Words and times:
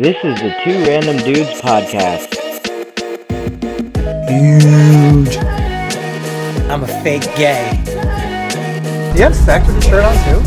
This 0.00 0.16
is 0.24 0.40
the 0.40 0.48
Two 0.64 0.80
Random 0.86 1.18
Dudes 1.18 1.60
podcast. 1.60 2.32
Huge. 4.30 5.36
I'm 6.70 6.82
a 6.84 6.86
fake 7.02 7.24
gay. 7.36 7.78
Do 7.84 7.90
you 9.18 9.24
have 9.24 9.36
sex 9.36 9.66
with 9.66 9.76
the 9.76 9.82
shirt 9.82 10.02
on 10.02 10.14
too? 10.24 10.40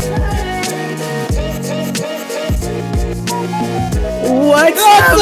What's, 4.48 4.82
up? 4.82 5.18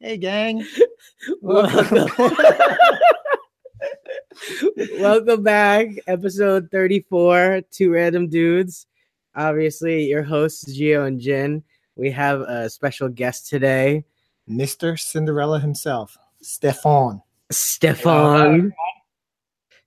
Hey, 0.00 0.16
gang. 0.16 0.66
Welcome. 1.40 2.08
Welcome 4.98 5.44
back, 5.44 5.90
episode 6.08 6.70
34, 6.72 7.62
Two 7.70 7.92
Random 7.92 8.26
Dudes. 8.26 8.88
Obviously, 9.34 10.04
your 10.04 10.22
hosts, 10.22 10.72
Geo 10.72 11.04
and 11.04 11.20
Jin. 11.20 11.62
We 11.96 12.10
have 12.12 12.40
a 12.42 12.70
special 12.70 13.08
guest 13.08 13.48
today, 13.48 14.04
Mr. 14.48 14.98
Cinderella 14.98 15.58
himself, 15.58 16.16
Stefan. 16.40 17.22
Stefan. 17.50 18.72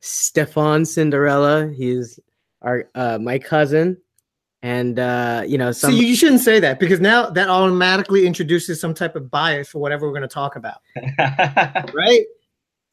Stefan 0.01 0.85
Cinderella. 0.85 1.71
He's 1.75 2.20
our 2.62 2.89
uh, 2.95 3.17
my 3.20 3.39
cousin. 3.39 3.98
And 4.63 4.99
uh, 4.99 5.43
you 5.48 5.57
know, 5.57 5.71
some 5.71 5.91
See, 5.91 6.07
you 6.07 6.15
shouldn't 6.15 6.41
say 6.41 6.59
that 6.59 6.79
because 6.79 6.99
now 6.99 7.29
that 7.31 7.49
automatically 7.49 8.27
introduces 8.27 8.79
some 8.79 8.93
type 8.93 9.15
of 9.15 9.31
bias 9.31 9.70
for 9.70 9.79
whatever 9.79 10.05
we're 10.05 10.13
going 10.13 10.21
to 10.21 10.27
talk 10.27 10.55
about, 10.55 10.81
right? 11.93 12.26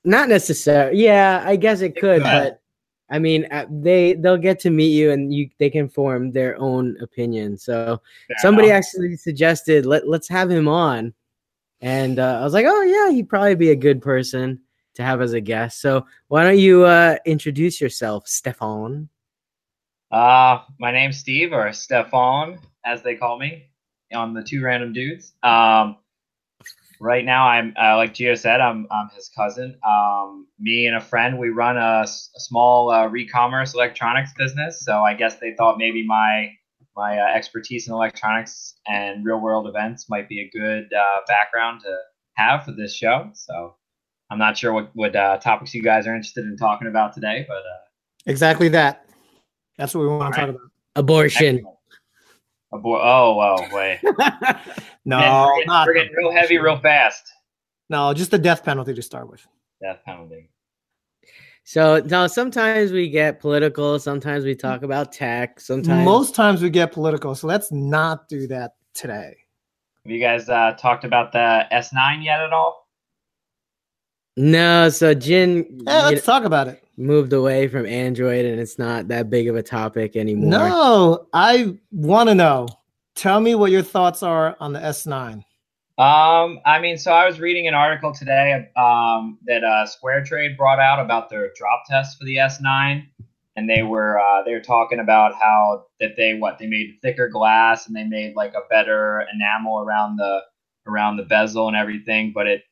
not 0.04 0.28
necessarily. 0.28 1.02
Yeah, 1.02 1.42
I 1.44 1.56
guess 1.56 1.82
it 1.82 1.94
could, 1.96 2.22
could. 2.22 2.22
but 2.22 2.62
I 3.10 3.18
mean, 3.18 3.46
uh, 3.50 3.66
they 3.70 4.14
they'll 4.14 4.36
get 4.36 4.60
to 4.60 4.70
meet 4.70 4.90
you, 4.90 5.10
and 5.10 5.32
you 5.32 5.48
they 5.58 5.70
can 5.70 5.88
form 5.88 6.32
their 6.32 6.58
own 6.58 6.96
opinion. 7.00 7.56
So 7.56 8.00
somebody 8.38 8.70
actually 8.70 9.16
suggested 9.16 9.86
let 9.86 10.08
let's 10.08 10.28
have 10.28 10.50
him 10.50 10.68
on, 10.68 11.14
and 11.80 12.18
uh, 12.18 12.38
I 12.40 12.44
was 12.44 12.52
like, 12.52 12.66
oh 12.68 12.82
yeah, 12.82 13.10
he'd 13.10 13.28
probably 13.28 13.54
be 13.54 13.70
a 13.70 13.76
good 13.76 14.02
person 14.02 14.60
to 14.94 15.02
have 15.02 15.22
as 15.22 15.32
a 15.32 15.40
guest. 15.40 15.80
So 15.80 16.06
why 16.26 16.42
don't 16.42 16.58
you 16.58 16.84
uh, 16.84 17.16
introduce 17.24 17.80
yourself, 17.80 18.28
Stefan? 18.28 19.08
Uh, 20.10 20.62
my 20.78 20.90
name's 20.90 21.18
Steve, 21.18 21.52
or 21.52 21.72
Stefan, 21.72 22.58
as 22.84 23.02
they 23.02 23.14
call 23.14 23.38
me, 23.38 23.68
on 24.12 24.34
the 24.34 24.42
two 24.42 24.62
random 24.62 24.92
dudes. 24.92 25.34
Um, 25.42 25.96
right 27.00 27.24
now, 27.24 27.46
I'm 27.46 27.74
uh, 27.80 27.96
like 27.96 28.14
Geo 28.14 28.34
said, 28.34 28.60
I'm 28.60 28.86
I'm 28.90 29.08
his 29.14 29.30
cousin. 29.36 29.78
Um, 29.86 30.46
me 30.58 30.86
and 30.86 30.96
a 30.96 31.00
friend, 31.00 31.38
we 31.38 31.48
run 31.48 31.76
a 31.76 32.04
small 32.06 32.90
uh, 32.90 33.06
re-commerce 33.06 33.74
electronics 33.74 34.32
business. 34.36 34.80
So 34.84 35.00
I 35.02 35.14
guess 35.14 35.38
they 35.38 35.54
thought 35.56 35.78
maybe 35.78 36.06
my 36.06 36.50
my 36.96 37.18
uh, 37.18 37.34
expertise 37.34 37.86
in 37.86 37.94
electronics 37.94 38.74
and 38.86 39.24
real 39.24 39.40
world 39.40 39.68
events 39.68 40.08
might 40.10 40.28
be 40.28 40.40
a 40.40 40.50
good 40.58 40.92
uh, 40.92 41.20
background 41.26 41.80
to 41.82 41.96
have 42.34 42.64
for 42.64 42.72
this 42.72 42.94
show. 42.94 43.30
So 43.34 43.74
I'm 44.30 44.38
not 44.38 44.56
sure 44.58 44.72
what 44.72 44.90
what 44.94 45.14
uh, 45.14 45.38
topics 45.38 45.74
you 45.74 45.82
guys 45.82 46.06
are 46.06 46.14
interested 46.14 46.44
in 46.44 46.56
talking 46.56 46.88
about 46.88 47.14
today, 47.14 47.44
but. 47.48 47.58
Uh, 47.58 47.84
Exactly 48.26 48.68
that. 48.68 49.06
That's 49.78 49.94
what 49.94 50.02
we 50.02 50.08
want 50.08 50.34
to 50.34 50.40
talk 50.40 50.48
about. 50.50 50.60
Abortion. 50.96 51.64
A 51.64 51.77
boy. 52.76 53.00
Oh, 53.02 53.34
well, 53.36 53.68
wait. 53.72 54.00
No, 55.04 55.18
Man, 55.20 55.46
we're, 55.46 55.54
getting, 55.56 55.70
we're 55.86 55.94
getting 55.94 56.12
real 56.14 56.32
heavy 56.32 56.58
real 56.58 56.78
fast. 56.78 57.32
no, 57.88 58.12
just 58.12 58.30
the 58.30 58.38
death 58.38 58.62
penalty 58.64 58.92
to 58.92 59.02
start 59.02 59.30
with. 59.30 59.46
Death 59.80 60.00
penalty. 60.04 60.50
So 61.64 62.00
now 62.00 62.26
sometimes 62.26 62.92
we 62.92 63.10
get 63.10 63.40
political, 63.40 63.98
sometimes 63.98 64.44
we 64.44 64.54
talk 64.54 64.82
about 64.82 65.12
tech, 65.12 65.60
sometimes 65.60 66.02
Most 66.04 66.34
times 66.34 66.62
we 66.62 66.70
get 66.70 66.92
political, 66.92 67.34
so 67.34 67.46
let's 67.46 67.70
not 67.70 68.26
do 68.26 68.46
that 68.46 68.72
today. 68.94 69.36
Have 70.04 70.10
you 70.10 70.18
guys 70.18 70.48
uh, 70.48 70.74
talked 70.78 71.04
about 71.04 71.32
the 71.32 71.66
S9 71.70 72.24
yet 72.24 72.40
at 72.40 72.54
all? 72.54 72.88
no. 74.38 74.88
So 74.88 75.12
Jin 75.12 75.66
Yeah, 75.86 76.04
let's 76.04 76.24
talk 76.24 76.44
about 76.44 76.68
it. 76.68 76.82
Moved 76.98 77.32
away 77.32 77.68
from 77.68 77.86
Android, 77.86 78.44
and 78.44 78.60
it's 78.60 78.78
not 78.78 79.08
that 79.08 79.30
big 79.30 79.48
of 79.48 79.56
a 79.56 79.62
topic 79.62 80.16
anymore. 80.16 80.50
No, 80.50 81.26
I 81.32 81.76
want 81.92 82.28
to 82.28 82.34
know. 82.34 82.68
Tell 83.14 83.40
me 83.40 83.54
what 83.54 83.70
your 83.70 83.82
thoughts 83.82 84.22
are 84.22 84.56
on 84.60 84.72
the 84.72 84.80
S9. 84.80 85.44
Um, 85.98 86.60
I 86.64 86.78
mean, 86.80 86.96
so 86.96 87.12
I 87.12 87.26
was 87.26 87.40
reading 87.40 87.66
an 87.66 87.74
article 87.74 88.12
today 88.12 88.68
um, 88.76 89.38
that 89.46 89.64
uh, 89.64 89.86
Square 89.86 90.24
Trade 90.24 90.56
brought 90.56 90.78
out 90.78 91.00
about 91.00 91.28
their 91.28 91.50
drop 91.56 91.82
test 91.88 92.18
for 92.18 92.24
the 92.24 92.36
S9, 92.36 93.04
and 93.56 93.68
they 93.68 93.82
were 93.82 94.20
uh, 94.20 94.42
they 94.44 94.52
were 94.52 94.60
talking 94.60 95.00
about 95.00 95.34
how 95.34 95.86
that 96.00 96.12
they 96.16 96.34
what 96.34 96.58
they 96.58 96.66
made 96.66 96.98
thicker 97.02 97.28
glass 97.28 97.88
and 97.88 97.96
they 97.96 98.04
made 98.04 98.36
like 98.36 98.54
a 98.54 98.68
better 98.70 99.24
enamel 99.34 99.80
around 99.80 100.16
the 100.16 100.40
around 100.86 101.16
the 101.16 101.24
bezel 101.24 101.66
and 101.66 101.76
everything, 101.76 102.32
but 102.32 102.46
it 102.46 102.62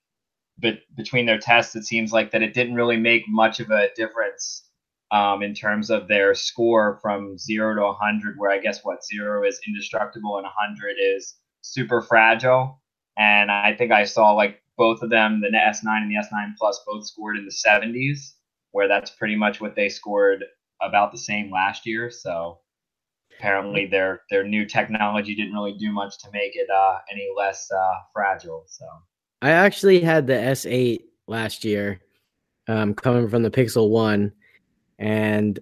but 0.59 0.78
between 0.97 1.27
their 1.27 1.39
tests, 1.39 1.77
it 1.77 1.84
seems 1.84 2.12
like 2.12 2.31
that 2.31 2.43
it 2.43 2.55
didn't 2.55 2.75
really 2.75 2.97
make 2.97 3.25
much 3.28 3.61
of 3.61 3.71
a 3.71 3.89
difference 3.94 4.69
um, 5.11 5.43
in 5.43 5.55
terms 5.55 5.91
of 5.91 6.09
their 6.09 6.34
score 6.34 6.99
from 7.03 7.39
zero 7.39 7.75
to 7.75 7.83
100, 7.83 8.39
where 8.39 8.50
I 8.50 8.59
guess 8.59 8.84
what 8.84 9.05
zero 9.05 9.45
is 9.45 9.61
indestructible 9.66 10.37
and 10.37 10.45
100 10.45 10.97
is 10.99 11.34
super 11.62 12.00
fragile. 12.03 12.81
And 13.16 13.50
I 13.50 13.75
think 13.77 13.93
I 13.93 14.05
saw 14.05 14.33
like 14.33 14.62
both 14.77 15.03
of 15.03 15.11
them, 15.11 15.41
the 15.41 15.49
S9 15.49 15.84
and 15.84 16.11
the 16.11 16.16
S9 16.16 16.55
Plus, 16.59 16.83
both 16.87 17.06
scored 17.06 17.37
in 17.37 17.45
the 17.45 17.50
70s, 17.50 18.33
where 18.72 18.89
that's 18.89 19.11
pretty 19.11 19.37
much 19.37 19.61
what 19.61 19.75
they 19.75 19.89
scored 19.89 20.45
about 20.83 21.12
the 21.12 21.19
same 21.19 21.50
last 21.50 21.87
year. 21.87 22.11
So 22.11 22.59
apparently 23.39 23.87
their 23.87 24.22
their 24.31 24.45
new 24.45 24.66
technology 24.66 25.34
didn't 25.34 25.55
really 25.55 25.77
do 25.78 25.93
much 25.93 26.19
to 26.19 26.31
make 26.33 26.56
it 26.56 26.69
uh, 26.71 26.99
any 27.11 27.28
less 27.37 27.71
uh, 27.71 27.95
fragile. 28.12 28.65
So 28.66 28.87
I 29.43 29.51
actually 29.51 30.01
had 30.01 30.27
the 30.27 30.35
S8 30.35 31.01
last 31.27 31.65
year, 31.65 32.01
um, 32.69 32.95
coming 32.95 33.29
from 33.29 33.43
the 33.43 33.51
Pixel 33.51 33.91
One, 33.91 34.33
and 34.99 35.59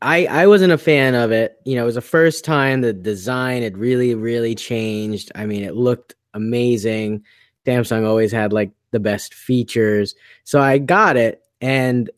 I 0.00 0.26
I 0.26 0.46
wasn't 0.46 0.72
a 0.72 0.78
fan 0.78 1.14
of 1.14 1.30
it. 1.32 1.56
You 1.64 1.76
know, 1.76 1.82
it 1.82 1.86
was 1.86 1.94
the 1.96 2.00
first 2.00 2.44
time 2.44 2.80
the 2.80 2.92
design 2.92 3.62
had 3.62 3.76
really 3.78 4.14
really 4.14 4.54
changed. 4.54 5.32
I 5.34 5.46
mean, 5.46 5.64
it 5.64 5.74
looked 5.74 6.14
amazing. 6.34 7.24
Samsung 7.66 8.06
always 8.06 8.32
had 8.32 8.52
like 8.52 8.72
the 8.90 9.00
best 9.00 9.34
features, 9.34 10.14
so 10.44 10.60
I 10.60 10.78
got 10.78 11.16
it, 11.16 11.42
and 11.60 12.10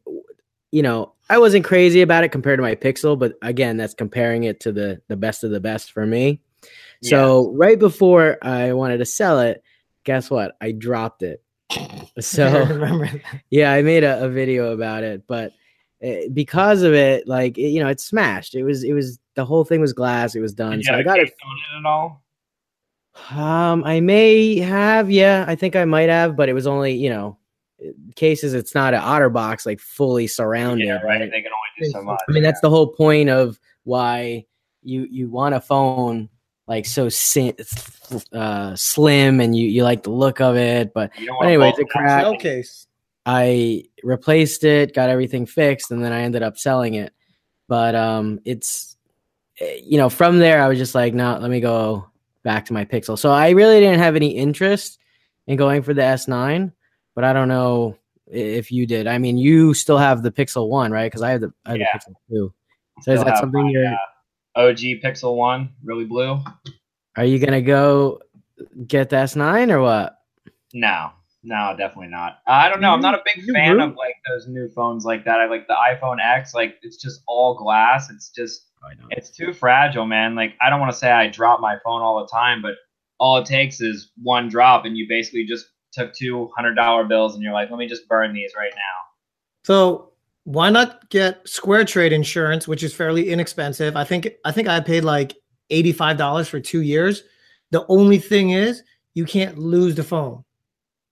you 0.71 0.83
know, 0.83 1.13
I 1.31 1.39
wasn't 1.39 1.65
crazy 1.65 2.03
about 2.03 2.25
it 2.25 2.31
compared 2.31 2.59
to 2.59 2.63
my 2.63 2.75
Pixel, 2.75 3.19
but 3.19 3.35
again, 3.43 3.77
that's 3.77 3.95
comparing 3.95 4.45
it 4.45 4.61
to 4.61 4.73
the 4.73 5.01
the 5.09 5.17
best 5.17 5.45
of 5.45 5.51
the 5.51 5.61
best 5.61 5.93
for 5.93 6.07
me. 6.07 6.41
So 7.03 7.53
right 7.53 7.79
before 7.79 8.39
I 8.41 8.73
wanted 8.73 8.97
to 8.99 9.05
sell 9.05 9.41
it, 9.41 9.63
guess 10.05 10.31
what? 10.31 10.57
I 10.61 10.73
dropped 10.73 11.23
it. 11.23 11.43
So 12.21 12.65
remember 12.67 13.11
yeah, 13.51 13.73
I 13.73 13.83
made 13.83 14.05
a, 14.05 14.25
a 14.25 14.29
video 14.29 14.73
about 14.73 15.03
it, 15.03 15.27
but 15.27 15.53
uh, 16.05 16.29
because 16.33 16.83
of 16.83 16.95
it, 16.95 17.27
like 17.27 17.59
it, 17.59 17.71
you 17.71 17.83
know, 17.83 17.89
it 17.89 17.99
smashed. 17.99 18.55
It 18.55 18.63
was 18.63 18.85
it 18.85 18.93
was 18.93 19.19
the 19.35 19.45
whole 19.45 19.65
thing 19.65 19.81
was 19.81 19.93
glass. 19.93 20.37
It 20.37 20.41
was 20.41 20.55
done. 20.55 20.73
Did 20.73 20.79
you 20.81 20.85
So 20.85 20.91
have 20.93 20.99
I 20.99 21.01
a 21.01 21.05
got 21.05 21.19
it. 21.19 21.25
case 21.27 21.35
on 21.45 21.57
it 21.57 21.79
at 21.81 21.91
all? 21.91 22.23
Um, 23.31 23.83
I 23.85 23.99
may 23.99 24.59
have. 24.59 25.11
Yeah, 25.11 25.45
I 25.49 25.57
think 25.57 25.75
I 25.75 25.85
might 25.85 26.09
have, 26.09 26.37
but 26.37 26.49
it 26.49 26.53
was 26.53 26.69
only 26.69 26.93
you 26.95 27.11
know 27.11 27.37
cases. 28.15 28.55
It's 28.55 28.75
not 28.77 28.95
an 28.95 29.01
OtterBox 29.01 29.67
like 29.67 29.81
fully 29.81 30.29
surrounded. 30.29 30.87
Yeah, 30.87 31.01
right. 31.03 31.19
They 31.19 31.43
can 31.43 31.51
only 31.53 31.87
do 31.87 31.91
so 31.91 32.03
much. 32.03 32.21
I 32.29 32.33
mean, 32.33 32.45
that's 32.45 32.61
the 32.61 32.71
whole 32.71 32.89
point 32.89 33.29
of 33.29 33.59
why 33.83 34.47
you 34.83 35.09
you 35.11 35.29
want 35.31 35.55
a 35.57 35.61
phone 35.61 36.29
like 36.67 36.87
so 36.87 37.09
sin- 37.09 37.57
uh, 38.33 38.75
slim 38.77 39.41
and 39.41 39.57
you 39.57 39.69
you 39.69 39.83
like 39.85 40.03
the 40.03 40.11
look 40.11 40.41
of 40.41 40.57
it, 40.57 40.93
but 40.95 41.11
You 41.19 41.27
don't 41.27 41.37
but 41.37 41.45
want 41.45 41.49
anyways, 41.49 41.73
both 41.73 41.79
it 41.81 41.83
of 41.83 41.89
them. 41.89 42.03
cracked. 42.03 42.23
Shell 42.23 42.37
case. 42.39 42.87
I 43.27 43.85
replaced 44.03 44.65
it, 44.65 44.95
got 44.95 45.09
everything 45.09 45.47
fixed, 45.47 45.91
and 45.91 46.05
then 46.05 46.13
I 46.13 46.23
ended 46.23 46.43
up 46.43 46.59
selling 46.59 46.95
it. 46.95 47.13
But 47.69 47.95
um, 47.95 48.41
it's 48.45 48.97
eh, 49.61 49.81
you 49.83 49.97
know 49.99 50.09
from 50.09 50.39
there 50.39 50.63
I 50.63 50.69
was 50.69 50.79
just 50.79 50.95
like, 50.95 51.15
no, 51.15 51.39
let 51.41 51.51
me 51.51 51.61
go 51.61 52.07
back 52.43 52.67
to 52.67 52.73
my 52.73 52.85
Pixel. 52.85 53.19
So 53.19 53.31
I 53.31 53.51
really 53.51 53.81
didn't 53.81 54.01
have 54.01 54.17
any 54.17 54.37
interest 54.37 54.99
in 55.47 55.57
going 55.57 55.83
for 55.83 55.95
the 55.95 56.03
S9, 56.03 56.73
but 57.15 57.25
I 57.25 57.33
don't 57.33 57.49
know 57.49 57.97
if 58.27 58.71
you 58.71 58.87
did. 58.87 59.07
I 59.07 59.19
mean, 59.19 59.37
you 59.39 59.75
still 59.75 59.99
have 59.99 60.23
the 60.23 60.31
Pixel 60.31 60.69
One, 60.69 60.93
right? 60.93 61.07
Because 61.07 61.23
I 61.23 61.31
have 61.31 61.41
the 61.41 61.53
I 61.67 61.71
have 61.73 61.81
Yeah. 61.81 61.87
the 61.93 61.99
Pixel 61.99 62.15
Two. 62.31 62.55
So 63.03 63.13
is 63.13 63.25
that 63.25 63.39
something 63.39 63.65
my, 63.65 63.71
you're? 63.71 63.87
uh, 63.87 63.97
OG 64.57 64.79
Pixel 65.03 65.37
One, 65.37 65.71
really 65.83 66.05
blue? 66.05 66.39
Are 67.17 67.25
you 67.25 67.39
gonna 67.39 67.63
go 67.63 68.21
get 68.87 69.11
the 69.11 69.17
S9 69.17 69.71
or 69.71 69.81
what? 69.81 70.19
No, 70.73 71.11
no, 71.43 71.75
definitely 71.79 72.09
not. 72.09 72.39
I 72.47 72.69
don't 72.69 72.81
know. 72.81 72.91
I'm 72.93 73.01
not 73.01 73.15
a 73.15 73.23
big 73.25 73.45
You 73.47 73.53
fan 73.53 73.75
rude. 73.77 73.83
of 73.83 73.97
like 73.97 74.15
those 74.29 74.49
new 74.49 74.69
phones 74.69 75.05
like 75.05 75.25
that. 75.25 75.41
I 75.41 75.47
like 75.47 75.67
the 75.69 75.75
iPhone 75.75 76.17
X. 76.23 76.55
Like 76.55 76.77
it's 76.83 76.97
just 76.97 77.23
all 77.27 77.55
glass. 77.57 78.11
It's 78.11 78.31
just 78.31 78.69
I 78.85 78.95
know. 78.95 79.07
it's 79.11 79.31
too 79.31 79.53
fragile, 79.53 80.07
man. 80.07 80.35
Like 80.35 80.55
I 80.61 80.71
don't 80.71 80.81
want 80.81 80.93
to 80.93 80.99
say 80.99 81.11
I 81.11 81.29
drop 81.29 81.61
my 81.61 81.77
phone 81.85 82.03
all 82.03 82.21
the 82.21 82.29
time, 82.31 82.63
but 82.63 82.75
all 83.21 83.37
it 83.39 83.47
takes 83.47 83.81
is 83.81 84.11
one 84.23 84.49
drop, 84.49 84.85
and 84.85 84.97
you 84.97 85.07
basically 85.09 85.45
just 85.45 85.67
took 85.93 86.13
two 86.15 86.51
hundred 86.57 86.75
dollar 86.75 87.05
bills, 87.05 87.35
and 87.35 87.43
you're 87.45 87.53
like, 87.53 87.71
let 87.71 87.79
me 87.79 87.87
just 87.87 88.09
burn 88.09 88.33
these 88.35 88.53
right 88.57 88.73
now. 88.75 89.01
So 89.65 90.11
why 90.45 90.71
not 90.71 91.09
get 91.11 91.47
Square 91.49 91.87
Trade 91.87 92.13
insurance, 92.13 92.69
which 92.69 92.83
is 92.83 92.95
fairly 92.95 93.31
inexpensive? 93.31 93.97
I 93.97 94.05
think 94.05 94.29
I 94.45 94.53
think 94.53 94.69
I 94.69 94.81
paid 94.81 95.03
like 95.05 95.35
$85 95.71 96.49
for 96.49 96.61
two 96.61 96.83
years. 96.83 97.23
The 97.71 97.85
only 97.89 98.19
thing 98.19 98.51
is 98.51 98.83
you 99.15 99.25
can't 99.25 99.59
lose 99.59 99.95
the 99.95 100.05
phone. 100.05 100.45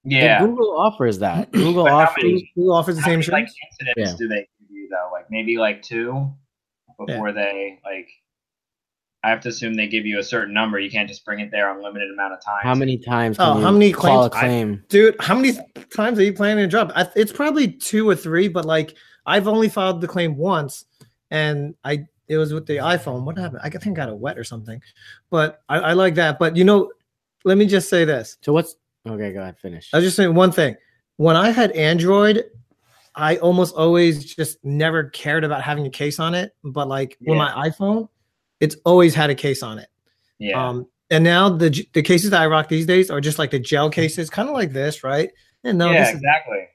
And 0.04 0.12
Yeah. 0.12 0.40
Google 0.40 0.76
offers 0.78 1.18
that. 1.20 1.50
Google 1.52 1.88
offers. 1.88 2.22
many- 2.24 2.52
Google 2.54 2.74
offers 2.74 2.96
the 2.96 3.02
same 3.02 3.20
many, 3.20 3.30
like 3.30 3.42
insurance. 3.44 3.56
incidents 3.80 4.10
Yeah. 4.12 4.16
do 4.18 4.28
they 4.28 4.48
give 4.60 4.70
you 4.70 4.88
though? 4.90 5.08
Like 5.12 5.30
maybe 5.30 5.56
like 5.58 5.82
two 5.82 6.30
before 6.98 7.32
they 7.32 7.78
like. 7.84 8.08
I 9.24 9.30
have 9.30 9.40
to 9.42 9.50
assume 9.50 9.74
they 9.74 9.86
give 9.86 10.04
you 10.04 10.18
a 10.18 10.22
certain 10.22 10.52
number. 10.52 10.80
You 10.80 10.90
can't 10.90 11.08
just 11.08 11.24
bring 11.24 11.38
it 11.38 11.52
there 11.52 11.72
unlimited 11.72 12.10
amount 12.12 12.32
of 12.34 12.44
times. 12.44 12.58
How 12.64 12.74
many 12.74 12.98
times? 12.98 13.36
Oh, 13.38 13.56
you 13.58 13.64
how 13.64 13.70
many 13.70 13.92
call 13.92 14.24
a 14.24 14.30
claims? 14.30 14.34
I- 14.34 14.40
claim? 14.48 14.84
Dude, 14.88 15.16
how 15.20 15.36
many 15.36 15.52
times 15.94 16.18
are 16.18 16.24
you 16.24 16.32
planning 16.32 16.64
to 16.64 16.68
drop? 16.68 16.90
I, 16.96 17.06
it's 17.14 17.30
probably 17.30 17.68
two 17.68 18.08
or 18.08 18.16
three, 18.16 18.48
but 18.48 18.64
like 18.64 18.96
I've 19.26 19.48
only 19.48 19.68
filed 19.68 20.00
the 20.00 20.08
claim 20.08 20.36
once, 20.36 20.84
and 21.30 21.74
I 21.84 22.06
it 22.28 22.36
was 22.38 22.52
with 22.52 22.66
the 22.66 22.76
iPhone. 22.76 23.24
What 23.24 23.38
happened? 23.38 23.60
I 23.62 23.70
think 23.70 23.98
I 23.98 24.04
got 24.04 24.08
it 24.08 24.16
wet 24.16 24.38
or 24.38 24.44
something, 24.44 24.80
but 25.30 25.62
I, 25.68 25.78
I 25.78 25.92
like 25.92 26.14
that. 26.16 26.38
But 26.38 26.56
you 26.56 26.64
know, 26.64 26.90
let 27.44 27.58
me 27.58 27.66
just 27.66 27.88
say 27.88 28.04
this. 28.04 28.38
so 28.40 28.52
what's 28.52 28.76
okay? 29.06 29.32
Go 29.32 29.40
ahead. 29.40 29.58
Finish. 29.58 29.90
I 29.92 29.98
was 29.98 30.04
just 30.04 30.16
saying 30.16 30.34
one 30.34 30.52
thing. 30.52 30.76
When 31.16 31.36
I 31.36 31.50
had 31.50 31.72
Android, 31.72 32.44
I 33.14 33.36
almost 33.36 33.74
always 33.74 34.34
just 34.34 34.64
never 34.64 35.04
cared 35.10 35.44
about 35.44 35.62
having 35.62 35.86
a 35.86 35.90
case 35.90 36.18
on 36.18 36.34
it. 36.34 36.54
But 36.64 36.88
like 36.88 37.16
with 37.20 37.36
my 37.36 37.68
iPhone, 37.68 38.08
it's 38.60 38.76
always 38.84 39.14
had 39.14 39.30
a 39.30 39.34
case 39.34 39.62
on 39.62 39.78
it. 39.78 39.88
yeah. 40.38 40.68
Um, 40.68 40.86
and 41.10 41.22
now 41.22 41.50
the 41.50 41.86
the 41.92 42.02
cases 42.02 42.30
that 42.30 42.40
I 42.40 42.46
rock 42.46 42.68
these 42.68 42.86
days 42.86 43.10
are 43.10 43.20
just 43.20 43.38
like 43.38 43.50
the 43.50 43.58
gel 43.58 43.90
cases, 43.90 44.30
kind 44.30 44.48
of 44.48 44.54
like 44.54 44.72
this, 44.72 45.04
right? 45.04 45.30
And 45.62 45.76
no, 45.76 45.90
yeah, 45.90 46.00
this 46.00 46.08
is 46.08 46.14
exactly. 46.16 46.66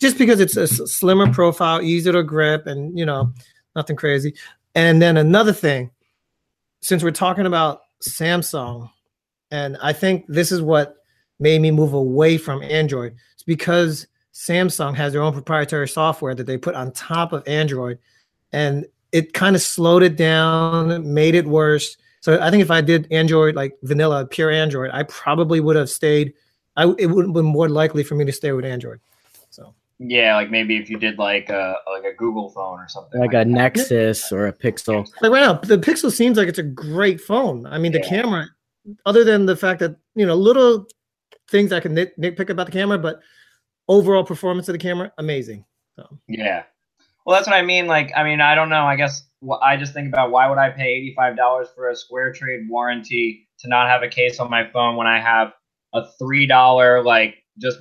Just 0.00 0.18
because 0.18 0.40
it's 0.40 0.56
a 0.56 0.66
slimmer 0.66 1.32
profile, 1.32 1.82
easier 1.82 2.12
to 2.12 2.22
grip, 2.22 2.66
and 2.66 2.98
you 2.98 3.06
know, 3.06 3.32
nothing 3.74 3.96
crazy. 3.96 4.34
And 4.74 5.00
then 5.00 5.16
another 5.16 5.52
thing, 5.52 5.90
since 6.80 7.02
we're 7.02 7.10
talking 7.10 7.46
about 7.46 7.82
Samsung, 8.02 8.90
and 9.50 9.76
I 9.82 9.92
think 9.92 10.24
this 10.28 10.52
is 10.52 10.60
what 10.60 10.96
made 11.38 11.60
me 11.60 11.70
move 11.70 11.92
away 11.92 12.36
from 12.38 12.62
Android. 12.62 13.14
It's 13.34 13.42
because 13.42 14.06
Samsung 14.34 14.94
has 14.94 15.12
their 15.12 15.22
own 15.22 15.32
proprietary 15.32 15.88
software 15.88 16.34
that 16.34 16.46
they 16.46 16.58
put 16.58 16.74
on 16.74 16.92
top 16.92 17.32
of 17.32 17.46
Android, 17.46 17.98
and 18.52 18.86
it 19.12 19.32
kind 19.32 19.56
of 19.56 19.62
slowed 19.62 20.02
it 20.02 20.16
down, 20.16 21.14
made 21.14 21.34
it 21.34 21.46
worse. 21.46 21.96
So 22.20 22.38
I 22.40 22.50
think 22.50 22.60
if 22.60 22.70
I 22.70 22.80
did 22.80 23.10
Android 23.10 23.54
like 23.54 23.78
vanilla, 23.82 24.26
pure 24.26 24.50
Android, 24.50 24.90
I 24.92 25.04
probably 25.04 25.60
would 25.60 25.76
have 25.76 25.88
stayed. 25.88 26.34
I 26.76 26.84
it 26.98 27.06
would 27.06 27.26
have 27.26 27.34
been 27.34 27.46
more 27.46 27.68
likely 27.68 28.02
for 28.02 28.14
me 28.14 28.24
to 28.26 28.32
stay 28.32 28.52
with 28.52 28.64
Android. 28.64 29.00
So. 30.00 30.06
Yeah, 30.08 30.36
like 30.36 30.50
maybe 30.50 30.76
if 30.76 30.90
you 30.90 30.98
did 30.98 31.18
like 31.18 31.48
a 31.50 31.76
like 31.90 32.04
a 32.04 32.14
Google 32.16 32.50
phone 32.50 32.80
or 32.80 32.88
something. 32.88 33.20
like 33.20 33.32
a 33.34 33.44
Nexus 33.44 34.32
or 34.32 34.46
a 34.48 34.52
Pixel. 34.52 35.06
like 35.22 35.32
right 35.32 35.40
now 35.40 35.54
the 35.54 35.78
pixel 35.78 36.12
seems 36.12 36.36
like 36.38 36.48
it's 36.48 36.58
a 36.58 36.62
great 36.64 37.20
phone 37.20 37.66
i 37.66 37.78
mean 37.78 37.92
the 37.92 38.00
Yeah. 38.00 38.08
camera 38.08 38.46
other 39.06 39.24
than 39.24 39.46
the 39.46 39.56
fact 39.56 39.80
that 39.80 39.96
you 40.14 40.26
know 40.26 40.34
little 40.36 40.86
things 41.50 41.72
i 41.72 41.80
can 41.80 41.94
nit- 41.94 42.18
nitpick 42.20 42.50
about 42.50 42.66
the 42.66 42.72
camera 42.72 42.98
but 42.98 43.20
overall 43.88 44.24
performance 44.24 44.68
of 44.68 44.74
the 44.74 44.78
camera 44.78 45.12
amazing 45.18 45.64
so 45.96 46.20
Yeah. 46.28 46.64
Well, 47.26 47.36
that's 47.36 47.48
what 47.48 47.56
I 47.56 47.62
mean. 47.62 47.86
Like, 47.86 48.12
I 48.16 48.24
mean, 48.24 48.40
I 48.42 48.56
don't 48.56 48.70
know. 48.70 48.84
I 48.84 48.96
guess 48.96 49.28
wh- 49.46 49.62
I 49.62 49.76
just 49.78 49.94
think 49.94 50.08
about 50.08 50.32
why 50.32 50.48
would 50.50 50.58
I 50.58 50.70
pay 50.70 50.88
eighty-five 50.94 51.36
dollars 51.36 51.68
for 51.74 51.90
a 51.90 51.96
Square 51.96 52.34
Trade 52.34 52.62
warranty 52.68 53.48
to 53.60 53.68
not 53.68 53.88
have 53.88 54.02
a 54.02 54.08
case 54.08 54.40
on 54.40 54.50
my 54.50 54.68
phone 54.72 54.96
when 54.96 55.06
I 55.06 55.20
have 55.20 55.52
a 55.94 56.06
three 56.18 56.46
dollar 56.48 57.04
like 57.04 57.36
just 57.60 57.78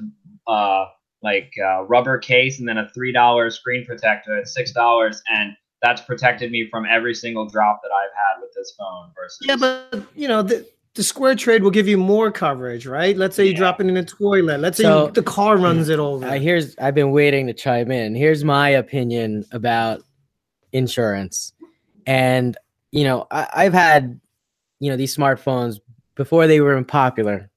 uh 0.48 0.86
like 1.26 1.52
uh, 1.62 1.84
rubber 1.84 2.18
case 2.18 2.60
and 2.60 2.70
then 2.70 2.78
a 2.78 2.88
three 2.94 3.12
dollar 3.12 3.50
screen 3.50 3.84
protector 3.86 4.38
at 4.38 4.48
six 4.48 4.72
dollars 4.72 5.22
and 5.34 5.52
that's 5.82 6.02
protected 6.02 6.52
me 6.52 6.68
from 6.72 6.86
every 6.86 7.14
single 7.14 7.46
drop 7.46 7.82
that 7.84 7.90
I've 7.92 8.14
had 8.16 8.42
with 8.42 8.52
this 8.56 8.74
phone 8.80 9.10
versus 9.16 9.40
yeah 9.42 9.58
but 9.58 10.02
you 10.16 10.28
know 10.30 10.42
the, 10.42 10.66
the 10.94 11.04
square 11.04 11.36
trade 11.36 11.62
will 11.64 11.72
give 11.72 11.88
you 11.88 11.98
more 11.98 12.32
coverage 12.32 12.86
right 12.88 13.18
let's 13.18 13.36
say 13.36 13.44
you 13.46 13.52
Yeah. 13.52 13.58
drop 13.58 13.82
it 13.82 13.88
in 13.88 13.98
a 13.98 14.06
toilet 14.06 14.62
let's 14.62 14.78
say 14.78 14.84
So- 14.84 15.08
you, 15.08 15.12
the 15.12 15.24
car 15.24 15.58
runs 15.58 15.90
it 15.90 16.00
over 16.00 16.26
I 16.26 16.38
here's 16.38 16.78
I've 16.78 16.96
been 16.96 17.12
waiting 17.12 17.48
to 17.48 17.54
chime 17.54 17.92
in. 17.92 18.16
Here's 18.16 18.44
my 18.46 18.70
opinion 18.70 19.44
about 19.52 20.02
insurance, 20.72 21.54
and 22.06 22.58
you 22.92 23.04
know 23.04 23.28
I, 23.32 23.48
I've 23.56 23.74
had 23.74 24.20
you 24.80 24.90
know 24.92 24.98
these 24.98 25.16
smartphones 25.16 25.80
before 26.16 26.48
they 26.48 26.62
were 26.62 26.72
even 26.72 26.86
popular. 26.86 27.50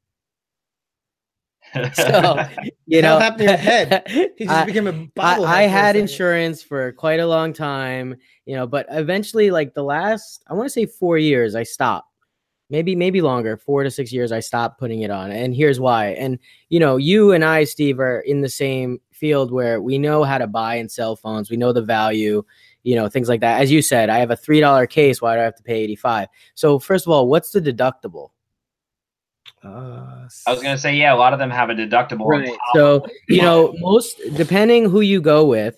So 1.94 2.44
you 2.86 3.02
know, 3.02 3.18
happened 3.18 3.40
to 3.40 3.44
your 3.44 3.56
head? 3.56 4.02
he 4.36 4.44
just 4.44 4.50
I- 4.50 4.64
became 4.64 4.86
a 4.86 4.90
I, 4.90 5.38
bobblehead 5.38 5.46
I 5.46 5.62
a 5.62 5.68
had 5.68 5.96
insurance 5.96 6.62
for 6.62 6.92
quite 6.92 7.20
a 7.20 7.26
long 7.26 7.52
time, 7.52 8.16
you 8.46 8.56
know, 8.56 8.66
but 8.66 8.86
eventually, 8.90 9.50
like 9.50 9.74
the 9.74 9.82
last, 9.82 10.42
I 10.48 10.54
want 10.54 10.66
to 10.66 10.70
say 10.70 10.86
four 10.86 11.18
years, 11.18 11.54
I 11.54 11.62
stopped. 11.64 12.06
Maybe, 12.70 12.94
maybe 12.94 13.22
longer, 13.22 13.56
four 13.56 13.82
to 13.82 13.90
six 13.90 14.12
years, 14.12 14.30
I 14.30 14.40
stopped 14.40 14.78
putting 14.78 15.00
it 15.00 15.10
on. 15.10 15.30
And 15.30 15.54
here's 15.54 15.80
why. 15.80 16.08
And, 16.08 16.38
you 16.68 16.78
know, 16.78 16.98
you 16.98 17.32
and 17.32 17.42
I, 17.42 17.64
Steve, 17.64 17.98
are 17.98 18.20
in 18.20 18.42
the 18.42 18.50
same 18.50 19.00
field 19.10 19.50
where 19.50 19.80
we 19.80 19.96
know 19.96 20.22
how 20.22 20.36
to 20.36 20.46
buy 20.46 20.74
and 20.74 20.92
sell 20.92 21.16
phones. 21.16 21.50
We 21.50 21.56
know 21.56 21.72
the 21.72 21.80
value, 21.80 22.42
you 22.82 22.94
know, 22.94 23.08
things 23.08 23.26
like 23.26 23.40
that. 23.40 23.62
As 23.62 23.72
you 23.72 23.80
said, 23.80 24.10
I 24.10 24.18
have 24.18 24.30
a 24.30 24.36
$3 24.36 24.90
case. 24.90 25.22
Why 25.22 25.34
do 25.34 25.40
I 25.40 25.44
have 25.44 25.56
to 25.56 25.62
pay 25.62 25.80
85? 25.80 26.28
So, 26.54 26.78
first 26.78 27.06
of 27.06 27.10
all, 27.10 27.26
what's 27.26 27.52
the 27.52 27.60
deductible? 27.62 28.32
Uh, 29.64 30.28
I 30.46 30.52
was 30.52 30.62
gonna 30.62 30.78
say 30.78 30.94
yeah, 30.94 31.12
a 31.12 31.16
lot 31.16 31.32
of 31.32 31.38
them 31.38 31.50
have 31.50 31.70
a 31.70 31.74
deductible. 31.74 32.26
Right. 32.26 32.56
So, 32.74 33.06
you 33.28 33.42
know, 33.42 33.74
most 33.78 34.20
depending 34.34 34.88
who 34.88 35.00
you 35.00 35.20
go 35.20 35.44
with, 35.44 35.76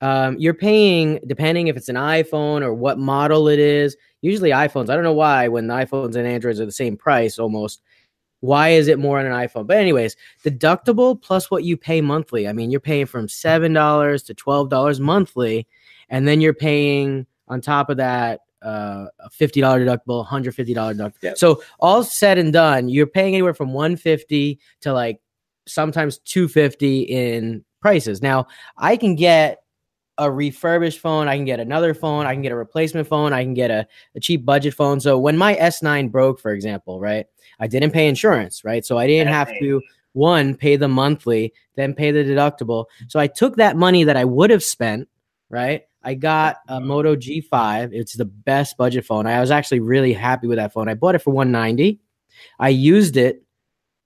um, 0.00 0.36
you're 0.38 0.54
paying 0.54 1.20
depending 1.26 1.68
if 1.68 1.76
it's 1.76 1.88
an 1.88 1.96
iPhone 1.96 2.62
or 2.62 2.72
what 2.72 2.98
model 2.98 3.48
it 3.48 3.58
is. 3.58 3.96
Usually 4.22 4.50
iPhones. 4.50 4.88
I 4.90 4.94
don't 4.94 5.04
know 5.04 5.12
why 5.12 5.48
when 5.48 5.66
the 5.66 5.74
iPhones 5.74 6.16
and 6.16 6.26
Androids 6.26 6.60
are 6.60 6.66
the 6.66 6.72
same 6.72 6.96
price 6.96 7.38
almost. 7.38 7.82
Why 8.40 8.70
is 8.70 8.88
it 8.88 8.98
more 8.98 9.18
on 9.18 9.26
an 9.26 9.32
iPhone? 9.32 9.66
But 9.66 9.78
anyways, 9.78 10.16
deductible 10.44 11.20
plus 11.20 11.50
what 11.50 11.64
you 11.64 11.76
pay 11.76 12.00
monthly. 12.00 12.46
I 12.48 12.52
mean, 12.52 12.70
you're 12.70 12.80
paying 12.80 13.06
from 13.06 13.28
seven 13.28 13.72
dollars 13.72 14.22
to 14.24 14.34
twelve 14.34 14.70
dollars 14.70 15.00
monthly, 15.00 15.66
and 16.08 16.26
then 16.26 16.40
you're 16.40 16.54
paying 16.54 17.26
on 17.48 17.60
top 17.60 17.90
of 17.90 17.96
that 17.98 18.40
uh, 18.62 19.06
a 19.18 19.30
fifty 19.30 19.60
dollar 19.60 19.84
deductible, 19.84 20.26
hundred 20.26 20.54
fifty 20.54 20.74
dollar 20.74 20.94
deductible. 20.94 21.22
Yep. 21.22 21.38
So 21.38 21.62
all 21.80 22.02
said 22.02 22.38
and 22.38 22.52
done, 22.52 22.88
you're 22.88 23.06
paying 23.06 23.34
anywhere 23.34 23.54
from 23.54 23.72
one 23.72 23.96
fifty 23.96 24.58
to 24.80 24.92
like 24.92 25.20
sometimes 25.68 26.18
250 26.18 27.02
in 27.02 27.64
prices. 27.80 28.22
Now, 28.22 28.46
I 28.76 28.96
can 28.96 29.14
get 29.14 29.58
a 30.18 30.30
refurbished 30.30 30.98
phone, 30.98 31.28
I 31.28 31.36
can 31.36 31.44
get 31.44 31.60
another 31.60 31.94
phone, 31.94 32.26
I 32.26 32.32
can 32.32 32.42
get 32.42 32.50
a 32.50 32.56
replacement 32.56 33.06
phone, 33.06 33.32
I 33.32 33.44
can 33.44 33.54
get 33.54 33.70
a, 33.70 33.86
a 34.16 34.20
cheap 34.20 34.44
budget 34.44 34.74
phone. 34.74 34.98
So 34.98 35.16
when 35.16 35.36
my 35.36 35.54
S9 35.54 36.10
broke, 36.10 36.40
for 36.40 36.50
example, 36.50 36.98
right? 36.98 37.26
I 37.60 37.68
didn't 37.68 37.92
pay 37.92 38.08
insurance, 38.08 38.64
right? 38.64 38.84
So 38.84 38.98
I 38.98 39.06
didn't 39.06 39.32
have 39.32 39.48
to 39.60 39.80
one 40.14 40.56
pay 40.56 40.74
the 40.74 40.88
monthly, 40.88 41.52
then 41.76 41.94
pay 41.94 42.10
the 42.10 42.24
deductible. 42.24 42.86
So 43.06 43.20
I 43.20 43.28
took 43.28 43.56
that 43.56 43.76
money 43.76 44.02
that 44.04 44.16
I 44.16 44.24
would 44.24 44.50
have 44.50 44.64
spent, 44.64 45.08
right? 45.50 45.82
I 46.02 46.14
got 46.14 46.56
a 46.68 46.80
Moto 46.80 47.16
G5. 47.16 47.90
It's 47.92 48.16
the 48.16 48.24
best 48.24 48.76
budget 48.76 49.04
phone. 49.04 49.26
I 49.26 49.40
was 49.40 49.50
actually 49.50 49.80
really 49.80 50.12
happy 50.12 50.46
with 50.46 50.58
that 50.58 50.72
phone. 50.72 50.88
I 50.88 50.94
bought 50.94 51.14
it 51.14 51.20
for 51.20 51.30
190. 51.32 52.00
I 52.58 52.68
used 52.68 53.16
it 53.16 53.42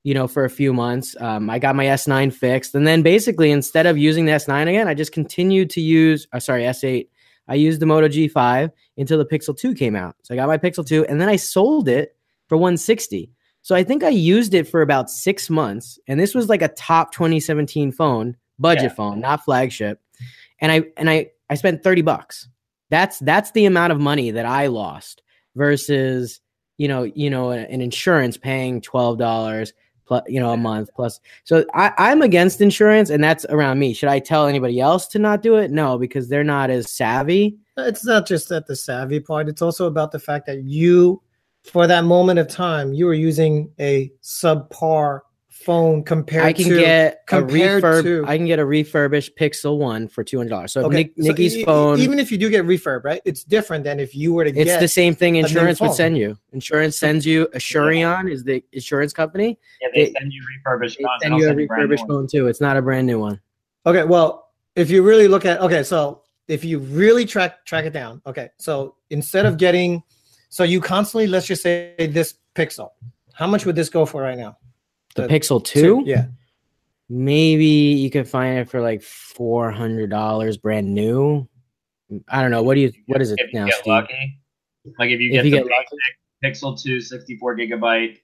you 0.05 0.15
know, 0.15 0.27
for 0.27 0.45
a 0.45 0.51
few 0.51 0.73
months. 0.73 1.15
Um, 1.21 1.49
I 1.49 1.59
got 1.59 1.77
my 1.77 1.85
S9 1.85 2.33
fixed, 2.33 2.75
and 2.75 2.87
then 2.87 3.03
basically 3.03 3.51
instead 3.51 3.87
of 3.87 3.97
using 3.97 4.25
the 4.25 4.33
S9 4.33 4.69
again, 4.69 4.89
I 4.89 4.95
just 4.95 5.13
continued 5.13 5.71
to 5.71 5.81
use. 5.81 6.27
Uh, 6.33 6.41
sorry, 6.41 6.63
S8. 6.65 7.07
I 7.49 7.55
used 7.55 7.81
the 7.81 7.87
Moto 7.87 8.09
G5 8.09 8.71
until 8.97 9.19
the 9.19 9.25
Pixel 9.25 9.57
2 9.57 9.75
came 9.75 9.95
out. 9.95 10.17
So 10.23 10.35
I 10.35 10.37
got 10.37 10.49
my 10.49 10.59
Pixel 10.59 10.87
2, 10.87 11.07
and 11.07 11.21
then 11.21 11.29
I 11.29 11.37
sold 11.37 11.89
it 11.89 12.17
for 12.49 12.57
160. 12.57 13.31
So 13.63 13.77
I 13.77 13.85
think 13.85 14.03
I 14.03 14.09
used 14.09 14.55
it 14.55 14.67
for 14.67 14.83
about 14.83 15.09
six 15.09 15.49
months, 15.49 16.01
and 16.09 16.19
this 16.19 16.35
was 16.35 16.49
like 16.49 16.63
a 16.63 16.69
top 16.69 17.13
2017 17.13 17.93
phone, 17.93 18.37
budget 18.59 18.85
Yeah. 18.85 18.89
phone, 18.95 19.21
not 19.21 19.45
flagship. 19.45 20.01
And 20.61 20.73
I 20.73 20.83
and 20.97 21.09
I 21.09 21.31
I 21.53 21.55
spent 21.55 21.83
30 21.83 22.01
bucks. 22.01 22.49
That's 22.89 23.19
that's 23.19 23.51
the 23.51 23.67
amount 23.67 23.93
of 23.93 24.01
money 24.01 24.31
that 24.31 24.47
I 24.47 24.69
lost 24.69 25.23
versus 25.55 26.41
you 26.79 26.89
know 26.89 27.03
you 27.03 27.29
know 27.29 27.51
an 27.51 27.83
insurance 27.83 28.39
paying 28.39 28.81
twelve 28.81 29.19
dollars 29.19 29.75
plus 30.07 30.23
you 30.29 30.41
know 30.41 30.53
a 30.53 30.57
month 30.57 30.89
plus. 30.95 31.21
So 31.45 31.65
I, 31.75 31.93
I'm 31.99 32.23
against 32.23 32.63
insurance, 32.63 33.11
and 33.11 33.23
that's 33.23 33.45
around 33.51 33.79
me. 33.79 33.93
Should 33.93 34.09
I 34.09 34.19
tell 34.19 34.47
anybody 34.47 34.81
else 34.81 35.07
to 35.09 35.19
not 35.19 35.43
do 35.43 35.57
it? 35.57 35.71
No, 35.71 35.99
because 35.99 36.29
they're 36.29 36.43
not 36.43 36.71
as 36.71 36.91
savvy. 36.91 37.59
it's 37.77 38.05
not 38.05 38.27
just 38.27 38.51
at 38.51 38.67
the 38.67 38.77
savvy 38.77 39.21
part 39.21 39.49
it's 39.49 39.63
also 39.63 39.87
about 39.87 40.13
the 40.13 40.19
fact 40.19 40.47
that 40.47 40.63
you 40.63 41.23
for 41.65 41.87
that 41.87 42.05
moment 42.05 42.39
of 42.39 42.49
time 42.49 42.93
you 42.95 43.07
were 43.07 43.15
using 43.15 43.71
a 43.79 44.11
subpar 44.23 45.21
phone 45.65 46.03
compared 46.05 46.45
I 46.45 46.53
can 46.53 46.65
to 46.69 46.77
get 46.81 47.23
a 47.31 47.37
refurb. 47.43 48.03
to- 48.03 48.25
I 48.27 48.37
can 48.37 48.47
get 48.47 48.59
a 48.59 48.65
refurbished 48.65 49.37
Pixel 49.37 49.79
One 49.79 50.09
for 50.09 50.23
two 50.25 50.37
hundred 50.39 50.51
dollars. 50.51 50.73
So 50.73 50.81
if 50.81 50.87
okay 50.87 50.97
Nick, 50.97 51.13
so 51.17 51.23
Nikki's 51.29 51.57
e- 51.57 51.61
e- 51.61 51.65
phone, 51.65 51.99
even 51.99 52.19
if 52.19 52.31
you 52.33 52.39
do 52.39 52.51
get 52.51 52.65
refurb 52.67 53.05
right 53.05 53.21
it's 53.25 53.45
different 53.45 53.85
than 53.85 54.01
if 54.01 54.15
you 54.15 54.33
were 54.33 54.45
to 54.45 54.51
get 54.53 54.63
it's 54.63 54.73
get 54.73 54.81
the 54.81 54.89
same 54.89 55.15
thing. 55.15 55.37
Insurance 55.37 55.81
would 55.81 55.93
send 55.95 56.19
you. 56.19 56.37
Insurance 56.53 56.99
sends 56.99 57.25
you. 57.25 57.49
Asurion 57.55 58.31
is 58.31 58.45
the 58.45 58.63
insurance 58.73 59.13
company. 59.13 59.59
Yeah, 59.81 59.89
they 59.95 60.05
They- 60.07 60.13
send 60.13 60.33
you 60.33 60.43
refurbished 60.57 60.99
They 60.99 61.05
phones. 61.05 61.23
Send 61.23 61.35
you 61.39 61.45
a 61.45 61.49
send 61.49 61.61
you 61.61 61.67
brand 61.69 61.83
new 61.83 61.89
refurbished 61.91 62.09
phone 62.09 62.27
too. 62.27 62.47
It's 62.49 62.61
not 62.61 62.77
a 62.77 62.83
brand 62.83 63.07
new 63.07 63.19
one. 63.21 63.41
Okay, 63.87 64.05
well, 64.05 64.49
if 64.77 64.91
you 64.91 65.03
really 65.03 65.29
look 65.29 65.45
at 65.45 65.61
okay, 65.61 65.83
so 65.83 66.23
if 66.49 66.65
you 66.65 66.79
really 66.81 67.25
track 67.25 67.65
track 67.65 67.85
it 67.85 67.93
down, 67.93 68.21
okay, 68.27 68.51
so 68.59 68.97
instead 69.11 69.47
of 69.47 69.57
getting 69.59 70.03
So 70.49 70.65
you 70.65 70.83
constantly, 70.83 71.27
let's 71.29 71.47
just 71.47 71.63
say 71.63 71.95
this 71.99 72.35
Pixel. 72.55 72.91
How 73.33 73.47
much 73.47 73.65
would 73.65 73.75
this 73.75 73.89
go 73.89 74.05
for 74.05 74.21
right 74.21 74.37
now? 74.37 74.59
The, 75.15 75.23
The 75.23 75.29
Pixel 75.29 75.65
2? 75.65 76.03
Yeah. 76.07 76.27
Maybe 77.09 77.67
you 77.67 78.11
could 78.11 78.27
find 78.29 78.59
it 78.59 78.71
for 78.71 78.81
like 78.81 79.03
$400 79.03 80.63
brand 80.63 80.93
new. 80.95 81.49
I 82.29 82.43
don't 82.43 82.51
know. 82.51 82.63
What 82.63 82.75
do 82.75 82.81
you 82.81 82.93
what 83.07 83.21
is 83.23 83.31
it 83.33 83.39
if 83.41 83.53
you 83.53 83.61
now, 83.61 83.67
get 83.67 83.75
Steve? 83.77 83.87
lucky. 83.87 84.39
Like 84.99 85.11
if 85.11 85.21
you 85.21 85.29
If 85.31 85.33
get 85.33 85.45
you 85.47 85.51
the 85.51 85.57
get 85.59 85.67
lucky. 85.67 85.97
Pixel 86.45 86.81
2 86.81 87.01
64 87.01 87.57
gigabyte, 87.57 88.19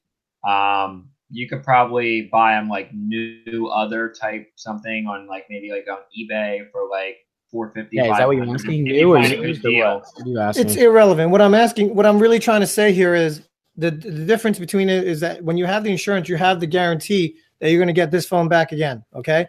um, 0.48 1.08
you 1.30 1.48
could 1.48 1.62
probably 1.62 2.22
buy 2.32 2.52
them 2.52 2.68
like 2.68 2.90
new 2.94 3.66
other 3.68 4.08
type 4.10 4.46
something 4.56 5.06
on 5.06 5.26
like 5.26 5.44
maybe 5.50 5.70
like 5.70 5.86
on 5.90 5.98
eBay 6.18 6.70
for 6.72 6.88
like 6.90 7.16
450 7.50 7.96
Yeah, 7.96 8.10
is 8.12 8.18
that 8.18 8.26
what 8.26 8.36
you're 8.36 8.54
asking? 8.54 8.86
if 8.86 8.92
New 8.92 9.14
or 9.14 9.20
find 9.22 9.32
a 9.32 9.36
good 9.36 9.48
used 9.48 9.64
or 9.64 9.70
deal. 9.70 9.94
what? 9.96 10.06
What 10.16 10.26
are 10.26 10.28
you 10.30 10.38
asking? 10.40 10.66
It's 10.66 10.76
irrelevant. 10.76 11.30
What 11.30 11.40
I'm 11.42 11.54
asking, 11.54 11.94
what 11.94 12.04
I'm 12.06 12.18
really 12.18 12.38
trying 12.38 12.60
to 12.60 12.66
say 12.66 12.92
here 12.92 13.14
is 13.14 13.47
the, 13.78 13.92
the 13.92 14.26
difference 14.26 14.58
between 14.58 14.90
it 14.90 15.04
is 15.06 15.20
that 15.20 15.42
when 15.42 15.56
you 15.56 15.64
have 15.64 15.84
the 15.84 15.90
insurance, 15.90 16.28
you 16.28 16.36
have 16.36 16.58
the 16.60 16.66
guarantee 16.66 17.36
that 17.60 17.70
you're 17.70 17.78
going 17.78 17.86
to 17.86 17.92
get 17.92 18.10
this 18.10 18.26
phone 18.26 18.48
back 18.48 18.72
again. 18.72 19.04
Okay. 19.14 19.46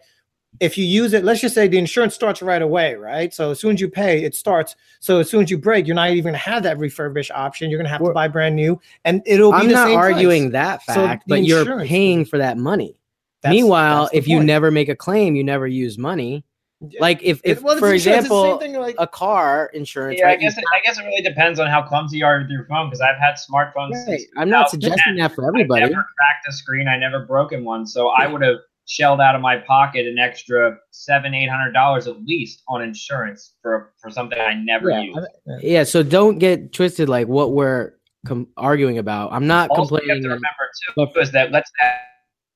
If 0.59 0.77
you 0.77 0.85
use 0.85 1.13
it, 1.13 1.23
let's 1.23 1.41
just 1.41 1.53
say 1.55 1.67
the 1.67 1.77
insurance 1.77 2.15
starts 2.15 2.41
right 2.41 2.61
away, 2.61 2.95
right? 2.95 3.33
So 3.33 3.51
as 3.51 3.59
soon 3.59 3.73
as 3.75 3.81
you 3.81 3.89
pay, 3.89 4.23
it 4.23 4.33
starts. 4.35 4.75
So 4.99 5.19
as 5.19 5.29
soon 5.29 5.43
as 5.43 5.51
you 5.51 5.57
break, 5.57 5.85
you're 5.87 5.95
not 5.95 6.09
even 6.09 6.23
going 6.23 6.33
to 6.33 6.39
have 6.39 6.63
that 6.63 6.77
refurbished 6.79 7.31
option. 7.31 7.69
You're 7.69 7.77
going 7.77 7.85
to 7.85 7.91
have 7.91 8.03
to 8.03 8.11
buy 8.13 8.27
brand 8.27 8.55
new, 8.55 8.79
and 9.05 9.21
it'll 9.25 9.51
be 9.51 9.57
I'm 9.57 9.67
the 9.67 9.73
not 9.73 9.87
same 9.87 9.99
price. 9.99 10.13
arguing 10.13 10.51
that 10.51 10.81
fact, 10.83 11.27
the 11.27 11.35
but 11.35 11.43
you're 11.43 11.85
paying 11.85 12.25
for 12.25 12.39
that 12.39 12.57
money. 12.57 12.99
That's- 13.41 13.55
Meanwhile, 13.55 14.05
that's 14.05 14.15
if 14.15 14.27
you 14.27 14.43
never 14.43 14.71
make 14.71 14.89
a 14.89 14.95
claim, 14.95 15.35
you 15.35 15.43
never 15.43 15.67
use 15.67 15.97
money. 15.99 16.43
Yeah. 16.81 17.01
Like 17.01 17.21
if, 17.21 17.41
if 17.43 17.57
It- 17.57 17.63
well, 17.63 17.77
for 17.77 17.93
insurance, 17.93 18.03
the 18.03 18.09
same 18.09 18.19
example, 18.19 18.57
thing, 18.59 18.73
like- 18.79 18.95
a 18.99 19.07
car 19.07 19.69
insurance. 19.73 20.17
Yeah, 20.19 20.27
I 20.27 20.29
right, 20.29 20.41
you 20.41 20.47
guess 20.47 20.57
it, 20.57 20.63
I 20.73 20.79
guess 20.85 20.97
it 20.97 21.03
really 21.03 21.21
depends 21.21 21.59
on 21.59 21.67
how 21.67 21.81
clumsy 21.81 22.19
you 22.19 22.25
are 22.25 22.39
with 22.39 22.49
your 22.49 22.65
phone 22.65 22.87
because 22.89 23.01
I've 23.01 23.17
had 23.17 23.35
smartphones. 23.35 24.07
Right. 24.07 24.21
I'm 24.37 24.49
not 24.49 24.69
suggesting 24.69 25.17
that 25.17 25.33
for 25.35 25.45
everybody. 25.45 25.81
I've 25.81 25.87
everybody. 25.87 25.95
never 25.95 26.07
cracked 26.17 26.47
a 26.47 26.53
screen. 26.53 26.87
I 26.87 26.97
never 26.97 27.25
broken 27.25 27.65
one, 27.65 27.85
so 27.85 28.09
I 28.09 28.27
would 28.27 28.41
have 28.41 28.57
shelled 28.85 29.19
out 29.21 29.35
of 29.35 29.41
my 29.41 29.57
pocket 29.57 30.07
an 30.07 30.17
extra 30.17 30.77
seven, 30.91 31.33
eight 31.35 31.49
hundred 31.49 31.73
dollars 31.73 32.07
at 32.07 32.23
least 32.23 32.63
on 32.69 32.81
insurance 32.81 33.55
for 33.61 33.91
for 34.01 34.09
something 34.09 34.39
I 34.39 34.53
never 34.53 34.89
Yeah, 34.89 35.01
used. 35.01 35.19
Yeah, 35.61 35.83
so 35.83 36.01
don't 36.01 36.39
get 36.39 36.71
twisted 36.71 37.09
like 37.09 37.27
what 37.27 37.51
we're 37.51 37.91
com- 38.25 38.47
arguing 38.55 38.97
about. 38.99 39.33
I'm 39.33 39.45
not 39.47 39.69
Also, 39.69 39.81
you 39.81 39.83
have 39.83 39.99
complaining. 39.99 40.23
to 40.23 40.29
that- 40.29 40.35
remember 40.95 41.13
too 41.15 41.21
is 41.21 41.31
that 41.33 41.51
let's 41.51 41.69
say 41.79 41.91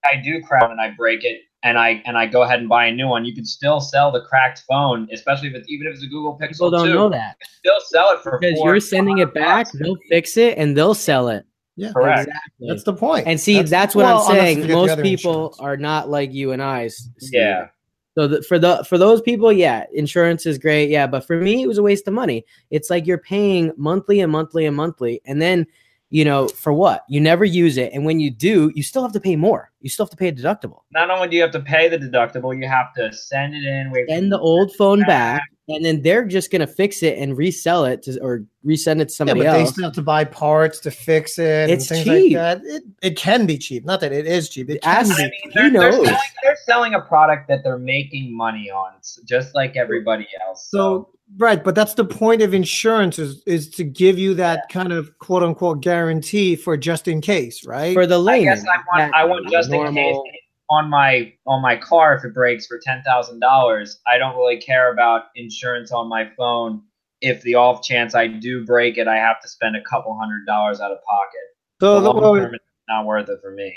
I 0.05 0.15
do 0.23 0.41
crack 0.41 0.63
and 0.71 0.79
I 0.81 0.91
break 0.91 1.23
it 1.25 1.41
and 1.63 1.77
I 1.77 2.01
and 2.05 2.17
I 2.17 2.25
go 2.27 2.43
ahead 2.43 2.59
and 2.59 2.69
buy 2.69 2.85
a 2.85 2.91
new 2.93 3.07
one. 3.07 3.25
You 3.25 3.33
can 3.33 3.45
still 3.45 3.79
sell 3.79 4.11
the 4.11 4.21
cracked 4.21 4.63
phone, 4.67 5.07
especially 5.11 5.47
if 5.49 5.55
it's 5.55 5.69
even 5.69 5.87
if 5.87 5.95
it's 5.95 6.03
a 6.03 6.07
Google 6.07 6.37
Pixel 6.37 6.49
people 6.51 6.71
don't 6.71 6.87
2. 6.87 6.93
know 6.93 7.09
that 7.09 7.37
Still 7.59 7.79
sell 7.85 8.11
it 8.11 8.19
for 8.21 8.37
because 8.39 8.57
four, 8.59 8.69
you're 8.71 8.79
sending 8.79 9.19
it 9.19 9.33
back. 9.33 9.65
bucks. 9.67 9.77
They'll 9.79 9.97
fix 10.09 10.37
it 10.37 10.57
and 10.57 10.77
they'll 10.77 10.93
sell 10.93 11.29
it. 11.29 11.45
Yeah, 11.75 11.91
Correct. 11.91 12.27
Exactly. 12.27 12.67
that's 12.67 12.83
the 12.83 12.93
point. 12.93 13.25
and 13.25 13.39
see, 13.39 13.59
that's, 13.63 13.95
what 13.95 14.03
well, 14.05 14.19
I'm 14.27 14.35
saying. 14.35 14.57
you 14.59 14.67
get 14.67 14.69
the 14.69 14.73
Most 14.75 15.01
people 15.01 15.31
insurance. 15.47 15.59
are 15.59 15.75
not 15.77 16.07
like 16.07 16.31
you 16.31 16.51
and 16.51 16.61
I. 16.61 16.87
Steve. 16.87 17.29
Yeah. 17.33 17.67
So 18.15 18.27
the, 18.27 18.43
for 18.43 18.59
the 18.59 18.85
for 18.87 18.99
those 18.99 19.21
people, 19.21 19.51
yeah, 19.51 19.85
insurance 19.91 20.45
is 20.45 20.59
great, 20.59 20.91
yeah. 20.91 21.07
But 21.07 21.25
for 21.25 21.37
me, 21.41 21.63
it 21.63 21.67
was 21.67 21.79
a 21.79 21.83
waste 21.83 22.07
of 22.07 22.13
money. 22.13 22.45
It's 22.69 22.91
like 22.91 23.07
you're 23.07 23.17
paying 23.17 23.71
monthly 23.75 24.19
and 24.19 24.31
monthly 24.31 24.67
and 24.67 24.75
monthly, 24.75 25.19
and 25.25 25.41
then 25.41 25.65
you 26.11 26.23
know 26.23 26.47
for 26.47 26.73
what? 26.73 27.05
You 27.09 27.19
never 27.19 27.43
use 27.43 27.77
it, 27.77 27.91
and 27.91 28.05
when 28.05 28.19
you 28.19 28.29
do, 28.29 28.71
you 28.75 28.83
still 28.83 29.01
have 29.01 29.13
to 29.13 29.19
pay 29.19 29.35
more. 29.35 29.71
You 29.83 29.89
still 29.89 30.05
have 30.05 30.11
to 30.11 30.17
pay 30.17 30.29
a 30.29 30.31
deductible. 30.31 30.79
Not 30.91 31.09
only 31.09 31.27
do 31.27 31.35
you 31.35 31.41
have 31.41 31.51
to 31.51 31.59
pay 31.59 31.89
the 31.89 31.97
deductible, 31.97 32.57
you 32.57 32.67
have 32.69 32.93
to 32.93 33.11
send 33.11 33.53
it 33.53 33.65
in. 33.65 33.91
Wait, 33.91 34.07
Send 34.07 34.31
the 34.31 34.39
old 34.39 34.73
phone 34.77 35.03
back, 35.03 35.43
and 35.67 35.83
then 35.83 36.01
they're 36.01 36.23
just 36.23 36.51
gonna 36.53 36.65
fix 36.65 37.03
it 37.03 37.17
and 37.17 37.37
resell 37.37 37.83
it 37.83 38.01
to 38.03 38.17
or 38.21 38.45
resend 38.65 39.01
it 39.01 39.09
to 39.09 39.13
Yeah, 39.13 39.17
somebody 39.17 39.39
but 39.41 39.51
they 39.51 39.59
else. 39.59 39.71
still 39.71 39.83
have 39.83 39.93
to 39.93 40.01
buy 40.01 40.23
parts 40.23 40.79
to 40.79 40.91
fix 40.91 41.37
it. 41.37 41.69
It's 41.69 41.91
and 41.91 42.05
cheap. 42.05 42.37
like 42.37 42.61
that. 42.61 42.61
It, 42.63 42.83
it 43.01 43.17
can 43.17 43.45
be 43.45 43.57
cheap. 43.57 43.83
Not 43.83 43.99
that 43.99 44.13
it 44.13 44.25
is 44.25 44.47
cheap. 44.47 44.69
It 44.69 44.81
can 44.81 45.05
be. 45.05 45.13
I 45.15 45.17
mean, 45.17 45.31
they're, 45.53 45.69
they're, 45.69 45.91
selling, 45.91 46.15
they're 46.43 46.57
selling 46.65 46.93
a 46.93 47.01
product 47.01 47.49
that 47.49 47.61
they're 47.65 47.77
making 47.77 48.35
money 48.35 48.71
on, 48.71 48.93
just 49.25 49.53
like 49.53 49.75
everybody 49.75 50.27
else. 50.47 50.69
So 50.69 51.09
right, 51.37 51.63
but 51.63 51.75
that's 51.75 51.93
the 51.93 52.05
point 52.05 52.41
of 52.41 52.53
insurance 52.53 53.17
is 53.19 53.41
is 53.45 53.69
to 53.71 53.83
give 53.83 54.19
you 54.19 54.33
that 54.35 54.69
kind 54.69 54.91
of 54.91 55.17
quote 55.19 55.43
unquote 55.43 55.81
guarantee 55.81 56.55
for 56.55 56.77
just 56.77 57.07
in 57.07 57.21
case, 57.21 57.65
right? 57.65 57.93
for 57.93 58.05
the 58.05 58.21
I 58.23 58.43
guess 58.43 58.63
I 58.65 58.77
want 58.99 59.13
I 59.15 59.23
want 59.25 59.49
just 59.49 59.69
in 59.69 59.72
case 59.72 59.72
normal- 59.77 60.23
on 60.69 60.89
my 60.89 61.31
on 61.45 61.61
my 61.61 61.75
car 61.75 62.15
if 62.15 62.23
it 62.23 62.33
breaks 62.33 62.65
for 62.65 62.79
ten 62.83 63.01
thousand 63.03 63.39
dollars. 63.39 63.99
I 64.07 64.17
don't 64.17 64.35
really 64.35 64.59
care 64.59 64.91
about 64.91 65.23
insurance 65.35 65.91
on 65.91 66.07
my 66.09 66.29
phone. 66.37 66.81
If 67.21 67.41
the 67.43 67.55
off 67.55 67.83
chance 67.83 68.15
I 68.15 68.27
do 68.27 68.65
break 68.65 68.97
it, 68.97 69.07
I 69.07 69.15
have 69.17 69.39
to 69.41 69.47
spend 69.47 69.75
a 69.75 69.81
couple 69.89 70.17
hundred 70.17 70.45
dollars 70.45 70.79
out 70.81 70.91
of 70.91 70.97
pocket. 71.03 71.39
so 71.79 72.01
the, 72.01 72.09
Long 72.11 72.37
term, 72.39 72.53
it's 72.55 72.63
not 72.87 73.05
worth 73.05 73.29
it 73.29 73.39
for 73.41 73.51
me. 73.51 73.73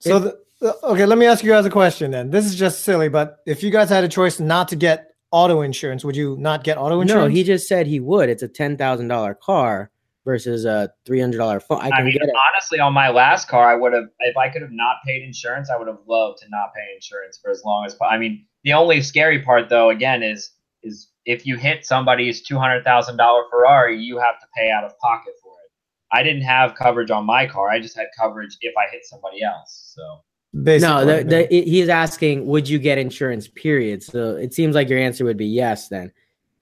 so 0.00 0.18
the, 0.18 0.38
the- 0.60 0.76
okay, 0.84 1.04
let 1.06 1.18
me 1.18 1.26
ask 1.26 1.42
you 1.44 1.50
guys 1.50 1.66
a 1.66 1.70
question 1.70 2.10
then. 2.10 2.30
This 2.30 2.46
is 2.46 2.54
just 2.54 2.84
silly, 2.84 3.08
but 3.08 3.38
if 3.46 3.62
you 3.62 3.70
guys 3.70 3.88
had 3.90 4.04
a 4.04 4.08
choice 4.08 4.38
not 4.40 4.68
to 4.68 4.76
get 4.76 5.10
auto 5.30 5.60
insurance, 5.62 6.04
would 6.04 6.16
you 6.16 6.36
not 6.38 6.64
get 6.64 6.78
auto 6.78 7.00
insurance? 7.00 7.30
No, 7.30 7.34
he 7.34 7.44
just 7.44 7.66
said 7.66 7.86
he 7.86 8.00
would. 8.00 8.28
It's 8.28 8.42
a 8.42 8.48
ten 8.48 8.76
thousand 8.76 9.08
dollar 9.08 9.34
car 9.34 9.90
versus 10.26 10.66
a 10.66 10.92
three 11.06 11.20
hundred 11.20 11.38
dollar 11.38 11.60
phone. 11.60 11.80
I 11.80 11.88
I, 11.88 12.02
mean, 12.02 12.12
get 12.12 12.28
it. 12.28 12.34
honestly, 12.52 12.78
on 12.78 12.92
my 12.92 13.08
last 13.08 13.48
car, 13.48 13.70
I 13.70 13.76
would 13.76 13.94
have, 13.94 14.08
if 14.18 14.36
I 14.36 14.50
could 14.50 14.60
have 14.60 14.72
not 14.72 14.96
paid 15.06 15.22
insurance, 15.22 15.70
I 15.70 15.78
would 15.78 15.88
have 15.88 16.00
loved 16.06 16.40
to 16.42 16.48
not 16.50 16.74
pay 16.74 16.84
insurance 16.94 17.38
for 17.42 17.50
as 17.50 17.62
long 17.64 17.86
as. 17.86 17.96
I 18.02 18.18
mean, 18.18 18.44
the 18.64 18.74
only 18.74 19.00
scary 19.00 19.40
part, 19.40 19.70
though, 19.70 19.88
again, 19.88 20.22
is 20.22 20.50
is 20.82 21.08
if 21.24 21.46
you 21.46 21.56
hit 21.56 21.86
somebody's 21.86 22.42
two 22.42 22.58
hundred 22.58 22.84
thousand 22.84 23.16
dollar 23.16 23.44
Ferrari, 23.50 23.98
you 23.98 24.18
have 24.18 24.38
to 24.40 24.46
pay 24.54 24.70
out 24.70 24.84
of 24.84 24.98
pocket 24.98 25.32
for 25.42 25.52
it. 25.64 25.70
I 26.12 26.22
didn't 26.22 26.42
have 26.42 26.74
coverage 26.74 27.10
on 27.10 27.24
my 27.24 27.46
car; 27.46 27.70
I 27.70 27.80
just 27.80 27.96
had 27.96 28.08
coverage 28.18 28.58
if 28.60 28.74
I 28.76 28.92
hit 28.92 29.06
somebody 29.06 29.42
else. 29.42 29.94
So 29.96 30.20
Basically, 30.62 30.88
No, 30.88 31.04
the, 31.04 31.24
the, 31.24 31.46
he's 31.64 31.88
asking, 31.88 32.46
would 32.46 32.68
you 32.68 32.78
get 32.78 32.98
insurance? 32.98 33.48
Period. 33.48 34.02
So 34.02 34.36
it 34.36 34.54
seems 34.54 34.74
like 34.74 34.88
your 34.88 34.98
answer 34.98 35.24
would 35.24 35.36
be 35.36 35.46
yes. 35.46 35.88
Then, 35.88 36.12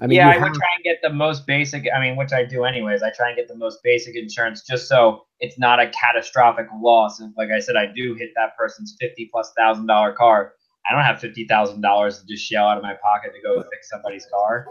I 0.00 0.06
mean, 0.06 0.16
yeah, 0.16 0.28
I 0.28 0.36
would 0.36 0.48
have- 0.48 0.54
try 0.54 0.68
and 0.74 0.84
get 0.84 0.98
the 1.02 1.10
most 1.10 1.46
basic. 1.46 1.86
I 1.94 2.00
mean, 2.00 2.16
which 2.16 2.32
I 2.32 2.44
do 2.44 2.64
anyways. 2.64 3.02
I 3.02 3.10
try 3.10 3.28
and 3.28 3.36
get 3.36 3.48
the 3.48 3.54
most 3.54 3.82
basic 3.82 4.16
insurance 4.16 4.62
just 4.62 4.88
so 4.88 5.24
it's 5.40 5.58
not 5.58 5.80
a 5.80 5.88
catastrophic 5.90 6.66
loss. 6.80 7.22
Like 7.36 7.50
I 7.50 7.60
said, 7.60 7.76
I 7.76 7.86
do 7.86 8.14
hit 8.14 8.30
that 8.34 8.56
person's 8.56 8.96
fifty 9.00 9.28
plus 9.30 9.52
thousand 9.56 9.86
dollar 9.86 10.12
car. 10.12 10.54
I 10.88 10.94
don't 10.94 11.04
have 11.04 11.20
fifty 11.20 11.46
thousand 11.46 11.80
dollars 11.80 12.20
to 12.20 12.26
just 12.26 12.44
shell 12.44 12.66
out 12.66 12.76
of 12.76 12.82
my 12.82 12.94
pocket 12.94 13.32
to 13.34 13.40
go 13.40 13.62
fix 13.70 13.88
somebody's 13.88 14.26
car. 14.26 14.66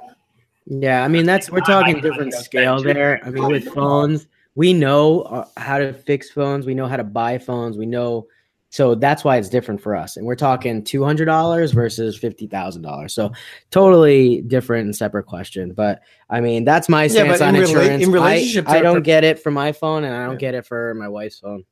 yeah. 0.66 1.04
I 1.04 1.08
mean, 1.08 1.26
that's 1.26 1.50
we're 1.50 1.62
talking 1.62 2.02
different 2.02 2.34
scale 2.34 2.82
there. 2.82 3.20
I 3.26 3.30
mean, 3.30 3.48
with 3.48 3.66
phones, 3.74 4.28
we 4.56 4.74
know 4.74 5.22
uh, 5.22 5.48
how 5.58 5.78
to 5.80 5.94
fix 5.94 6.30
phones. 6.30 6.66
We 6.66 6.74
know 6.74 6.88
how 6.88 6.98
to 6.98 7.04
buy 7.04 7.38
phones. 7.38 7.78
We 7.78 7.86
know. 7.86 8.28
So 8.74 8.96
that's 8.96 9.24
why 9.24 9.38
it's 9.38 9.50
different 9.50 9.80
for 9.80 9.96
us. 9.96 10.18
And 10.18 10.26
we're 10.26 10.34
talking 10.36 10.84
two 10.84 11.04
hundred 11.04 11.26
dollars 11.26 11.74
versus 11.74 12.18
fifty 12.18 12.48
thousand 12.48 12.82
dollars. 12.82 13.14
So 13.14 13.32
totally 13.70 14.42
different 14.42 14.86
and 14.86 14.96
separate 14.96 15.26
question. 15.28 15.74
But 15.74 16.02
I 16.28 16.42
mean, 16.42 16.66
that's 16.66 16.90
my 16.90 17.04
Yeah, 17.04 17.10
stance 17.10 17.42
on 17.42 17.56
in 17.56 17.62
rela- 17.62 17.68
insurance. 17.68 18.04
in 18.04 18.10
I- 18.10 18.14
relationship 18.14 18.68
I, 18.68 18.78
a 18.78 18.82
don't 18.82 18.96
per- 18.96 19.02
get 19.02 19.24
it 19.24 19.38
for 19.38 19.52
my 19.52 19.74
phone, 19.74 20.04
and 20.06 20.16
I 20.16 20.24
don't 20.26 20.34
Yeah. 20.34 20.40
get 20.40 20.56
it 20.56 20.66
for 20.66 20.96
my 20.96 21.08
wife's 21.08 21.38
phone. 21.38 21.66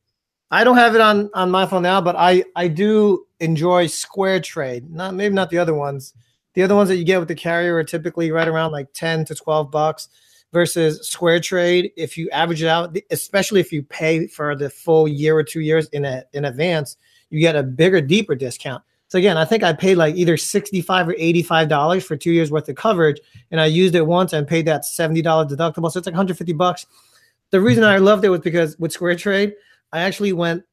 I 0.51 0.63
don't 0.63 0.77
have 0.77 0.93
it 0.93 1.01
on 1.01 1.31
on 1.34 1.50
my 1.50 1.65
phone 1.65 1.81
now, 1.81 2.01
but 2.01 2.15
I 2.15 2.43
I 2.55 2.67
do 2.67 3.25
enjoy 3.39 3.88
Square 3.88 4.41
Trade. 4.41 4.91
Not 4.91 5.15
maybe 5.15 5.34
not 5.34 5.50
the 5.50 5.58
other 5.58 5.74
ones. 5.74 6.13
The 6.53 6.62
other 6.62 6.75
ones 6.75 6.89
that 6.89 6.98
you 6.98 7.03
get 7.03 7.17
with 7.17 7.29
the 7.29 7.36
carrier 7.36 7.77
are 7.77 7.84
typically 7.84 8.29
right 8.31 8.48
around 8.48 8.74
like 8.74 8.89
ten 8.93 9.25
to 9.25 9.34
twelve 9.34 9.72
bucks. 9.72 10.08
Versus 10.53 11.08
Square 11.08 11.39
Trade, 11.41 11.91
if 11.96 12.17
you 12.17 12.29
average 12.31 12.62
it 12.62 12.67
out, 12.67 12.98
especially 13.10 13.62
if 13.62 13.72
you 13.72 13.84
pay 13.84 14.27
for 14.27 14.53
the 14.53 14.70
full 14.70 15.08
year 15.08 15.36
or 15.36 15.43
two 15.43 15.62
years 15.62 15.88
in 15.89 16.03
a, 16.03 16.25
in 16.34 16.43
advance, 16.43 16.98
you 17.29 17.39
get 17.39 17.55
a 17.55 17.63
bigger, 17.63 18.01
deeper 18.01 18.36
discount. 18.36 18.84
So 19.08 19.17
again, 19.17 19.38
I 19.38 19.46
think 19.46 19.63
I 19.63 19.72
paid 19.72 19.96
like 19.96 20.15
either 20.15 20.36
sixty-five 20.36 21.08
or 21.08 21.15
eighty-five 21.17 21.70
dollars 21.70 22.03
for 22.03 22.17
two 22.17 22.31
years 22.31 22.51
worth 22.51 22.67
of 22.67 22.75
coverage, 22.75 23.20
and 23.50 23.62
I 23.62 23.65
used 23.65 23.96
it 23.96 24.05
once 24.05 24.34
and 24.34 24.48
paid 24.48 24.65
that 24.67 24.84
seventy 24.86 25.22
dollar 25.22 25.46
deductible. 25.46 25.91
So 25.91 26.00
it's 26.00 26.05
like 26.05 26.15
hundred 26.15 26.38
fifty 26.38 26.53
bucks. 26.53 26.86
The 27.51 27.60
reason 27.60 27.84
I 27.84 27.98
loved 27.98 28.24
it 28.24 28.29
was 28.29 28.39
because 28.39 28.77
with 28.79 28.93
Square 28.93 29.17
Trade, 29.17 29.53
I 29.91 30.00
actually 30.01 30.34
went, 30.34 30.63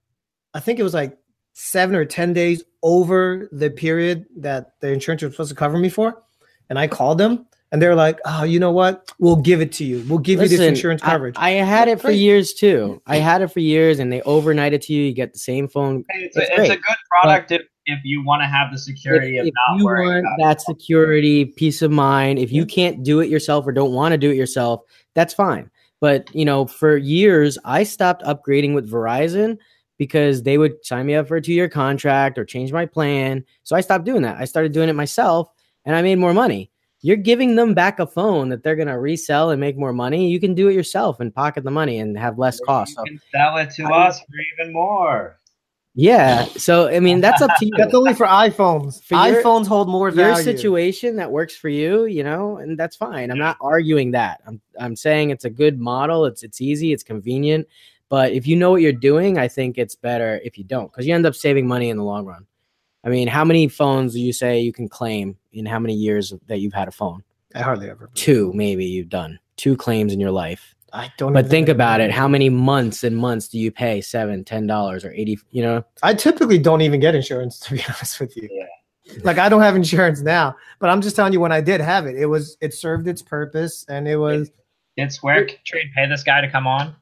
I 0.54 0.60
think 0.60 0.78
it 0.78 0.84
was 0.84 0.94
like 0.94 1.18
seven 1.54 1.96
or 1.96 2.04
10 2.04 2.32
days 2.32 2.62
over 2.84 3.48
the 3.50 3.68
period 3.68 4.26
that 4.36 4.80
the 4.80 4.92
insurance 4.92 5.22
was 5.22 5.32
supposed 5.32 5.50
to 5.50 5.56
cover 5.56 5.76
me 5.76 5.88
for. 5.88 6.22
And 6.70 6.78
I 6.78 6.86
called 6.86 7.18
them 7.18 7.46
and 7.70 7.82
they're 7.82 7.94
like, 7.94 8.18
oh, 8.24 8.44
you 8.44 8.58
know 8.58 8.72
what? 8.72 9.12
We'll 9.18 9.36
give 9.36 9.60
it 9.60 9.72
to 9.72 9.84
you. 9.84 10.04
We'll 10.08 10.18
give 10.18 10.40
you 10.40 10.48
this 10.48 10.60
insurance 10.60 11.02
coverage. 11.02 11.34
I, 11.36 11.50
had 11.50 11.88
it 11.88 12.00
for 12.00 12.08
Great. 12.08 12.18
years 12.18 12.54
too. 12.54 13.02
I 13.06 13.16
had 13.16 13.42
it 13.42 13.48
for 13.48 13.60
years, 13.60 13.98
and 13.98 14.10
they 14.10 14.22
overnight 14.22 14.72
it 14.72 14.82
to 14.82 14.92
you. 14.92 15.02
You 15.02 15.12
get 15.12 15.32
the 15.32 15.38
same 15.38 15.68
phone. 15.68 16.04
It's, 16.08 16.36
It's 16.36 16.48
a, 16.50 16.60
it's 16.62 16.70
a 16.70 16.76
good 16.76 16.96
product 17.10 17.52
if, 17.52 17.62
if 17.86 17.98
you 18.04 18.24
want 18.24 18.42
to 18.42 18.46
have 18.46 18.70
the 18.70 18.76
If, 18.76 18.82
security 18.82 19.38
of 19.38 19.46
if 19.46 19.54
not 19.68 19.78
you 19.78 19.84
worrying 19.84 20.24
want 20.24 20.40
about 20.40 20.48
that 20.48 20.60
security, 20.62 21.44
peace 21.44 21.82
of 21.82 21.90
mind, 21.90 22.38
if 22.38 22.50
you 22.52 22.64
can't 22.64 23.02
do 23.02 23.20
it 23.20 23.28
yourself 23.28 23.66
or 23.66 23.72
don't 23.72 23.92
want 23.92 24.12
to 24.12 24.18
do 24.18 24.30
it 24.30 24.36
yourself, 24.36 24.82
that's 25.14 25.34
fine. 25.34 25.70
But 26.00 26.34
you 26.34 26.44
know, 26.44 26.66
for 26.66 26.96
years, 26.96 27.58
I 27.64 27.82
stopped 27.82 28.22
upgrading 28.22 28.74
with 28.74 28.90
Verizon 28.90 29.58
because 29.98 30.44
they 30.44 30.56
would 30.56 30.84
sign 30.86 31.06
me 31.06 31.16
up 31.16 31.26
for 31.28 31.36
a 31.36 31.42
two-year 31.42 31.68
contract 31.68 32.38
or 32.38 32.44
change 32.44 32.72
my 32.72 32.86
plan. 32.86 33.44
So 33.64 33.76
I 33.76 33.80
stopped 33.80 34.04
doing 34.04 34.22
that. 34.22 34.38
I 34.38 34.44
started 34.44 34.72
doing 34.72 34.88
it 34.88 34.94
myself, 34.94 35.50
and 35.84 35.96
I 35.96 36.02
made 36.02 36.18
more 36.18 36.32
money. 36.32 36.70
You're 37.00 37.16
giving 37.16 37.54
them 37.54 37.74
back 37.74 37.98
a 38.00 38.06
phone 38.06 38.48
that 38.48 38.62
they're 38.62 38.76
going 38.76 38.88
to 38.88 38.98
resell 38.98 39.50
and 39.50 39.60
make 39.60 39.76
more 39.76 39.92
money. 39.92 40.28
You 40.28 40.40
can 40.40 40.54
do 40.54 40.68
it 40.68 40.74
yourself 40.74 41.20
and 41.20 41.34
pocket 41.34 41.64
the 41.64 41.70
money 41.70 41.98
and 41.98 42.18
have 42.18 42.38
less 42.38 42.60
cost. 42.60 42.98
You 43.04 43.12
can 43.12 43.20
sell 43.32 43.56
it 43.58 43.70
to 43.74 43.84
I, 43.84 44.08
us 44.08 44.20
for 44.20 44.34
even 44.54 44.72
more. 44.72 45.38
Yeah. 45.94 46.44
So 46.44 46.88
I 46.88 47.00
mean, 47.00 47.20
that's 47.20 47.42
up 47.42 47.50
to 47.58 47.66
you. 47.66 47.72
That's 47.76 47.94
only 47.94 48.14
for 48.14 48.26
iPhones. 48.26 49.02
For 49.02 49.14
your, 49.26 49.42
iPhones 49.42 49.66
hold 49.66 49.88
more 49.88 50.12
value. 50.12 50.34
Your 50.34 50.42
situation 50.42 51.16
that 51.16 51.30
works 51.30 51.56
for 51.56 51.68
you, 51.68 52.04
you 52.04 52.22
know, 52.22 52.58
and 52.58 52.78
that's 52.78 52.94
fine. 52.94 53.32
I'm 53.32 53.38
not 53.38 53.56
arguing 53.60 54.12
that. 54.12 54.40
I'm 54.46 54.60
I'm 54.78 54.94
saying 54.94 55.30
it's 55.30 55.44
a 55.44 55.50
good 55.50 55.80
model. 55.80 56.24
It's 56.24 56.44
it's 56.44 56.60
easy. 56.60 56.92
It's 56.92 57.02
convenient. 57.02 57.66
But 58.10 58.32
if 58.32 58.46
you 58.46 58.56
know 58.56 58.70
what 58.70 58.80
you're 58.80 58.92
doing, 58.92 59.38
I 59.38 59.48
think 59.48 59.76
it's 59.76 59.94
better 59.94 60.40
if 60.44 60.56
you 60.56 60.64
don't, 60.64 60.90
because 60.90 61.06
you 61.06 61.14
end 61.14 61.26
up 61.26 61.34
saving 61.34 61.66
money 61.66 61.90
in 61.90 61.96
the 61.96 62.04
long 62.04 62.24
run. 62.24 62.46
I 63.08 63.10
mean, 63.10 63.26
how 63.26 63.42
many 63.42 63.68
phones 63.68 64.12
do 64.12 64.20
you 64.20 64.34
say 64.34 64.60
you 64.60 64.70
can 64.70 64.86
claim 64.86 65.34
in 65.50 65.64
how 65.64 65.78
many 65.78 65.94
years 65.94 66.34
that 66.46 66.60
you've 66.60 66.74
had 66.74 66.88
a 66.88 66.90
phone? 66.90 67.24
I 67.54 67.62
hardly 67.62 67.88
ever. 67.88 68.10
Two, 68.12 68.52
maybe 68.54 68.84
you've 68.84 69.08
done 69.08 69.38
two 69.56 69.78
claims 69.78 70.12
in 70.12 70.20
your 70.20 70.30
life. 70.30 70.74
I 70.92 71.10
don't. 71.16 71.32
But 71.32 71.48
think 71.48 71.70
about 71.70 72.02
it. 72.02 72.10
How 72.10 72.28
many 72.28 72.50
months 72.50 73.04
and 73.04 73.16
months 73.16 73.48
do 73.48 73.58
you 73.58 73.70
pay 73.70 74.02
seven, 74.02 74.44
ten 74.44 74.66
dollars, 74.66 75.06
or 75.06 75.12
eighty? 75.12 75.38
You 75.50 75.62
know, 75.62 75.84
I 76.02 76.12
typically 76.12 76.58
don't 76.58 76.82
even 76.82 77.00
get 77.00 77.14
insurance 77.14 77.58
to 77.60 77.76
be 77.76 77.82
honest 77.88 78.20
with 78.20 78.36
you. 78.36 78.46
Yeah. 78.52 79.16
Like 79.24 79.38
I 79.38 79.48
don't 79.48 79.62
have 79.62 79.74
insurance 79.74 80.20
now, 80.20 80.54
but 80.78 80.90
I'm 80.90 81.00
just 81.00 81.16
telling 81.16 81.32
you 81.32 81.40
when 81.40 81.52
I 81.52 81.62
did 81.62 81.80
have 81.80 82.04
it, 82.04 82.14
it 82.14 82.26
was 82.26 82.58
it 82.60 82.74
served 82.74 83.08
its 83.08 83.22
purpose, 83.22 83.86
and 83.88 84.06
it 84.06 84.16
was. 84.16 84.50
Did 84.98 85.12
Square 85.12 85.48
Trade 85.64 85.92
pay 85.94 86.06
this 86.06 86.22
guy 86.22 86.42
to 86.42 86.50
come 86.50 86.66
on? 86.66 86.94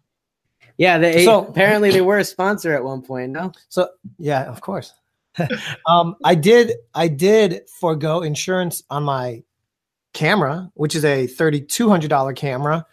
Yeah, 0.78 0.98
they 0.98 1.24
so, 1.24 1.46
apparently 1.46 1.90
they 1.90 2.00
were 2.00 2.18
a 2.18 2.24
sponsor 2.24 2.74
at 2.74 2.84
one 2.84 3.02
point. 3.02 3.32
No, 3.32 3.50
so 3.70 3.88
yeah, 4.18 4.44
of 4.44 4.60
course. 4.60 4.94
um, 5.86 6.16
I 6.24 6.34
did 6.34 6.72
I 6.94 7.08
did 7.08 7.62
forego 7.80 8.22
insurance 8.22 8.82
on 8.90 9.02
my 9.04 9.42
camera, 10.12 10.70
which 10.74 10.94
is 10.94 11.04
a 11.04 11.26
thirty 11.26 11.60
two 11.60 11.88
hundred 11.88 12.10
dollar 12.10 12.32
camera. 12.32 12.86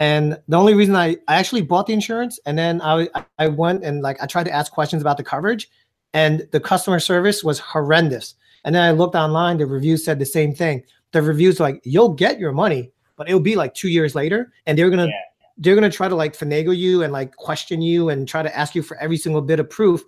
And 0.00 0.38
the 0.46 0.56
only 0.56 0.74
reason 0.74 0.94
I, 0.94 1.16
I 1.26 1.36
actually 1.36 1.62
bought 1.62 1.86
the 1.86 1.92
insurance 1.92 2.38
and 2.46 2.56
then 2.56 2.80
I 2.82 3.08
I 3.38 3.48
went 3.48 3.84
and 3.84 4.00
like 4.00 4.22
I 4.22 4.26
tried 4.26 4.44
to 4.44 4.52
ask 4.52 4.70
questions 4.72 5.02
about 5.02 5.16
the 5.16 5.24
coverage 5.24 5.68
and 6.14 6.46
the 6.52 6.60
customer 6.60 7.00
service 7.00 7.42
was 7.44 7.58
horrendous. 7.58 8.34
And 8.64 8.74
then 8.74 8.82
I 8.82 8.92
looked 8.92 9.14
online, 9.14 9.58
the 9.58 9.66
reviews 9.66 10.04
said 10.04 10.18
the 10.18 10.26
same 10.26 10.54
thing. 10.54 10.82
The 11.12 11.22
reviews 11.22 11.58
like 11.58 11.80
you'll 11.84 12.14
get 12.14 12.38
your 12.38 12.52
money, 12.52 12.92
but 13.16 13.28
it'll 13.28 13.40
be 13.40 13.56
like 13.56 13.74
two 13.74 13.88
years 13.88 14.14
later, 14.14 14.52
and 14.66 14.78
they're 14.78 14.90
gonna 14.90 15.06
yeah. 15.06 15.22
they're 15.56 15.74
gonna 15.74 15.90
try 15.90 16.08
to 16.08 16.14
like 16.14 16.36
finagle 16.36 16.76
you 16.76 17.02
and 17.02 17.12
like 17.12 17.34
question 17.36 17.80
you 17.80 18.10
and 18.10 18.28
try 18.28 18.42
to 18.42 18.56
ask 18.56 18.74
you 18.74 18.82
for 18.82 18.96
every 18.98 19.16
single 19.16 19.40
bit 19.40 19.58
of 19.58 19.70
proof 19.70 20.04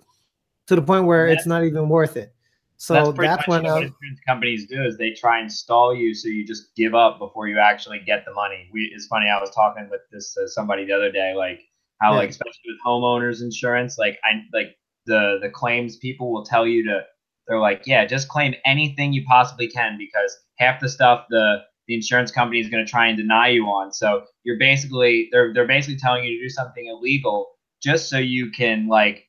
to 0.67 0.75
the 0.75 0.81
point 0.81 1.05
where 1.05 1.27
it's 1.27 1.45
not 1.45 1.63
even 1.63 1.89
worth 1.89 2.17
it. 2.17 2.33
So 2.77 2.93
that's, 2.95 3.17
that's 3.19 3.47
when 3.47 3.63
what 3.63 3.83
insurance 3.83 4.19
companies 4.27 4.65
do 4.65 4.83
is 4.83 4.97
they 4.97 5.11
try 5.11 5.39
and 5.39 5.51
stall 5.51 5.93
you 5.93 6.15
so 6.15 6.27
you 6.27 6.45
just 6.45 6.73
give 6.75 6.95
up 6.95 7.19
before 7.19 7.47
you 7.47 7.59
actually 7.59 7.99
get 7.99 8.25
the 8.25 8.33
money. 8.33 8.69
We 8.73 8.91
it's 8.93 9.05
funny 9.05 9.27
I 9.27 9.39
was 9.39 9.51
talking 9.51 9.87
with 9.91 10.01
this 10.11 10.35
uh, 10.35 10.47
somebody 10.47 10.85
the 10.85 10.93
other 10.93 11.11
day 11.11 11.35
like 11.35 11.61
how 12.01 12.13
yeah. 12.13 12.17
like 12.17 12.31
especially 12.31 12.61
with 12.65 12.77
homeowners 12.83 13.43
insurance 13.43 13.99
like 13.99 14.17
I 14.23 14.41
like 14.51 14.77
the 15.05 15.37
the 15.39 15.49
claims 15.49 15.97
people 15.97 16.33
will 16.33 16.43
tell 16.43 16.65
you 16.65 16.83
to 16.85 17.01
they're 17.47 17.59
like 17.59 17.83
yeah 17.85 18.03
just 18.05 18.29
claim 18.29 18.55
anything 18.65 19.13
you 19.13 19.25
possibly 19.25 19.67
can 19.67 19.99
because 19.99 20.35
half 20.57 20.79
the 20.79 20.89
stuff 20.89 21.25
the 21.29 21.61
the 21.87 21.95
insurance 21.95 22.31
company 22.31 22.59
is 22.59 22.69
going 22.69 22.83
to 22.83 22.89
try 22.89 23.07
and 23.07 23.17
deny 23.17 23.49
you 23.49 23.65
on. 23.65 23.91
So 23.91 24.23
you're 24.43 24.57
basically 24.57 25.29
they're 25.31 25.53
they're 25.53 25.67
basically 25.67 25.97
telling 25.97 26.23
you 26.23 26.37
to 26.37 26.43
do 26.45 26.49
something 26.49 26.87
illegal 26.87 27.51
just 27.83 28.09
so 28.09 28.17
you 28.17 28.49
can 28.51 28.87
like 28.87 29.27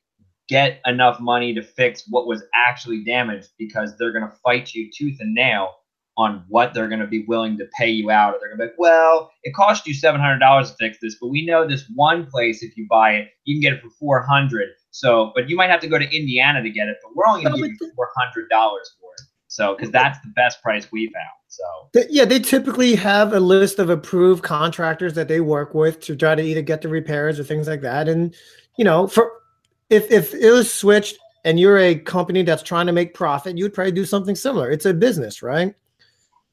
get 0.53 0.79
enough 0.85 1.19
money 1.19 1.51
to 1.51 1.63
fix 1.63 2.03
what 2.07 2.27
was 2.27 2.43
actually 2.53 3.03
damaged 3.03 3.49
because 3.57 3.97
they're 3.97 4.11
going 4.11 4.23
to 4.23 4.35
fight 4.43 4.71
you 4.75 4.87
tooth 4.95 5.17
and 5.19 5.33
nail 5.33 5.71
on 6.15 6.43
what 6.47 6.75
they're 6.75 6.87
going 6.87 6.99
to 6.99 7.07
be 7.07 7.25
willing 7.27 7.57
to 7.57 7.65
pay 7.75 7.89
you 7.89 8.11
out. 8.11 8.35
Or 8.35 8.37
they're 8.39 8.55
going 8.55 8.59
to 8.59 8.65
be 8.65 8.69
like, 8.69 8.77
well, 8.77 9.31
it 9.41 9.55
cost 9.55 9.87
you 9.87 9.95
$700 9.95 10.39
to 10.67 10.75
fix 10.75 10.99
this, 11.01 11.17
but 11.19 11.29
we 11.29 11.43
know 11.43 11.67
this 11.67 11.85
one 11.95 12.27
place, 12.27 12.61
if 12.61 12.77
you 12.77 12.85
buy 12.87 13.13
it, 13.13 13.29
you 13.45 13.55
can 13.55 13.61
get 13.61 13.73
it 13.73 13.81
for 13.81 13.89
400 13.99 14.69
So, 14.91 15.31
but 15.33 15.49
you 15.49 15.55
might 15.55 15.71
have 15.71 15.79
to 15.79 15.87
go 15.87 15.97
to 15.97 16.05
Indiana 16.15 16.61
to 16.61 16.69
get 16.69 16.87
it, 16.87 16.97
but 17.01 17.15
we're 17.15 17.25
only 17.25 17.43
going 17.43 17.55
to 17.55 17.67
give 17.67 17.77
you 17.81 17.91
$400 17.97 18.47
for 18.51 19.11
it. 19.17 19.25
So, 19.47 19.75
because 19.75 19.89
that's 19.89 20.19
the 20.19 20.31
best 20.35 20.61
price 20.61 20.91
we 20.91 21.07
found. 21.07 21.25
So, 21.47 22.05
yeah, 22.11 22.25
they 22.25 22.39
typically 22.39 22.93
have 22.93 23.33
a 23.33 23.39
list 23.39 23.79
of 23.79 23.89
approved 23.89 24.43
contractors 24.43 25.15
that 25.15 25.27
they 25.27 25.41
work 25.41 25.73
with 25.73 25.99
to 26.01 26.15
try 26.15 26.35
to 26.35 26.43
either 26.43 26.61
get 26.61 26.83
the 26.83 26.89
repairs 26.89 27.39
or 27.39 27.43
things 27.43 27.67
like 27.67 27.81
that. 27.81 28.07
And, 28.07 28.35
you 28.77 28.85
know, 28.85 29.07
for 29.07 29.31
if 29.93 30.11
if 30.11 30.33
it 30.33 30.51
was 30.51 30.73
switched 30.73 31.17
and 31.45 31.59
you're 31.59 31.77
a 31.77 31.95
company 31.95 32.41
that's 32.41 32.63
trying 32.63 32.87
to 32.87 32.91
make 32.91 33.13
profit, 33.13 33.57
you'd 33.57 33.73
probably 33.73 33.91
do 33.91 34.05
something 34.05 34.35
similar. 34.35 34.71
It's 34.71 34.85
a 34.85 34.93
business, 34.93 35.43
right? 35.43 35.75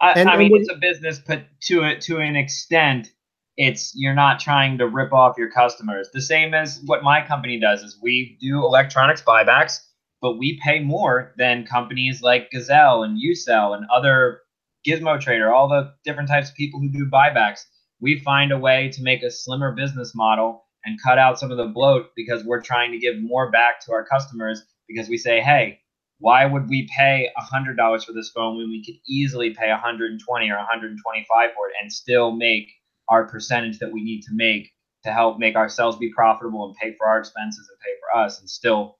I, 0.00 0.12
and, 0.12 0.28
I 0.28 0.36
mean, 0.36 0.50
it's 0.54 0.70
a 0.70 0.76
business, 0.76 1.20
but 1.26 1.44
to 1.62 1.84
it 1.84 2.00
to 2.02 2.18
an 2.18 2.36
extent, 2.36 3.12
it's 3.56 3.92
you're 3.94 4.14
not 4.14 4.40
trying 4.40 4.78
to 4.78 4.88
rip 4.88 5.12
off 5.12 5.36
your 5.38 5.50
customers. 5.50 6.08
The 6.12 6.22
same 6.22 6.54
as 6.54 6.80
what 6.86 7.02
my 7.02 7.26
company 7.26 7.58
does 7.58 7.82
is 7.82 7.98
we 8.02 8.38
do 8.40 8.64
electronics 8.64 9.22
buybacks, 9.22 9.78
but 10.20 10.36
we 10.36 10.58
pay 10.62 10.80
more 10.80 11.34
than 11.36 11.66
companies 11.66 12.22
like 12.22 12.50
Gazelle 12.50 13.02
and 13.02 13.18
Usell 13.18 13.76
and 13.76 13.86
other 13.94 14.40
Gizmo 14.86 15.20
Trader, 15.20 15.52
all 15.52 15.68
the 15.68 15.92
different 16.04 16.28
types 16.28 16.50
of 16.50 16.56
people 16.56 16.80
who 16.80 16.88
do 16.88 17.06
buybacks. 17.06 17.60
We 18.00 18.18
find 18.20 18.52
a 18.52 18.58
way 18.58 18.88
to 18.94 19.02
make 19.02 19.22
a 19.22 19.30
slimmer 19.30 19.72
business 19.72 20.14
model 20.14 20.64
and 20.84 20.98
cut 21.02 21.18
out 21.18 21.38
some 21.38 21.50
of 21.50 21.56
the 21.56 21.66
bloat 21.66 22.10
because 22.16 22.44
we're 22.44 22.62
trying 22.62 22.92
to 22.92 22.98
give 22.98 23.20
more 23.20 23.50
back 23.50 23.84
to 23.84 23.92
our 23.92 24.04
customers 24.04 24.62
because 24.88 25.08
we 25.08 25.18
say, 25.18 25.40
hey, 25.40 25.80
why 26.18 26.44
would 26.44 26.68
we 26.68 26.88
pay 26.94 27.30
$100 27.38 28.04
for 28.04 28.12
this 28.12 28.30
phone 28.30 28.58
when 28.58 28.68
we 28.68 28.84
could 28.84 28.96
easily 29.08 29.54
pay 29.54 29.70
120 29.70 30.50
or 30.50 30.56
125 30.56 31.50
for 31.54 31.68
it 31.68 31.74
and 31.80 31.92
still 31.92 32.32
make 32.32 32.68
our 33.08 33.26
percentage 33.26 33.78
that 33.78 33.92
we 33.92 34.02
need 34.02 34.22
to 34.22 34.30
make 34.32 34.70
to 35.04 35.12
help 35.12 35.38
make 35.38 35.56
ourselves 35.56 35.96
be 35.96 36.12
profitable 36.12 36.66
and 36.66 36.76
pay 36.76 36.94
for 36.96 37.06
our 37.06 37.18
expenses 37.18 37.68
and 37.70 37.78
pay 37.80 37.92
for 38.00 38.20
us 38.20 38.40
and 38.40 38.48
still 38.48 38.98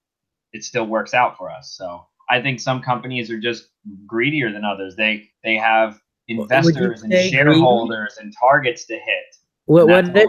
it 0.52 0.64
still 0.64 0.86
works 0.86 1.14
out 1.14 1.36
for 1.36 1.50
us. 1.50 1.74
So 1.76 2.04
I 2.28 2.40
think 2.40 2.58
some 2.58 2.80
companies 2.80 3.30
are 3.30 3.38
just 3.38 3.68
greedier 4.06 4.52
than 4.52 4.64
others. 4.64 4.96
They 4.96 5.28
they 5.44 5.56
have 5.56 6.00
investors 6.28 7.02
and 7.02 7.12
shareholders 7.12 8.14
greedy? 8.16 8.26
and 8.26 8.34
targets 8.40 8.86
to 8.86 8.94
hit. 8.94 9.36
What 9.66 9.88
what 9.88 10.12
they, 10.12 10.26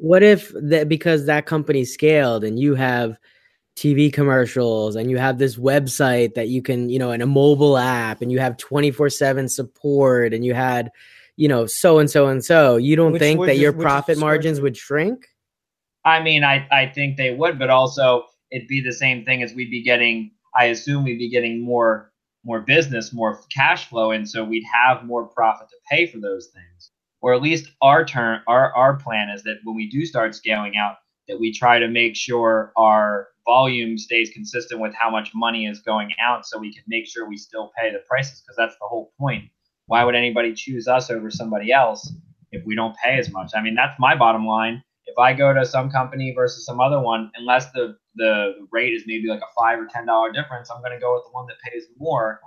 what 0.00 0.22
if 0.22 0.50
that 0.54 0.88
because 0.88 1.26
that 1.26 1.44
company 1.44 1.84
scaled 1.84 2.42
and 2.42 2.58
you 2.58 2.74
have 2.74 3.18
TV 3.76 4.12
commercials 4.12 4.96
and 4.96 5.10
you 5.10 5.18
have 5.18 5.38
this 5.38 5.56
website 5.56 6.34
that 6.34 6.48
you 6.48 6.62
can, 6.62 6.88
you 6.88 6.98
know, 6.98 7.10
and 7.10 7.22
a 7.22 7.26
mobile 7.26 7.76
app 7.76 8.22
and 8.22 8.32
you 8.32 8.38
have 8.38 8.56
24/7 8.56 9.48
support 9.50 10.32
and 10.32 10.44
you 10.44 10.54
had, 10.54 10.90
you 11.36 11.48
know, 11.48 11.66
so 11.66 11.98
and 11.98 12.10
so 12.10 12.26
and 12.28 12.42
so, 12.44 12.76
you 12.76 12.96
don't 12.96 13.12
which, 13.12 13.20
think 13.20 13.40
which 13.40 13.48
that 13.48 13.56
is, 13.56 13.60
your 13.60 13.72
profit 13.74 14.18
margins 14.18 14.60
would 14.60 14.76
shrink? 14.76 15.26
I 16.04 16.22
mean, 16.22 16.44
I 16.44 16.66
I 16.70 16.86
think 16.86 17.18
they 17.18 17.34
would, 17.34 17.58
but 17.58 17.68
also 17.68 18.24
it'd 18.50 18.68
be 18.68 18.80
the 18.80 18.92
same 18.92 19.24
thing 19.24 19.42
as 19.42 19.52
we'd 19.52 19.70
be 19.70 19.82
getting 19.82 20.30
I 20.58 20.66
assume 20.66 21.04
we'd 21.04 21.18
be 21.18 21.28
getting 21.30 21.62
more 21.62 22.10
more 22.42 22.60
business, 22.60 23.12
more 23.12 23.38
cash 23.54 23.86
flow 23.86 24.12
and 24.12 24.26
so 24.28 24.42
we'd 24.44 24.64
have 24.72 25.04
more 25.04 25.26
profit 25.26 25.68
to 25.68 25.76
pay 25.90 26.06
for 26.06 26.18
those 26.18 26.46
things 26.54 26.69
or 27.20 27.34
at 27.34 27.42
least 27.42 27.70
our 27.82 28.04
turn 28.04 28.40
our 28.46 28.74
our 28.74 28.96
plan 28.96 29.28
is 29.28 29.42
that 29.42 29.58
when 29.64 29.76
we 29.76 29.88
do 29.88 30.04
start 30.04 30.34
scaling 30.34 30.76
out 30.76 30.96
that 31.28 31.38
we 31.38 31.52
try 31.52 31.78
to 31.78 31.88
make 31.88 32.16
sure 32.16 32.72
our 32.76 33.28
volume 33.46 33.96
stays 33.96 34.30
consistent 34.30 34.80
with 34.80 34.94
how 34.94 35.10
much 35.10 35.30
money 35.34 35.66
is 35.66 35.80
going 35.80 36.10
out 36.20 36.46
so 36.46 36.58
we 36.58 36.72
can 36.72 36.82
make 36.88 37.06
sure 37.06 37.28
we 37.28 37.36
still 37.36 37.72
pay 37.78 37.90
the 37.92 38.00
prices 38.08 38.40
because 38.40 38.56
that's 38.56 38.76
the 38.80 38.86
whole 38.86 39.12
point. 39.18 39.44
Why 39.86 40.04
would 40.04 40.14
anybody 40.14 40.54
choose 40.54 40.86
us 40.86 41.10
over 41.10 41.30
somebody 41.30 41.72
else 41.72 42.12
if 42.52 42.64
we 42.64 42.74
don't 42.74 42.96
pay 42.96 43.18
as 43.18 43.30
much? 43.30 43.52
I 43.54 43.62
mean 43.62 43.74
that's 43.74 43.98
my 43.98 44.16
bottom 44.16 44.46
line. 44.46 44.82
If 45.06 45.18
i 45.18 45.32
go 45.32 45.52
to 45.52 45.64
some 45.66 45.90
company 45.90 46.32
versus 46.36 46.64
some 46.64 46.80
other 46.80 47.00
one 47.00 47.30
unless 47.34 47.72
the 47.72 47.96
the 48.16 48.54
rate 48.70 48.92
is 48.92 49.04
maybe 49.06 49.28
like 49.28 49.40
a 49.40 49.60
five 49.60 49.78
or 49.78 49.86
ten 49.92 50.06
dollar 50.06 50.32
difference 50.32 50.70
i'm 50.70 50.80
going 50.82 50.92
to 50.92 51.00
go 51.00 51.14
with 51.14 51.24
the 51.24 51.30
one 51.30 51.46
that 51.46 51.56
pays 51.68 51.84
more 51.98 52.40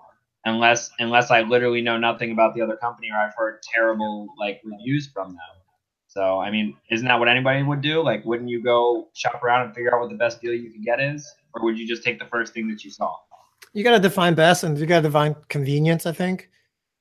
unless 0.45 0.91
unless 0.99 1.31
I 1.31 1.41
literally 1.41 1.81
know 1.81 1.97
nothing 1.97 2.31
about 2.31 2.53
the 2.53 2.61
other 2.61 2.77
company 2.77 3.09
or 3.11 3.17
I've 3.17 3.33
heard 3.35 3.61
terrible 3.63 4.27
like 4.37 4.61
reviews 4.63 5.09
from 5.13 5.29
them. 5.29 5.63
So 6.07 6.39
I 6.39 6.51
mean, 6.51 6.77
isn't 6.91 7.07
that 7.07 7.19
what 7.19 7.27
anybody 7.27 7.63
would 7.63 7.81
do? 7.81 8.03
Like, 8.03 8.23
wouldn't 8.23 8.49
you 8.49 8.61
go 8.61 9.07
shop 9.13 9.43
around 9.43 9.65
and 9.65 9.75
figure 9.75 9.93
out 9.93 10.01
what 10.01 10.09
the 10.09 10.17
best 10.17 10.41
deal 10.41 10.53
you 10.53 10.71
can 10.71 10.83
get 10.83 10.99
is, 10.99 11.27
or 11.53 11.63
would 11.63 11.77
you 11.77 11.87
just 11.87 12.03
take 12.03 12.19
the 12.19 12.25
first 12.25 12.53
thing 12.53 12.67
that 12.67 12.83
you 12.83 12.91
saw? 12.91 13.15
You 13.73 13.83
got 13.83 13.91
to 13.91 13.99
define 13.99 14.35
best, 14.35 14.63
and 14.63 14.77
you 14.77 14.85
got 14.85 14.97
to 14.97 15.07
define 15.07 15.35
convenience. 15.47 16.05
I 16.05 16.11
think, 16.11 16.49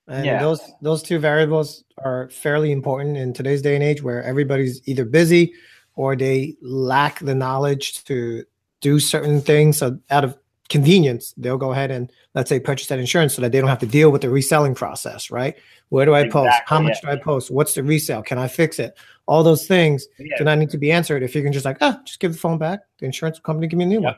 and 0.09 0.25
yeah. 0.25 0.41
those 0.41 0.63
those 0.81 1.03
two 1.03 1.19
variables 1.19 1.85
are 1.99 2.31
fairly 2.31 2.73
important 2.73 3.19
in 3.19 3.35
today's 3.35 3.61
day 3.61 3.75
and 3.75 3.85
age, 3.85 4.03
where 4.03 4.23
everybody's 4.23 4.81
either 4.89 5.05
busy 5.05 5.53
or 5.95 6.17
they 6.17 6.57
lack 6.63 7.19
the 7.19 7.35
knowledge 7.35 8.03
to 8.05 8.45
do 8.81 8.99
certain 8.99 9.43
things. 9.43 9.77
So 9.77 9.99
out 10.11 10.25
of 10.25 10.39
convenience, 10.73 11.35
they'll 11.37 11.59
go 11.59 11.71
ahead 11.71 11.91
and 11.91 12.11
let's 12.35 12.49
say 12.49 12.59
purchase 12.59 12.89
that 12.89 12.99
insurance 12.99 13.35
so 13.35 13.43
that 13.43 13.53
they 13.53 13.61
don't 13.61 13.69
have 13.69 13.79
to 13.81 13.87
deal 13.87 14.11
with 14.11 14.23
the 14.23 14.31
reselling 14.31 14.75
process, 14.75 15.31
right? 15.31 15.55
Where 15.91 16.07
do 16.07 16.15
I 16.15 16.21
exactly, 16.21 16.49
post? 16.49 16.61
How 16.67 16.81
much 16.81 16.97
yeah. 17.03 17.15
do 17.15 17.21
I 17.21 17.23
post? 17.23 17.51
What's 17.51 17.75
the 17.75 17.83
resale? 17.83 18.23
Can 18.23 18.39
I 18.39 18.49
fix 18.49 18.79
it? 18.79 18.99
All 19.27 19.43
those 19.43 19.67
things 19.67 20.09
yeah. 20.19 20.39
do 20.39 20.45
not 20.45 20.59
need 20.59 20.71
to 20.71 20.79
be 20.79 20.91
answered 20.91 21.23
if 21.23 21.35
you 21.35 21.43
can 21.43 21.53
just 21.53 21.67
like, 21.67 21.77
ah, 21.83 22.01
just 22.05 22.19
give 22.19 22.33
the 22.33 22.39
phone 22.39 22.59
back. 22.59 22.81
The 22.99 23.05
insurance 23.05 23.39
company 23.39 23.67
give 23.69 23.79
me 23.79 23.85
a 23.85 23.89
new 23.89 24.01
one. 24.01 24.17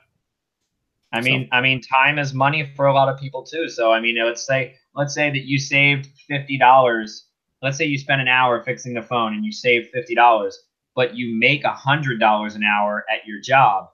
I 1.12 1.20
mean, 1.20 1.48
so. 1.50 1.56
I 1.56 1.60
mean, 1.60 1.80
time 1.80 2.18
is 2.18 2.32
money 2.32 2.72
for 2.76 2.86
a 2.86 2.94
lot 2.94 3.08
of 3.08 3.18
people 3.18 3.42
too. 3.42 3.68
So 3.68 3.92
I 3.92 4.00
mean, 4.00 4.16
let's 4.24 4.46
say 4.46 4.76
let's 4.94 5.14
say 5.14 5.30
that 5.30 5.44
you 5.44 5.58
saved 5.58 6.08
fifty 6.28 6.56
dollars. 6.56 7.26
Let's 7.62 7.76
say 7.76 7.84
you 7.86 7.98
spent 7.98 8.20
an 8.20 8.28
hour 8.28 8.62
fixing 8.62 8.94
the 8.94 9.02
phone 9.02 9.34
and 9.34 9.44
you 9.44 9.50
saved 9.52 9.90
fifty 9.92 10.14
dollars, 10.14 10.56
but 10.94 11.16
you 11.16 11.36
make 11.36 11.64
a 11.64 11.72
hundred 11.72 12.20
dollars 12.20 12.54
an 12.54 12.62
hour 12.62 13.04
at 13.12 13.26
your 13.26 13.40
job. 13.40 13.88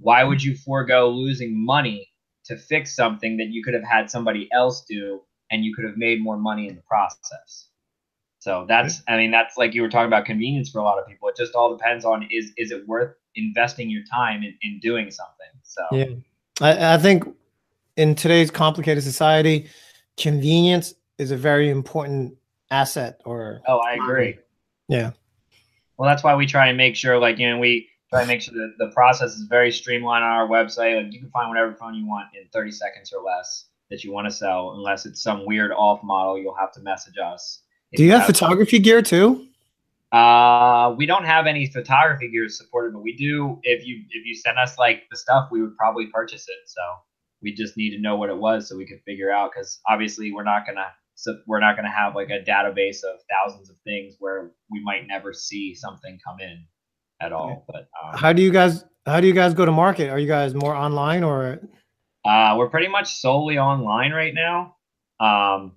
Why 0.00 0.24
would 0.24 0.42
you 0.42 0.56
forego 0.56 1.08
losing 1.08 1.64
money 1.64 2.08
to 2.44 2.56
fix 2.56 2.94
something 2.94 3.36
that 3.38 3.48
you 3.48 3.62
could 3.62 3.74
have 3.74 3.84
had 3.84 4.10
somebody 4.10 4.48
else 4.52 4.84
do 4.88 5.20
and 5.50 5.64
you 5.64 5.74
could 5.74 5.84
have 5.84 5.96
made 5.96 6.22
more 6.22 6.36
money 6.36 6.68
in 6.68 6.76
the 6.76 6.82
process? 6.82 7.68
So 8.40 8.64
that's, 8.68 9.02
I 9.08 9.16
mean, 9.16 9.30
that's 9.30 9.56
like 9.56 9.74
you 9.74 9.82
were 9.82 9.88
talking 9.88 10.06
about 10.06 10.24
convenience 10.24 10.70
for 10.70 10.78
a 10.78 10.84
lot 10.84 10.98
of 10.98 11.06
people. 11.06 11.28
It 11.28 11.36
just 11.36 11.54
all 11.54 11.76
depends 11.76 12.04
on 12.04 12.28
is 12.30 12.52
is 12.56 12.70
it 12.70 12.86
worth 12.86 13.14
investing 13.34 13.90
your 13.90 14.02
time 14.10 14.42
in, 14.42 14.54
in 14.62 14.78
doing 14.80 15.10
something. 15.10 15.46
So 15.62 15.82
Yeah. 15.92 16.14
I, 16.60 16.94
I 16.94 16.98
think 16.98 17.24
in 17.96 18.14
today's 18.14 18.50
complicated 18.50 19.02
society, 19.02 19.68
convenience 20.16 20.94
is 21.18 21.32
a 21.32 21.36
very 21.36 21.68
important 21.68 22.36
asset 22.70 23.20
or 23.24 23.60
Oh, 23.66 23.78
I 23.78 23.94
agree. 23.94 24.38
yeah. 24.88 25.10
Well, 25.96 26.08
that's 26.08 26.22
why 26.22 26.36
we 26.36 26.46
try 26.46 26.68
and 26.68 26.76
make 26.76 26.94
sure, 26.94 27.18
like, 27.18 27.38
you 27.38 27.50
know, 27.50 27.58
we 27.58 27.88
try 28.10 28.20
and 28.20 28.28
make 28.28 28.40
sure 28.40 28.54
that 28.54 28.74
the 28.78 28.90
process 28.92 29.34
is 29.34 29.44
very 29.44 29.70
streamlined 29.70 30.24
on 30.24 30.30
our 30.30 30.48
website. 30.48 31.02
Like, 31.02 31.12
you 31.12 31.20
can 31.20 31.30
find 31.30 31.48
whatever 31.48 31.74
phone 31.74 31.94
you 31.94 32.06
want 32.06 32.28
in 32.34 32.48
30 32.52 32.70
seconds 32.70 33.12
or 33.12 33.22
less 33.22 33.66
that 33.90 34.04
you 34.04 34.12
want 34.12 34.26
to 34.26 34.30
sell, 34.30 34.74
unless 34.76 35.06
it's 35.06 35.22
some 35.22 35.46
weird 35.46 35.72
off 35.72 36.02
model. 36.02 36.38
You'll 36.38 36.56
have 36.56 36.72
to 36.72 36.80
message 36.80 37.14
us. 37.22 37.62
Do 37.94 38.04
you 38.04 38.12
have 38.12 38.26
photography 38.26 38.78
gear 38.78 39.02
too? 39.02 39.46
Uh, 40.12 40.94
we 40.96 41.06
don't 41.06 41.24
have 41.24 41.46
any 41.46 41.66
photography 41.66 42.30
gear 42.30 42.48
supported, 42.48 42.92
but 42.92 43.02
we 43.02 43.14
do. 43.14 43.58
If 43.62 43.86
you 43.86 44.04
if 44.10 44.26
you 44.26 44.34
send 44.34 44.58
us 44.58 44.78
like 44.78 45.04
the 45.10 45.16
stuff, 45.16 45.48
we 45.50 45.60
would 45.60 45.76
probably 45.76 46.06
purchase 46.06 46.48
it. 46.48 46.56
So 46.66 46.80
we 47.42 47.54
just 47.54 47.76
need 47.76 47.94
to 47.94 48.00
know 48.00 48.16
what 48.16 48.30
it 48.30 48.36
was 48.36 48.68
so 48.68 48.76
we 48.76 48.86
could 48.86 49.02
figure 49.06 49.30
out. 49.30 49.52
Because 49.52 49.80
obviously, 49.86 50.32
we're 50.32 50.44
not 50.44 50.66
gonna 50.66 50.88
so 51.14 51.38
we're 51.46 51.60
not 51.60 51.76
gonna 51.76 51.90
have 51.90 52.14
like 52.14 52.30
a 52.30 52.42
database 52.42 53.04
of 53.04 53.20
thousands 53.30 53.70
of 53.70 53.76
things 53.84 54.16
where 54.18 54.50
we 54.70 54.82
might 54.82 55.06
never 55.06 55.32
see 55.32 55.74
something 55.74 56.18
come 56.26 56.40
in 56.40 56.64
at 57.20 57.32
all. 57.32 57.64
But 57.66 57.88
um, 58.02 58.18
How 58.18 58.32
do 58.32 58.42
you 58.42 58.50
guys 58.50 58.84
how 59.06 59.20
do 59.20 59.26
you 59.26 59.32
guys 59.34 59.54
go 59.54 59.64
to 59.64 59.72
market? 59.72 60.10
Are 60.10 60.18
you 60.18 60.28
guys 60.28 60.54
more 60.54 60.74
online 60.74 61.24
or 61.24 61.60
Uh, 62.24 62.54
we're 62.58 62.70
pretty 62.70 62.88
much 62.88 63.16
solely 63.16 63.58
online 63.58 64.12
right 64.12 64.34
now. 64.34 64.76
Um, 65.20 65.72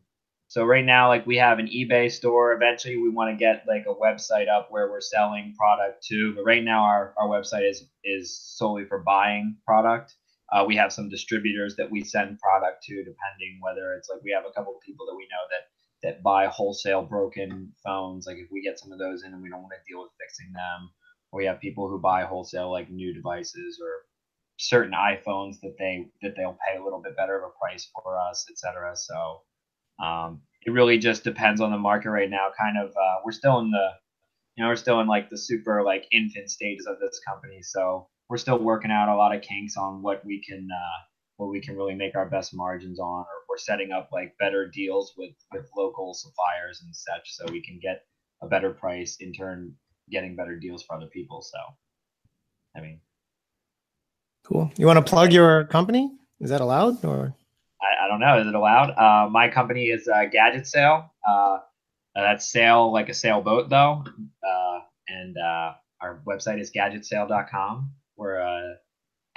so 0.49 0.65
right 0.65 0.83
now, 0.83 1.07
like 1.07 1.25
we 1.25 1.37
have 1.37 1.59
an 1.59 1.67
eBay 1.67 2.11
store. 2.11 2.53
Eventually, 2.53 2.97
we 2.97 3.09
want 3.09 3.31
to 3.31 3.37
get 3.37 3.63
like 3.67 3.85
a 3.87 3.95
website 3.95 4.49
up 4.49 4.67
where 4.69 4.89
we're 4.89 5.01
selling 5.01 5.55
product 5.57 6.05
too. 6.05 6.33
But 6.35 6.43
right 6.43 6.63
now, 6.63 6.83
our, 6.83 7.13
our 7.17 7.27
website 7.27 7.69
is 7.69 7.85
is 8.03 8.37
solely 8.37 8.85
for 8.85 8.99
buying 8.99 9.57
product. 9.65 10.15
Uh, 10.51 10.65
we 10.67 10.75
have 10.75 10.91
some 10.91 11.09
distributors 11.09 11.77
that 11.77 11.89
we 11.89 12.03
send 12.03 12.37
product 12.39 12.83
to, 12.83 12.95
depending 12.97 13.59
whether 13.61 13.93
it's 13.93 14.09
like 14.09 14.21
we 14.23 14.31
have 14.31 14.43
a 14.45 14.51
couple 14.51 14.75
of 14.75 14.81
people 14.81 15.05
that 15.05 15.15
we 15.15 15.23
know 15.23 15.43
that 15.49 15.67
that 16.03 16.23
buy 16.23 16.47
wholesale 16.47 17.01
broken 17.03 17.71
phones. 17.85 18.27
Like 18.27 18.37
if 18.37 18.49
we 18.51 18.61
get 18.61 18.77
some 18.79 18.91
of 18.91 18.99
those 18.99 19.23
in 19.23 19.33
and 19.33 19.41
we 19.41 19.49
don't 19.49 19.61
want 19.61 19.73
to 19.73 19.91
deal 19.91 20.01
with 20.01 20.11
fixing 20.19 20.51
them, 20.53 20.89
we 21.33 21.45
have 21.45 21.59
people 21.59 21.89
who 21.89 21.99
buy 21.99 22.23
wholesale 22.23 22.71
like 22.71 22.89
new 22.89 23.13
devices 23.13 23.79
or 23.81 24.05
certain 24.57 24.93
iPhones 24.93 25.59
that 25.61 25.75
they 25.79 26.05
that 26.21 26.35
they'll 26.35 26.57
pay 26.67 26.77
a 26.77 26.83
little 26.83 27.01
bit 27.01 27.17
better 27.17 27.37
of 27.37 27.43
a 27.43 27.59
price 27.59 27.89
for 28.03 28.17
us, 28.19 28.45
etc. 28.51 28.95
So 28.95 29.41
um, 30.03 30.41
it 30.65 30.71
really 30.71 30.97
just 30.97 31.23
depends 31.23 31.61
on 31.61 31.71
the 31.71 31.77
market 31.77 32.09
right 32.09 32.29
now. 32.29 32.49
Kind 32.57 32.77
of, 32.77 32.89
uh, 32.89 33.17
we're 33.25 33.31
still 33.31 33.59
in 33.59 33.71
the, 33.71 33.89
you 34.55 34.63
know, 34.63 34.69
we're 34.69 34.75
still 34.75 34.99
in 34.99 35.07
like 35.07 35.29
the 35.29 35.37
super 35.37 35.83
like 35.83 36.05
infant 36.11 36.49
stages 36.49 36.85
of 36.87 36.99
this 36.99 37.19
company, 37.27 37.61
so 37.61 38.07
we're 38.29 38.37
still 38.37 38.59
working 38.59 38.91
out 38.91 39.09
a 39.09 39.15
lot 39.15 39.35
of 39.35 39.41
kinks 39.41 39.77
on 39.77 40.01
what 40.01 40.23
we 40.25 40.41
can 40.47 40.67
uh, 40.71 40.99
what 41.37 41.49
we 41.49 41.59
can 41.59 41.75
really 41.75 41.95
make 41.95 42.15
our 42.15 42.29
best 42.29 42.53
margins 42.53 42.99
on, 42.99 43.21
or 43.21 43.45
we're 43.49 43.57
setting 43.57 43.91
up 43.91 44.09
like 44.11 44.35
better 44.39 44.67
deals 44.67 45.13
with 45.17 45.33
with 45.53 45.69
local 45.75 46.13
suppliers 46.13 46.81
and 46.85 46.95
such, 46.95 47.33
so 47.33 47.45
we 47.51 47.61
can 47.61 47.79
get 47.81 48.03
a 48.43 48.47
better 48.47 48.71
price 48.71 49.17
in 49.19 49.33
turn, 49.33 49.73
getting 50.11 50.35
better 50.35 50.55
deals 50.57 50.83
for 50.83 50.95
other 50.95 51.07
people. 51.07 51.41
So, 51.41 51.57
I 52.75 52.81
mean. 52.81 52.99
cool? 54.43 54.71
You 54.77 54.85
want 54.85 54.97
to 54.97 55.09
plug 55.09 55.33
your 55.33 55.65
company? 55.65 56.11
Is 56.39 56.49
that 56.49 56.61
allowed 56.61 57.03
or 57.05 57.35
I, 57.81 58.05
I 58.05 58.07
don't 58.07 58.19
know. 58.19 58.39
Is 58.39 58.47
it 58.47 58.55
allowed? 58.55 58.91
Uh, 58.91 59.29
my 59.29 59.47
company 59.47 59.85
is 59.85 60.07
uh, 60.07 60.25
Gadget 60.31 60.67
Sail. 60.67 61.11
Uh, 61.27 61.59
that's 62.15 62.51
sail 62.51 62.91
like 62.91 63.09
a 63.09 63.13
sailboat 63.13 63.69
though. 63.69 64.03
Uh, 64.45 64.79
and 65.07 65.37
uh, 65.37 65.73
our 66.01 66.21
website 66.27 66.59
is 66.59 66.71
gadgetsail.com. 66.71 67.91
We're 68.17 68.35
a 68.35 68.75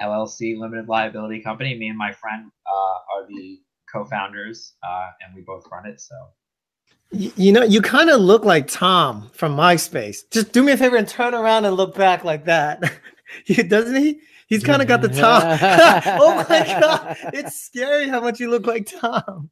LLC 0.01 0.59
limited 0.59 0.89
liability 0.89 1.41
company. 1.43 1.77
Me 1.77 1.89
and 1.89 1.99
my 1.99 2.13
friend 2.13 2.51
uh, 2.67 3.15
are 3.15 3.27
the 3.29 3.61
co-founders, 3.93 4.75
uh, 4.83 5.11
and 5.25 5.35
we 5.35 5.43
both 5.43 5.67
run 5.71 5.87
it. 5.87 6.01
So 6.01 6.15
you 7.13 7.53
know, 7.53 7.63
you 7.63 7.81
kind 7.81 8.11
of 8.11 8.21
look 8.21 8.45
like 8.45 8.67
Tom 8.69 9.31
from 9.35 9.57
MySpace. 9.57 10.19
Just 10.31 10.53
do 10.53 10.63
me 10.63 10.73
a 10.73 10.77
favor 10.77 10.97
and 10.97 11.07
turn 11.09 11.35
around 11.35 11.65
and 11.65 11.77
look 11.77 11.95
back 11.95 12.25
like 12.25 12.45
that. 12.47 12.83
He- 13.47 13.63
Doesn't 13.65 13.97
he? 13.97 14.21
He's 14.47 14.63
kind 14.63 14.81
of 14.81 14.87
got 14.87 15.01
the 15.03 15.09
Tom. 15.09 15.43
oh 16.21 16.37
my 16.49 16.79
god, 16.81 17.17
it's 17.33 17.61
scary 17.63 18.07
how 18.09 18.21
much 18.21 18.39
you 18.39 18.49
look 18.51 18.67
like 18.67 18.87
Tom. 18.87 19.51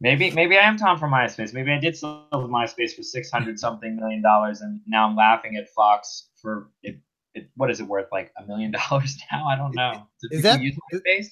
maybe 0.00 0.30
maybe 0.32 0.58
I 0.58 0.62
am 0.62 0.76
Tom 0.76 0.98
from 0.98 1.12
MySpace. 1.12 1.54
Maybe 1.54 1.72
I 1.72 1.78
did 1.78 1.96
sell 1.96 2.26
to 2.32 2.36
MySpace 2.38 2.94
for 2.94 3.02
six 3.02 3.30
hundred 3.30 3.58
something 3.58 3.96
million 3.96 4.20
dollars, 4.20 4.60
and 4.60 4.80
now 4.86 5.08
I'm 5.08 5.16
laughing 5.16 5.56
at 5.56 5.70
Fox 5.70 6.28
for 6.42 6.68
it. 6.82 6.98
it 7.34 7.48
what 7.54 7.70
is 7.70 7.80
it 7.80 7.84
worth? 7.86 8.08
Like 8.12 8.30
a 8.36 8.46
million 8.46 8.72
dollars 8.90 9.16
now? 9.32 9.46
I 9.46 9.56
don't 9.56 9.74
know. 9.74 10.06
Do 10.20 10.28
Is 10.32 10.42
people 10.42 10.50
that- 10.50 10.60
use 10.60 10.76
MySpace? 10.92 11.26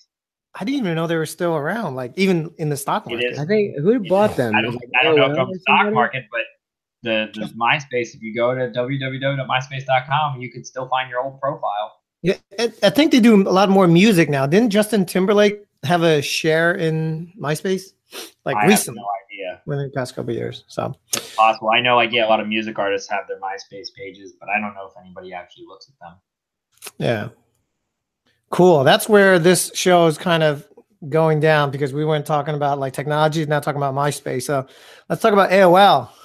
I 0.59 0.65
didn't 0.65 0.81
even 0.81 0.95
know 0.95 1.07
they 1.07 1.17
were 1.17 1.27
still 1.27 1.55
around. 1.55 1.97
Like 1.97 2.13
even 2.17 2.51
in 2.57 2.71
the 2.71 2.77
stock 2.77 3.07
market. 3.07 3.39
I 3.39 3.45
think 3.45 3.77
who 3.79 4.01
bought 4.09 4.37
them? 4.37 4.55
I 4.55 4.63
don't, 4.63 4.75
it 4.75 4.91
I 4.99 5.05
don't 5.05 5.17
know 5.17 5.29
AOL 5.29 5.35
from 5.35 5.53
the 5.53 5.59
stock 5.61 5.93
market, 5.93 6.25
but 6.31 6.41
the, 7.03 7.31
the 7.35 7.53
MySpace, 7.55 8.15
if 8.15 8.23
you 8.23 8.35
go 8.35 8.55
to 8.55 8.71
www.myspace.com, 8.71 10.41
you 10.41 10.51
can 10.51 10.65
still 10.65 10.89
find 10.89 11.11
your 11.11 11.21
old 11.21 11.41
profile. 11.41 12.01
Yeah, 12.23 12.37
I, 12.59 12.73
I 12.83 12.91
think 12.91 13.13
they 13.13 13.21
do 13.21 13.35
a 13.35 13.53
lot 13.53 13.69
more 13.69 13.87
music 13.87 14.31
now. 14.31 14.47
Didn't 14.47 14.71
Justin 14.71 15.05
Timberlake 15.05 15.63
have 15.85 16.03
a 16.03 16.23
share 16.23 16.75
in 16.75 17.33
MySpace? 17.39 17.93
Like 18.45 18.57
I 18.57 18.63
have 18.63 18.71
recently, 18.71 19.01
no 19.01 19.09
idea. 19.25 19.63
within 19.67 19.85
the 19.85 19.93
past 19.93 20.17
couple 20.17 20.31
of 20.31 20.37
years. 20.37 20.65
So 20.69 20.97
It's 21.15 21.35
possible. 21.35 21.69
I 21.69 21.81
know, 21.81 21.97
like, 21.97 22.13
yeah, 22.13 22.27
a 22.27 22.31
lot 22.31 22.41
of 22.41 22.49
music 22.49 22.79
artists 22.79 23.11
have 23.11 23.29
their 23.29 23.39
MySpace 23.41 23.89
pages, 23.95 24.33
but 24.41 24.49
I 24.49 24.59
don't 24.59 24.75
know 24.75 24.87
if 24.87 24.95
anybody 24.99 25.35
actually 25.35 25.67
looks 25.67 25.89
at 25.89 25.99
them. 26.01 26.17
yeah, 26.99 27.29
cool. 28.51 28.85
That's 28.85 29.09
where 29.09 29.39
this 29.39 29.71
show 29.75 30.07
is 30.07 30.19
kind 30.19 30.43
of 30.43 30.67
going 31.09 31.41
down 31.41 31.71
because 31.71 31.93
we 31.93 32.05
weren't 32.05 32.27
talking 32.27 32.55
about 32.55 32.79
like 32.79 32.93
technology, 32.93 33.45
now 33.47 33.61
talking 33.61 33.81
about 33.81 33.95
MySpace. 33.95 34.43
So 34.43 34.67
let's 35.09 35.23
talk 35.23 35.33
about 35.33 35.51
AOL. 35.51 36.11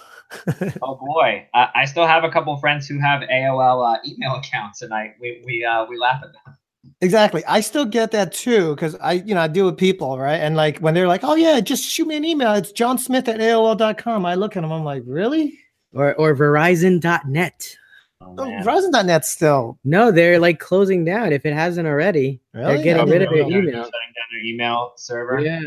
Oh 0.82 0.96
boy, 0.96 1.46
I, 1.54 1.68
I 1.76 1.86
still 1.86 2.08
have 2.08 2.24
a 2.24 2.30
couple 2.30 2.56
friends 2.56 2.88
who 2.88 2.98
have 3.00 3.22
AOL 3.24 3.96
uh, 3.96 4.00
email 4.08 4.36
accounts, 4.36 4.82
and 4.82 4.94
I 4.94 5.14
we 5.20 5.44
we 5.46 5.66
uh, 5.66 5.86
we 5.90 5.98
laugh 5.98 6.22
at 6.24 6.32
them. 6.32 6.56
Exactly. 7.02 7.44
I 7.46 7.62
still 7.62 7.86
get 7.86 8.12
that 8.12 8.32
too 8.32 8.76
because 8.76 8.96
I, 9.02 9.14
you 9.14 9.34
know, 9.34 9.42
I 9.42 9.48
deal 9.48 9.66
with 9.66 9.78
people, 9.78 10.20
right? 10.20 10.38
And 10.38 10.56
like 10.56 10.78
when 10.80 10.94
they're 10.94 11.08
like, 11.08 11.24
oh, 11.24 11.36
yeah, 11.36 11.60
just 11.60 11.84
shoot 11.84 12.08
me 12.08 12.16
an 12.16 12.24
email. 12.24 12.54
It's 12.54 12.72
John 12.72 12.98
Smith 12.98 13.28
at 13.28 13.40
AOL.com. 13.40 14.26
I 14.26 14.36
look 14.36 14.56
at 14.56 14.62
them, 14.62 14.72
I'm 14.72 14.84
like, 14.84 15.04
really? 15.06 15.60
Or 15.94 16.14
or 16.16 16.36
Verizon.net. 16.36 17.78
Oh, 18.22 18.36
Oh, 18.38 18.46
man. 18.46 18.64
Verizon.net 18.64 19.26
still. 19.26 19.80
No, 19.84 20.12
they're 20.12 20.40
like 20.40 20.60
closing 20.60 21.04
down. 21.04 21.34
If 21.34 21.46
it 21.46 21.54
hasn't 21.54 21.88
already, 21.88 22.40
Really? 22.54 22.76
they're 22.76 22.84
getting 22.84 23.02
I 23.02 23.12
rid 23.12 23.20
didn't 23.20 23.28
of 23.28 23.34
their 23.34 23.44
know 23.44 23.50
They're 23.50 23.62
that. 23.62 23.68
email. 23.70 23.84
shutting 23.84 23.92
down 23.92 24.28
their 24.32 24.42
email 24.44 24.94
server. 24.96 25.40
Yeah, 25.40 25.62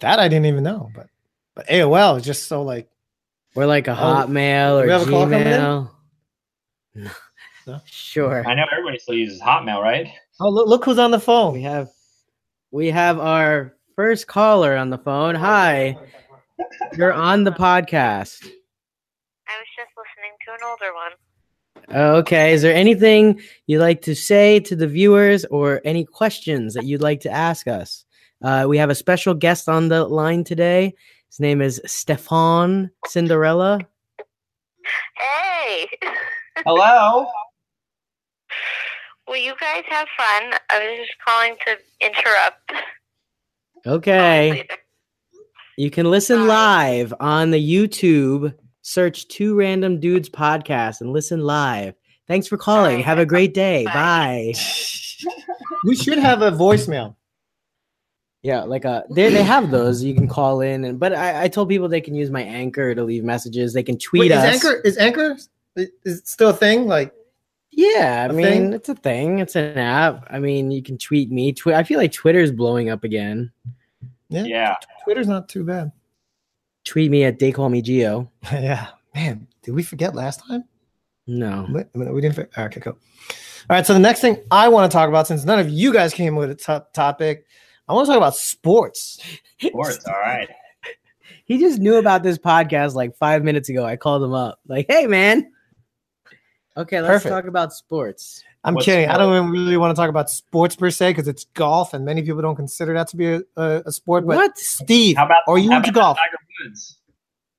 That 0.00 0.18
I 0.20 0.28
didn't 0.28 0.46
even 0.46 0.62
know. 0.64 0.90
But 0.94 1.08
but 1.54 1.66
AOL 1.68 2.18
is 2.18 2.24
just 2.24 2.48
so 2.48 2.62
like, 2.62 2.88
or 3.54 3.64
like 3.66 3.86
a 3.88 3.92
Oh, 3.92 3.94
Hotmail 3.94 4.82
or 4.84 4.88
have 4.88 5.06
a 5.06 5.10
call 5.10 5.22
coming 5.24 5.40
in? 5.40 5.46
Gmail. 5.46 5.90
No? 6.94 7.10
Sure. 7.86 8.46
I 8.46 8.54
know 8.54 8.64
everybody 8.70 8.98
still 8.98 9.14
uses 9.14 9.40
Hotmail, 9.40 9.80
right? 9.80 10.06
oh, 10.38 10.50
look, 10.50 10.68
look 10.68 10.84
who's 10.84 10.98
on 10.98 11.10
the 11.12 11.18
phone. 11.20 11.54
We 11.54 11.62
phone. 11.62 11.70
have 11.72 11.88
we 12.72 12.90
have 12.90 13.18
our 13.18 13.74
first 13.96 14.26
caller 14.26 14.76
on 14.76 14.90
the 14.90 14.98
phone. 14.98 15.34
Hi, 15.34 15.96
you're 16.98 17.12
on 17.14 17.44
the 17.44 17.52
podcast. 17.52 18.44
I 18.44 19.56
was 19.56 19.68
just 19.76 19.90
listening 19.96 20.34
to 20.44 20.52
an 20.52 20.58
older 20.68 20.92
one. 20.94 21.12
Okay, 21.92 22.52
is 22.52 22.62
there 22.62 22.74
anything 22.74 23.40
you'd 23.66 23.80
like 23.80 24.02
to 24.02 24.14
say 24.14 24.60
to 24.60 24.76
the 24.76 24.86
viewers 24.86 25.44
or 25.46 25.80
any 25.84 26.04
questions 26.04 26.74
that 26.74 26.84
you'd 26.84 27.02
like 27.02 27.20
to 27.20 27.30
ask 27.30 27.66
us? 27.68 28.04
Uh, 28.42 28.66
we 28.68 28.78
have 28.78 28.90
a 28.90 28.94
special 28.94 29.34
guest 29.34 29.68
on 29.68 29.88
the 29.88 30.04
line 30.04 30.44
today. 30.44 30.94
His 31.28 31.40
name 31.40 31.60
is 31.60 31.80
Stefan 31.86 32.90
Cinderella. 33.06 33.80
Hey, 35.16 35.88
Hello. 36.64 37.26
will 39.28 39.36
you 39.36 39.54
guys 39.60 39.82
have 39.88 40.06
fun? 40.16 40.58
I 40.70 40.78
was 40.78 40.98
just 40.98 41.12
calling 41.26 41.56
to 41.66 41.76
interrupt. 42.00 42.72
Okay, 43.86 44.66
you 45.76 45.90
can 45.90 46.10
listen 46.10 46.46
live 46.46 47.12
on 47.20 47.50
the 47.50 47.60
YouTube. 47.60 48.54
Search 48.86 49.26
Two 49.28 49.54
Random 49.54 49.98
Dudes 49.98 50.28
podcast 50.28 51.00
and 51.00 51.10
listen 51.10 51.40
live. 51.40 51.94
Thanks 52.28 52.46
for 52.46 52.58
calling. 52.58 53.00
Have 53.00 53.18
a 53.18 53.24
great 53.24 53.54
day. 53.54 53.84
Bye. 53.86 54.52
Bye. 54.54 54.54
We 55.84 55.96
should 55.96 56.18
have 56.18 56.40
a 56.42 56.50
voicemail. 56.50 57.14
Yeah, 58.42 58.62
like 58.62 58.84
uh 58.84 59.02
they 59.10 59.30
they 59.30 59.42
have 59.42 59.70
those. 59.70 60.02
You 60.02 60.14
can 60.14 60.28
call 60.28 60.60
in 60.60 60.84
and 60.84 60.98
but 60.98 61.14
I, 61.14 61.44
I 61.44 61.48
told 61.48 61.68
people 61.70 61.88
they 61.88 62.00
can 62.00 62.14
use 62.14 62.30
my 62.30 62.42
anchor 62.42 62.94
to 62.94 63.02
leave 63.04 63.24
messages. 63.24 63.72
They 63.72 63.82
can 63.82 63.98
tweet 63.98 64.20
Wait, 64.20 64.30
is 64.30 64.36
us. 64.38 64.54
Anchor 64.54 64.80
is 64.82 64.96
Anchor 64.98 65.36
is 65.76 65.88
it 66.04 66.28
still 66.28 66.50
a 66.50 66.54
thing? 66.54 66.86
Like 66.86 67.12
Yeah, 67.70 68.26
I 68.30 68.32
mean 68.32 68.46
thing? 68.46 68.72
it's 68.74 68.88
a 68.90 68.94
thing. 68.94 69.38
It's 69.40 69.56
an 69.56 69.76
app. 69.78 70.26
I 70.30 70.38
mean 70.38 70.70
you 70.70 70.82
can 70.82 70.96
tweet 70.98 71.30
me. 71.30 71.52
Twi- 71.52 71.74
I 71.74 71.82
feel 71.84 71.98
like 71.98 72.12
Twitter's 72.12 72.52
blowing 72.52 72.88
up 72.90 73.04
again. 73.04 73.50
Yeah. 74.28 74.74
Twitter's 75.04 75.28
not 75.28 75.48
too 75.48 75.64
bad. 75.64 75.92
Tweet 76.84 77.10
me 77.10 77.24
at 77.24 77.38
they 77.38 77.50
call 77.52 77.68
me 77.68 77.82
Geo. 77.82 78.30
yeah, 78.52 78.88
man. 79.14 79.46
Did 79.62 79.72
we 79.74 79.82
forget 79.82 80.14
last 80.14 80.42
time? 80.46 80.64
No. 81.26 81.66
Wait 81.70 81.86
a 81.94 81.98
minute, 81.98 82.12
we 82.14 82.20
didn't. 82.20 82.36
fi- 82.36 82.62
Okay, 82.64 82.80
cool. 82.80 82.92
All 83.70 83.76
right, 83.76 83.86
so 83.86 83.94
the 83.94 83.98
next 83.98 84.20
thing 84.20 84.36
I 84.50 84.68
want 84.68 84.90
to 84.90 84.94
talk 84.94 85.08
about, 85.08 85.26
since 85.26 85.44
none 85.46 85.58
of 85.58 85.70
you 85.70 85.92
guys 85.92 86.12
came 86.12 86.36
with 86.36 86.50
a 86.50 86.54
top 86.54 86.92
topic, 86.92 87.46
I 87.88 87.94
want 87.94 88.04
to 88.06 88.10
talk 88.12 88.18
about 88.18 88.36
sports. 88.36 89.18
Sports. 89.60 90.04
All 90.06 90.12
right. 90.14 90.48
He 91.46 91.58
just 91.58 91.78
knew 91.78 91.96
about 91.96 92.22
this 92.22 92.38
podcast 92.38 92.94
like 92.94 93.14
five 93.18 93.44
minutes 93.44 93.68
ago. 93.68 93.84
I 93.84 93.96
called 93.96 94.22
him 94.22 94.32
up. 94.32 94.60
Like, 94.66 94.86
hey 94.88 95.06
man. 95.06 95.50
Okay, 96.74 97.00
let's 97.02 97.22
Perfect. 97.22 97.30
talk 97.34 97.44
about 97.44 97.74
sports. 97.74 98.42
I'm 98.66 98.74
What 98.74 98.84
kidding. 98.84 99.08
I 99.10 99.18
don't 99.18 99.34
even 99.36 99.50
really 99.50 99.76
want 99.76 99.94
to 99.94 100.00
talk 100.00 100.08
about 100.08 100.30
sports 100.30 100.74
per 100.74 100.90
se 100.90 101.10
because 101.10 101.28
it's 101.28 101.44
golf, 101.54 101.92
and 101.92 102.04
many 102.04 102.22
people 102.22 102.40
don't 102.40 102.56
consider 102.56 102.94
that 102.94 103.08
to 103.08 103.16
be 103.16 103.26
a, 103.34 103.42
a, 103.56 103.82
a 103.86 103.92
sport. 103.92 104.26
But 104.26 104.36
what? 104.36 104.56
Steve, 104.58 105.16
How 105.16 105.26
about 105.26 105.42
are 105.46 105.58
you 105.58 105.70
how 105.70 105.76
into 105.78 105.90
about 105.90 106.00
golf? 106.00 106.16
Tiger 106.16 106.38
Woods? 106.64 106.98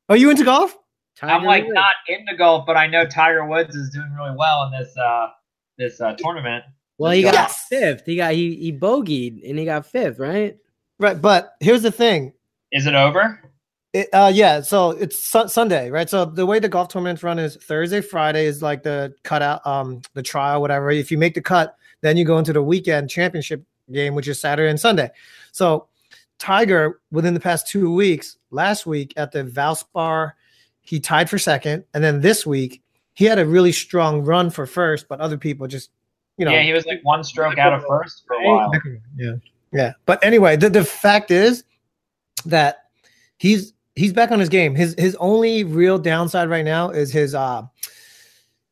Are 0.09 0.17
you 0.17 0.29
into 0.31 0.43
golf? 0.43 0.75
I'm 1.21 1.43
like 1.43 1.63
Woods. 1.63 1.73
not 1.75 1.93
into 2.07 2.35
golf, 2.35 2.65
but 2.65 2.75
I 2.75 2.87
know 2.87 3.05
Tiger 3.05 3.45
Woods 3.45 3.75
is 3.75 3.89
doing 3.91 4.11
really 4.17 4.35
well 4.35 4.63
in 4.63 4.71
this 4.71 4.97
uh 4.97 5.27
this 5.77 6.01
uh 6.01 6.15
tournament. 6.17 6.63
Well, 6.97 7.11
he 7.11 7.21
got 7.21 7.33
Yes. 7.33 7.65
fifth. 7.69 8.03
He 8.05 8.15
got 8.15 8.33
he 8.33 8.55
he 8.55 8.73
bogeyed 8.73 9.47
and 9.47 9.59
he 9.59 9.65
got 9.65 9.85
fifth, 9.85 10.17
right? 10.19 10.57
Right, 10.99 11.21
but 11.21 11.53
here's 11.59 11.81
the 11.83 11.91
thing. 11.91 12.33
Is 12.71 12.87
it 12.87 12.95
over? 12.95 13.39
It, 13.95 14.09
uh, 14.11 14.29
yeah, 14.33 14.59
so 14.59 14.89
it's 14.89 15.17
su- 15.17 15.47
Sunday, 15.47 15.89
right? 15.89 16.09
So 16.09 16.25
the 16.25 16.45
way 16.45 16.59
the 16.59 16.67
golf 16.67 16.89
tournaments 16.89 17.23
run 17.23 17.39
is 17.39 17.55
Thursday, 17.55 18.01
Friday 18.01 18.45
is 18.45 18.61
like 18.61 18.83
the 18.83 19.15
cutout, 19.23 19.65
um, 19.65 20.01
the 20.15 20.21
trial, 20.21 20.59
whatever. 20.59 20.91
If 20.91 21.11
you 21.11 21.17
make 21.17 21.33
the 21.33 21.41
cut, 21.41 21.77
then 22.01 22.17
you 22.17 22.25
go 22.25 22.37
into 22.37 22.51
the 22.51 22.61
weekend 22.61 23.09
championship 23.09 23.63
game, 23.93 24.13
which 24.13 24.27
is 24.27 24.37
Saturday 24.37 24.69
and 24.69 24.77
Sunday. 24.77 25.11
So 25.53 25.87
Tiger, 26.39 26.99
within 27.11 27.33
the 27.33 27.39
past 27.39 27.69
two 27.69 27.89
weeks, 27.93 28.35
last 28.51 28.85
week 28.85 29.13
at 29.15 29.31
the 29.31 29.45
Valspar, 29.45 30.33
he 30.81 30.99
tied 30.99 31.29
for 31.29 31.39
second, 31.39 31.85
and 31.93 32.03
then 32.03 32.19
this 32.19 32.45
week 32.45 32.81
he 33.13 33.23
had 33.23 33.39
a 33.39 33.45
really 33.45 33.71
strong 33.71 34.21
run 34.23 34.49
for 34.49 34.65
first, 34.65 35.07
but 35.07 35.21
other 35.21 35.37
people 35.37 35.67
just, 35.67 35.89
you 36.35 36.43
know, 36.43 36.51
yeah, 36.51 36.63
he 36.63 36.73
was 36.73 36.85
like 36.85 36.99
one 37.03 37.23
stroke 37.23 37.57
out 37.57 37.71
of 37.71 37.81
first 37.87 38.25
for 38.27 38.35
a 38.35 38.43
while. 38.45 38.69
yeah, 39.15 39.35
yeah. 39.71 39.93
But 40.05 40.21
anyway, 40.21 40.57
the, 40.57 40.69
the 40.69 40.83
fact 40.83 41.31
is 41.31 41.63
that 42.45 42.89
he's 43.37 43.71
he's 43.95 44.13
back 44.13 44.31
on 44.31 44.39
his 44.39 44.49
game. 44.49 44.75
His 44.75 44.95
his 44.97 45.15
only 45.15 45.63
real 45.63 45.97
downside 45.97 46.49
right 46.49 46.65
now 46.65 46.89
is 46.89 47.11
his 47.11 47.33
uh 47.35 47.63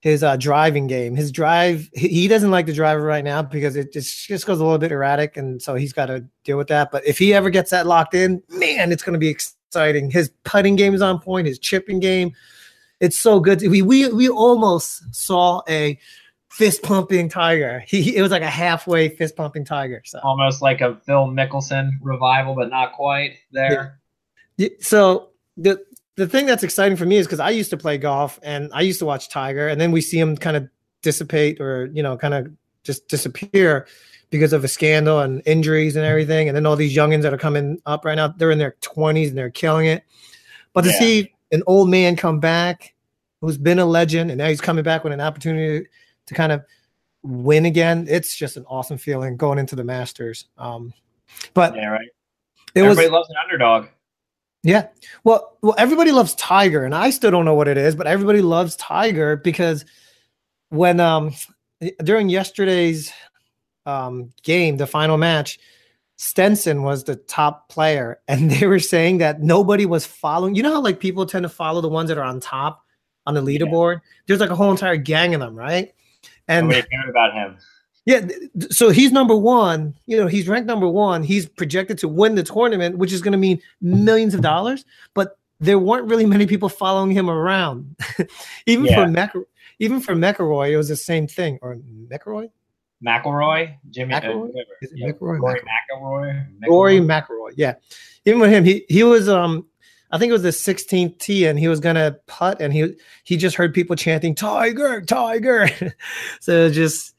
his 0.02 0.24
uh 0.24 0.36
driving 0.36 0.88
game. 0.88 1.16
His 1.16 1.32
drive 1.32 1.90
he, 1.94 2.28
doesn't 2.28 2.52
like 2.52 2.66
the 2.66 2.74
driver 2.74 3.02
right 3.02 3.24
now 3.24 3.42
because 3.42 3.76
it 3.76 3.94
just 3.94 4.28
just 4.28 4.46
goes 4.46 4.60
a 4.60 4.64
little 4.64 4.78
bit 4.80 4.92
erratic, 4.92 5.38
and 5.38 5.62
so 5.62 5.76
he's 5.76 5.94
got 5.94 6.08
to 6.08 6.26
deal 6.44 6.58
with 6.58 6.68
that. 6.68 6.92
But 6.92 7.06
if 7.08 7.18
he 7.18 7.34
ever 7.34 7.50
gets 7.50 7.72
that 7.72 7.88
locked 7.88 8.14
in, 8.14 8.44
man, 8.50 8.92
it's 8.92 9.04
going 9.04 9.14
to 9.14 9.20
be 9.20 9.30
exciting. 9.30 10.12
His 10.12 10.30
putting 10.44 10.76
game 10.76 10.94
is 10.94 11.02
on 11.02 11.20
point. 11.20 11.48
His 11.48 11.58
chipping 11.58 12.00
game, 12.00 12.34
it's 13.00 13.18
so 13.18 13.40
good. 13.40 13.62
We 13.62 13.82
we 13.82 14.10
we 14.10 14.30
almost 14.30 15.16
saw 15.16 15.62
a 15.70 15.98
fist 16.50 16.84
pumping 16.84 17.30
tiger. 17.30 17.84
He, 17.88 18.02
he- 18.02 18.16
it 18.18 18.22
was 18.22 18.30
like 18.30 18.44
a 18.44 18.50
halfway 18.50 19.10
fist 19.10 19.36
pumping 19.36 19.66
tiger. 19.66 20.02
So 20.06 20.20
Almost 20.22 20.62
like 20.62 20.82
a 20.82 21.00
Phil 21.06 21.28
Mickelson 21.28 21.92
revival, 22.02 22.54
but 22.56 22.70
not 22.70 22.94
quite 22.94 23.38
there. 23.52 24.00
So 24.80 25.30
the 25.58 25.84
the 26.16 26.28
thing 26.28 26.46
that's 26.46 26.64
exciting 26.64 26.96
for 26.98 27.06
me 27.06 27.18
is 27.18 27.26
because 27.26 27.40
I 27.40 27.50
used 27.50 27.70
to 27.72 27.78
play 27.78 27.98
golf 27.98 28.40
and 28.44 28.70
I 28.74 28.82
used 28.82 29.00
to 29.00 29.06
watch 29.06 29.30
Tiger, 29.30 29.68
and 29.68 29.80
then 29.82 29.92
we 29.92 30.02
see 30.02 30.20
him 30.20 30.38
kind 30.38 30.56
of 30.58 30.68
dissipate 31.02 31.60
or 31.60 31.90
you 31.94 32.04
know 32.04 32.18
kind 32.18 32.34
of 32.34 32.48
just 32.84 33.08
disappear 33.08 33.88
because 34.30 34.54
of 34.54 34.64
a 34.64 34.68
scandal 34.68 35.20
and 35.20 35.42
injuries 35.46 35.96
and 35.96 36.06
everything. 36.06 36.48
And 36.48 36.56
then 36.56 36.66
all 36.66 36.76
these 36.76 36.96
youngins 36.96 37.22
that 37.22 37.34
are 37.34 37.38
coming 37.38 37.80
up 37.86 38.04
right 38.06 38.16
now, 38.16 38.30
they're 38.30 38.52
in 38.52 38.58
their 38.58 38.76
twenties 38.82 39.30
and 39.30 39.38
they're 39.38 39.50
killing 39.52 39.86
it. 39.86 40.04
But 40.74 40.82
to 40.82 40.90
Yeah. 40.90 41.00
see 41.00 41.34
an 41.52 41.62
old 41.68 41.90
man 41.90 42.16
come 42.16 42.40
back 42.40 42.94
who's 43.42 43.58
been 43.58 43.78
a 43.80 43.86
legend 43.86 44.32
and 44.32 44.38
now 44.40 44.48
he's 44.48 44.62
coming 44.62 44.84
back 44.84 45.04
with 45.04 45.14
an 45.14 45.22
opportunity 45.22 45.88
to 46.26 46.34
kind 46.34 46.52
of 46.52 46.64
win 47.22 47.66
again, 47.66 48.08
it's 48.10 48.36
just 48.36 48.58
an 48.58 48.66
awesome 48.68 48.98
feeling 48.98 49.38
going 49.38 49.60
into 49.60 49.76
the 49.76 49.84
Masters. 49.84 50.46
Um, 50.58 50.94
but 51.54 51.76
Yeah, 51.76 51.90
right. 51.90 52.08
it 52.76 52.82
was 52.82 52.98
Everybody 52.98 53.10
loves 53.10 53.30
an 53.30 53.36
underdog. 53.44 53.88
Yeah. 54.64 54.88
Well, 55.26 55.58
well, 55.62 55.76
everybody 55.78 56.12
loves 56.12 56.36
Tiger, 56.36 56.86
and 56.86 56.96
I 56.96 57.10
still 57.10 57.32
don't 57.32 57.46
know 57.46 57.54
what 57.54 57.68
it 57.68 57.78
is, 57.78 57.96
but 57.96 58.08
everybody 58.08 58.42
loves 58.42 58.76
Tiger 58.78 59.36
because 59.36 59.86
when 60.70 61.00
um 61.00 61.34
during 62.04 62.30
yesterday's 62.30 63.12
um 63.86 64.32
game, 64.42 64.78
the 64.78 64.88
final 64.88 65.18
match, 65.18 65.60
Stenson 66.18 66.84
was 66.84 67.04
the 67.04 67.18
top 67.18 67.68
player, 67.68 68.22
and 68.28 68.50
they 68.50 68.66
were 68.66 68.80
saying 68.80 69.18
that 69.18 69.42
nobody 69.42 69.86
was 69.86 70.06
following. 70.06 70.56
You 70.56 70.64
know 70.64 70.74
how 70.74 70.82
like 70.82 71.00
people 71.00 71.26
tend 71.26 71.44
to 71.44 71.50
follow 71.50 71.82
the 71.82 71.90
ones 71.90 72.08
that 72.08 72.18
are 72.18 72.24
on 72.24 72.40
top 72.40 72.86
on 73.26 73.34
the 73.34 73.42
leaderboard? 73.42 74.00
There's 74.28 74.40
like 74.40 74.50
a 74.50 74.56
whole 74.56 74.72
entire 74.72 74.98
gang 74.98 75.34
of 75.34 75.42
them, 75.42 75.56
right? 75.56 75.94
And 76.48 76.68
Nobody 76.68 76.88
cared 76.88 77.10
about 77.10 77.34
him. 77.34 77.58
Yeah, 78.06 78.28
so 78.70 78.90
he's 78.90 79.12
number 79.12 79.36
one. 79.36 79.96
You 80.08 80.18
know, 80.18 80.28
he's 80.28 80.48
ranked 80.48 80.68
number 80.68 80.88
one. 80.90 81.24
He's 81.24 81.46
projected 81.48 81.98
to 82.00 82.08
win 82.10 82.36
the 82.36 82.44
tournament, 82.44 82.98
which 82.98 83.14
is 83.14 83.22
going 83.22 83.32
to 83.32 83.38
mean 83.38 83.62
millions 83.82 84.34
of 84.34 84.42
dollars. 84.42 84.84
But 85.14 85.38
there 85.60 85.80
weren't 85.80 86.10
really 86.10 86.26
many 86.26 86.46
people 86.46 86.68
following 86.68 87.12
him 87.12 87.30
around. 87.30 87.96
even 88.66 88.86
Yeah. 88.86 89.06
for 89.06 89.08
Mc, 89.10 89.32
even 89.80 90.02
for 90.02 90.16
McIlroy, 90.16 90.72
it 90.72 90.78
was 90.78 90.90
the 90.90 90.98
same 90.98 91.28
thing. 91.28 91.60
Or 91.62 91.78
McIlroy, 92.12 92.50
McIlroy, 93.06 93.76
Jimmy, 93.90 94.14
uh, 94.14 94.22
McIlroy? 94.22 94.50
Is 94.82 94.92
it 94.92 94.98
Yeah, 94.98 95.12
McIlroy? 95.12 95.40
Rory 95.40 95.62
McIlroy. 95.62 96.46
McIlroy. 96.62 96.68
Rory. 96.68 97.00
McIlroy. 97.00 97.54
Yeah, 97.56 97.76
even 98.26 98.42
with 98.42 98.52
him, 98.52 98.64
he 98.66 98.86
he 98.90 99.04
was 99.04 99.30
um. 99.30 99.66
I 100.12 100.20
think 100.20 100.30
it 100.30 100.34
was 100.34 100.44
the 100.44 100.50
16th 100.50 101.18
tee, 101.18 101.46
and 101.48 101.58
he 101.58 101.68
was 101.68 101.80
gonna 101.80 102.18
putt, 102.28 102.62
and 102.62 102.72
he 102.72 102.94
he 103.24 103.36
just 103.36 103.56
heard 103.56 103.74
people 103.74 103.96
chanting 103.96 104.36
"Tiger, 104.36 105.02
Tiger." 105.02 105.68
so 106.40 106.70
just, 106.70 107.16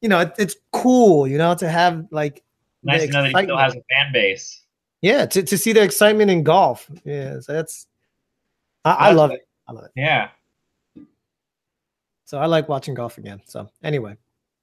you 0.00 0.08
know, 0.08 0.20
it, 0.20 0.34
it's 0.38 0.56
cool, 0.72 1.26
you 1.26 1.38
know, 1.38 1.54
to 1.54 1.68
have 1.68 2.06
like 2.10 2.42
Nice 2.82 3.06
to 3.06 3.12
know 3.12 3.22
that 3.22 3.36
he 3.36 3.42
still 3.44 3.56
has 3.56 3.74
a 3.74 3.82
fan 3.90 4.12
base. 4.12 4.62
Yeah, 5.02 5.26
to, 5.26 5.42
to 5.42 5.58
see 5.58 5.72
the 5.72 5.82
excitement 5.82 6.30
in 6.30 6.42
golf. 6.42 6.90
Yeah, 7.04 7.40
so 7.40 7.52
that's 7.52 7.86
I, 8.84 8.92
I 8.92 9.12
love 9.12 9.30
it. 9.30 9.46
I 9.66 9.72
love 9.72 9.84
it. 9.84 9.90
Yeah. 9.96 10.28
So 12.24 12.38
I 12.38 12.46
like 12.46 12.68
watching 12.68 12.94
golf 12.94 13.18
again. 13.18 13.40
So 13.46 13.70
anyway, 13.82 14.16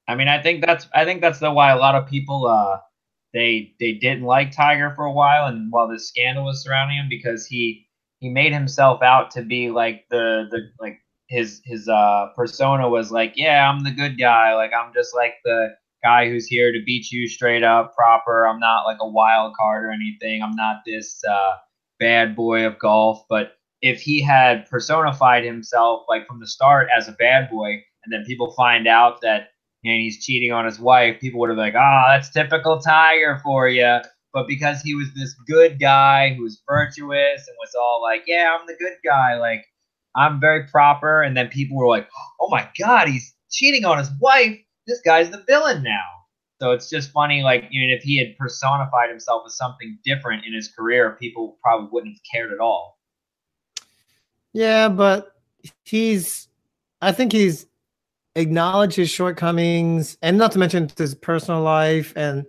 I 0.08 0.15
mean, 0.15 0.28
I 0.28 0.41
think 0.41 0.65
that's 0.65 0.88
I 0.93 1.04
think 1.06 1.21
that's 1.21 1.39
the 1.39 1.52
why 1.52 1.71
a 1.71 1.78
lot 1.78 1.95
of 1.95 2.08
people 2.08 2.48
uh 2.48 2.80
they 3.34 3.74
they 3.80 3.93
didn't 3.93 4.24
like 4.24 4.52
Tiger 4.52 4.91
for 4.95 5.06
a 5.06 5.12
while, 5.12 5.48
and 5.48 5.71
while 5.71 5.88
this 5.88 6.08
scandal 6.08 6.45
was 6.45 6.63
surrounding 6.63 6.98
him, 6.98 7.10
because 7.10 7.45
he 7.45 7.88
he 8.19 8.30
made 8.30 8.54
himself 8.54 9.02
out 9.02 9.32
to 9.32 9.41
be 9.41 9.69
like 9.69 10.06
the 10.10 10.48
the 10.52 10.69
like 10.80 11.02
his 11.27 11.61
his 11.65 11.88
uh 11.88 12.27
persona 12.35 12.89
was 12.89 13.11
like, 13.11 13.33
yeah, 13.35 13.69
I'm 13.69 13.83
the 13.83 13.91
good 13.91 14.17
guy, 14.17 14.55
like 14.55 14.71
I'm 14.73 14.93
just 14.93 15.15
like 15.15 15.35
the 15.43 15.75
guy 16.03 16.29
who's 16.29 16.45
here 16.47 16.71
to 16.71 16.83
beat 16.85 17.11
you 17.11 17.27
straight 17.27 17.63
up, 17.63 17.95
proper. 17.95 18.45
I'm 18.47 18.59
not 18.59 18.85
like 18.85 18.97
a 19.01 19.09
wild 19.09 19.55
card 19.55 19.85
or 19.85 19.91
anything. 19.91 20.43
I'm 20.43 20.55
not 20.55 20.77
this 20.85 21.21
uh 21.29 21.53
bad 21.99 22.35
boy 22.35 22.65
of 22.65 22.77
golf, 22.79 23.25
but 23.29 23.53
if 23.81 24.01
he 24.01 24.21
had 24.21 24.69
personified 24.69 25.43
himself 25.43 26.05
like 26.09 26.27
from 26.27 26.39
the 26.39 26.47
start 26.47 26.89
as 26.95 27.07
a 27.07 27.13
bad 27.13 27.49
boy, 27.49 27.71
and 28.03 28.11
then 28.13 28.23
people 28.25 28.51
find 28.53 28.88
out 28.88 29.21
that 29.21 29.49
and 29.83 30.01
he's 30.01 30.23
cheating 30.25 30.51
on 30.51 30.65
his 30.65 30.79
wife, 30.79 31.19
people 31.21 31.39
would 31.39 31.49
have 31.49 31.57
been 31.57 31.65
like, 31.65 31.75
"Ah, 31.75 32.05
that's 32.09 32.31
typical 32.31 32.79
Tiger 32.79 33.39
for 33.43 33.67
you." 33.67 33.99
But 34.33 34.47
because 34.47 34.81
he 34.81 34.95
was 34.95 35.13
this 35.13 35.33
good 35.47 35.79
guy 35.79 36.33
who 36.33 36.43
was 36.43 36.61
virtuous 36.67 37.47
and 37.47 37.57
was 37.59 37.73
all 37.79 38.01
like, 38.01 38.23
"Yeah, 38.27 38.55
I'm 38.57 38.65
the 38.67 38.75
good 38.75 38.97
guy," 39.03 39.38
like 39.38 39.63
I'm 40.15 40.39
very 40.39 40.65
proper, 40.67 41.21
and 41.21 41.36
then 41.36 41.49
people 41.49 41.78
were 41.78 41.88
like, 41.88 42.08
"Oh 42.41 42.49
my 42.49 42.69
God, 42.80 43.08
he's 43.08 43.34
cheating 43.51 43.86
on 43.86 43.97
his 43.97 44.10
wife. 44.21 44.58
This 44.88 45.01
guy's 45.01 45.30
the 45.32 45.43
villain 45.47 45.84
now." 45.84 46.04
So 46.62 46.71
it's 46.71 46.89
just 46.89 47.12
funny, 47.12 47.43
like 47.43 47.65
you 47.71 47.86
know, 47.88 47.93
if 47.95 48.04
he 48.04 48.17
had 48.17 48.38
personified 48.38 49.10
himself 49.10 49.43
as 49.45 49.58
something 49.58 49.97
different 50.06 50.45
in 50.45 50.54
his 50.54 50.69
career, 50.69 51.17
people 51.19 51.58
probably 51.63 51.89
wouldn't 51.91 52.15
have 52.15 52.21
cared 52.34 52.54
at 52.54 52.60
all. 52.60 52.97
yeah, 54.54 54.89
but 54.89 55.34
he's 55.86 56.47
I 57.01 57.12
think 57.12 57.32
he's 57.32 57.67
acknowledged 58.36 58.95
his 58.95 59.10
shortcomings 59.10 60.17
and 60.21 60.38
not 60.38 60.51
to 60.54 60.60
mention 60.60 60.89
his 60.97 61.15
personal 61.15 61.62
life. 61.62 62.13
And 62.15 62.45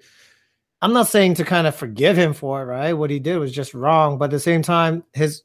I'm 0.83 0.93
not 0.93 1.09
saying 1.09 1.35
to 1.35 1.45
kind 1.45 1.67
of 1.67 1.75
forgive 1.75 2.17
him 2.17 2.33
for 2.33 2.63
it, 2.63 2.67
right? 2.67 2.93
What 2.93 3.11
he 3.11 3.19
did 3.19 3.39
was 3.39 3.53
just 3.53 3.75
wrong. 3.75 4.19
But 4.19 4.27
at 4.27 4.31
the 4.33 4.41
same 4.41 4.63
time, 4.63 5.05
his 5.15 5.43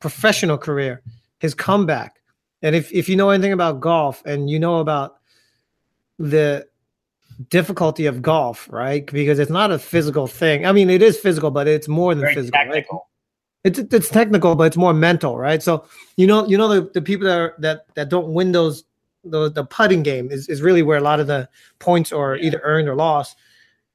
professional 0.00 0.58
career, 0.58 1.02
his 1.42 1.54
comeback. 1.54 2.20
And 2.62 2.76
if, 2.76 2.92
if 2.92 3.08
you 3.08 3.16
know 3.16 3.30
anything 3.30 3.52
about 3.52 3.80
golf 3.80 4.22
and 4.24 4.48
you 4.48 4.60
know 4.60 4.78
about 4.78 5.16
the 6.20 6.66
difficulty 7.50 8.06
of 8.06 8.22
golf, 8.22 8.68
right? 8.70 9.04
Because 9.04 9.40
it's 9.40 9.50
not 9.50 9.72
a 9.72 9.78
physical 9.78 10.28
thing. 10.28 10.64
I 10.64 10.70
mean, 10.70 10.88
it 10.88 11.02
is 11.02 11.18
physical, 11.18 11.50
but 11.50 11.66
it's 11.66 11.88
more 11.88 12.14
than 12.14 12.22
Very 12.22 12.34
physical. 12.36 12.60
right? 12.60 12.86
It's 13.64 13.78
it's 13.78 14.08
technical, 14.08 14.54
but 14.54 14.64
it's 14.68 14.76
more 14.76 14.94
mental, 14.94 15.36
right? 15.36 15.60
So 15.62 15.84
you 16.16 16.26
know, 16.28 16.46
you 16.46 16.56
know 16.56 16.68
the, 16.68 16.90
the 16.94 17.02
people 17.02 17.26
that 17.26 17.38
are, 17.38 17.54
that 17.58 17.86
that 17.94 18.08
don't 18.08 18.32
win 18.32 18.52
those 18.52 18.84
the 19.24 19.50
the 19.50 19.64
putting 19.64 20.02
game 20.04 20.30
is, 20.30 20.48
is 20.48 20.62
really 20.62 20.82
where 20.82 20.98
a 20.98 21.02
lot 21.02 21.18
of 21.20 21.26
the 21.26 21.48
points 21.80 22.12
are 22.12 22.36
Yeah. 22.36 22.46
either 22.46 22.60
earned 22.62 22.88
or 22.88 22.94
lost, 22.94 23.36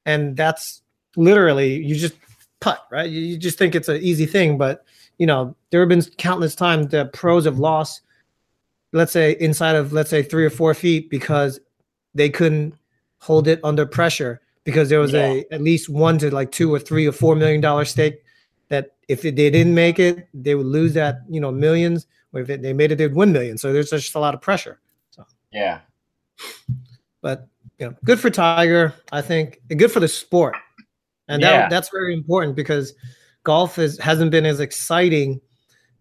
and 0.06 0.36
that's 0.36 0.82
literally 1.16 1.76
you 1.84 1.96
just 1.96 2.16
putt, 2.60 2.80
right? 2.92 3.10
You, 3.10 3.22
you 3.22 3.38
just 3.38 3.58
think 3.58 3.76
it's 3.76 3.90
an 3.90 4.02
easy 4.02 4.26
thing, 4.26 4.58
but 4.58 4.84
you 5.18 5.26
know 5.26 5.56
there 5.72 5.80
have 5.82 5.90
been 5.90 6.02
countless 6.18 6.56
times 6.56 6.88
that 6.88 7.14
pros 7.14 7.46
have 7.46 7.60
lost, 7.60 8.02
let's 8.94 9.12
say 9.12 9.36
inside 9.40 9.76
of 9.76 9.94
let's 9.94 10.10
say 10.10 10.24
three 10.24 10.46
or 10.46 10.50
four 10.50 10.74
feet 10.74 11.10
because 11.10 11.60
they 12.14 12.30
couldn't 12.30 12.74
hold 13.20 13.48
it 13.48 13.60
under 13.64 13.86
pressure 13.86 14.42
because 14.64 14.90
there 14.90 15.00
was 15.00 15.14
a 15.14 15.46
at 15.52 15.62
least 15.62 15.90
one 15.90 16.18
to 16.18 16.34
like 16.34 16.52
two 16.52 16.74
or 16.74 16.80
three 16.80 17.08
or 17.08 17.12
four 17.12 17.36
million 17.36 17.62
dollar 17.62 17.86
stake 17.86 18.22
that 18.70 18.96
if 19.08 19.22
they 19.22 19.32
didn't 19.32 19.74
make 19.74 19.98
it, 19.98 20.28
they 20.34 20.56
would 20.56 20.66
lose 20.66 20.94
that 20.94 21.20
you 21.30 21.40
know 21.40 21.52
millions. 21.52 22.06
Or 22.34 22.42
if 22.42 22.48
they 22.48 22.74
made 22.74 22.92
it, 22.92 22.98
they'd 22.98 23.16
win 23.16 23.32
millions. 23.32 23.62
So 23.62 23.72
there's 23.72 23.90
just 23.90 24.16
a 24.16 24.20
lot 24.20 24.34
of 24.34 24.42
pressure. 24.42 24.80
Yeah. 25.52 25.80
But 27.22 27.48
you 27.80 27.88
know, 27.88 27.96
good 28.04 28.20
for 28.20 28.30
Tiger. 28.30 28.94
I 29.12 29.22
think 29.22 29.62
and 29.70 29.80
good 29.80 29.92
for 29.92 30.02
the 30.02 30.08
sport, 30.08 30.56
and 31.28 31.42
Yeah. 31.42 31.52
that, 31.52 31.70
that's 31.70 31.90
very 31.90 32.14
important 32.14 32.56
because 32.56 32.94
golf 33.48 33.80
is 33.80 33.98
hasn't 34.00 34.30
been 34.30 34.46
as 34.46 34.60
exciting. 34.60 35.40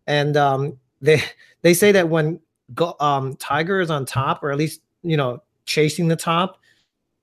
And 0.09 0.37
um, 0.37 0.79
they 1.01 1.23
they 1.63 1.73
say 1.73 1.93
that 1.93 2.09
when 2.09 2.41
go, 2.75 2.95
um, 3.01 3.37
Tiger 3.37 3.81
is 3.81 3.91
on 3.91 4.05
top, 4.05 4.43
or 4.43 4.51
at 4.51 4.59
least 4.59 4.83
you 5.03 5.17
know 5.17 5.43
chasing 5.65 6.09
the 6.09 6.17
top, 6.17 6.59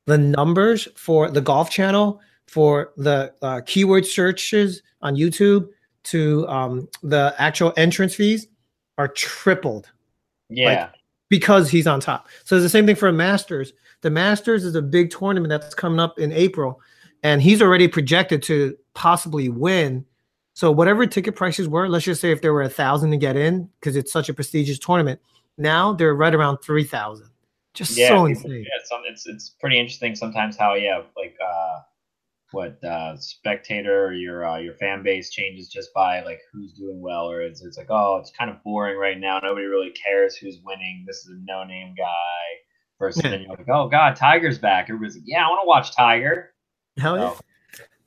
the 0.06 0.18
numbers 0.18 0.88
for 0.96 1.30
the 1.30 1.42
Golf 1.42 1.70
Channel 1.70 2.20
for 2.48 2.92
the 2.98 3.34
uh, 3.42 3.62
keyword 3.66 4.06
searches 4.06 4.82
on 5.02 5.16
YouTube 5.16 5.68
to 6.04 6.48
um, 6.48 6.88
the 7.02 7.34
actual 7.38 7.74
entrance 7.78 8.16
fees 8.16 8.48
are 8.98 9.08
tripled 9.08 9.90
Yeah. 10.50 10.90
because 11.30 11.70
he's 11.70 11.88
on 11.88 12.00
top. 12.00 12.28
So 12.44 12.56
it's 12.56 12.64
the 12.64 12.70
same 12.70 12.86
thing 12.86 12.96
for 12.98 13.08
a 13.08 13.14
Masters. 13.14 13.74
The 14.02 14.10
Masters 14.10 14.66
is 14.66 14.76
a 14.76 14.82
big 14.82 15.10
tournament 15.10 15.50
that's 15.50 15.74
coming 15.74 16.00
up 16.00 16.20
in 16.20 16.32
April, 16.34 16.80
and 17.24 17.42
he's 17.42 17.62
already 17.62 17.88
projected 17.88 18.44
to 18.44 18.78
possibly 18.94 19.48
win. 19.50 20.06
So 20.54 20.72
whatever 20.72 21.06
ticket 21.08 21.36
prices 21.36 21.68
were, 21.68 21.89
let's 21.89 22.06
just 22.06 22.22
say 22.22 22.32
if 22.32 22.42
there 22.42 22.54
were 22.54 22.62
a 22.62 22.70
thousand 22.70 23.12
to 23.12 23.18
get 23.18 23.36
in, 23.36 23.70
because 23.80 23.96
it's 23.96 24.12
such 24.12 24.30
a 24.30 24.34
prestigious 24.34 24.78
tournament, 24.78 25.20
now 25.58 25.94
they're 25.94 26.16
right 26.16 26.34
around 26.34 26.58
three 26.58 26.84
thousand. 26.84 27.30
Just 27.74 27.98
yeah, 27.98 28.10
so 28.10 28.26
insane. 28.26 28.63
yeah, 28.63 28.84
some, 28.86 29.02
it's 29.06 29.26
it's 29.26 29.50
pretty 29.60 29.80
interesting 29.80 30.16
sometimes 30.16 30.56
how 30.56 30.76
yeah, 30.76 31.02
like 31.18 31.36
uh, 31.44 31.80
what 32.52 32.84
uh, 32.84 33.18
spectator 33.18 34.06
or 34.06 34.13
your 34.13 34.46
uh, 34.48 34.60
your 34.60 34.76
fan 34.76 35.02
base 35.02 35.32
changes 35.32 35.70
just 35.70 35.92
by 35.94 36.22
like 36.24 36.39
who's 36.52 36.72
doing 36.74 37.02
well, 37.02 37.30
or 37.30 37.42
it's 37.42 37.63
it's 37.63 37.78
like 37.78 37.89
oh, 37.89 38.18
it's 38.18 38.32
kind 38.38 38.52
of 38.52 38.63
boring 38.63 38.98
right 38.98 39.20
now. 39.20 39.39
Nobody 39.39 39.66
really 39.66 39.92
cares 39.92 40.36
who's 40.36 40.60
winning. 40.63 41.04
This 41.08 41.18
is 41.26 41.30
a 41.30 41.38
no 41.46 41.63
name 41.63 41.96
guy. 41.98 42.13
Versus 43.00 43.24
Yeah. 43.24 43.32
then 43.32 43.42
you're 43.42 43.56
like, 43.56 43.68
oh 43.70 43.89
god, 43.89 44.16
Tiger's 44.16 44.60
back. 44.60 44.86
Everybody's 44.86 45.16
like, 45.16 45.24
yeah, 45.26 45.44
I 45.44 45.50
want 45.50 45.62
to 45.63 45.68
watch 45.68 45.96
Tiger. 45.96 46.54
Hell 46.98 47.18
yeah. 47.18 47.34
So, 47.34 47.39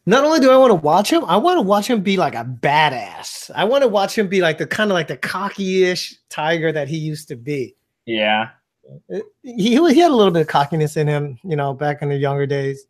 Not 0.07 0.25
only 0.25 0.39
do 0.41 0.51
I 0.51 0.57
want 0.57 0.71
to 0.71 0.77
watch 0.77 1.13
him, 1.13 1.25
I 1.25 1.37
want 1.37 1.59
to 1.59 1.63
watch 1.63 1.91
him 1.91 2.01
be 2.01 2.17
like 2.17 2.35
a 2.35 2.45
badass. 2.45 3.51
I 3.55 3.65
want 3.65 3.83
to 3.83 3.89
watch 3.89 4.17
him 4.17 4.29
be 4.29 4.41
like 4.41 4.59
the 4.59 4.67
kind 4.67 4.91
of 4.91 4.95
like 4.95 5.09
the 5.09 5.17
cocky-ish 5.17 6.15
tiger 6.29 6.71
that 6.71 6.87
he 6.89 6.97
used 6.97 7.27
to 7.29 7.37
be. 7.37 7.75
yeah, 8.05 8.51
He, 9.43 9.77
he 9.77 9.99
had 9.99 10.13
a 10.13 10.15
little 10.15 10.33
bit 10.33 10.43
of 10.43 10.49
cockiness 10.49 10.97
in 10.97 11.09
him, 11.09 11.39
you 11.43 11.57
know, 11.57 11.75
back 11.75 12.03
in 12.03 12.09
the 12.09 12.17
younger 12.17 12.47
days. 12.47 12.87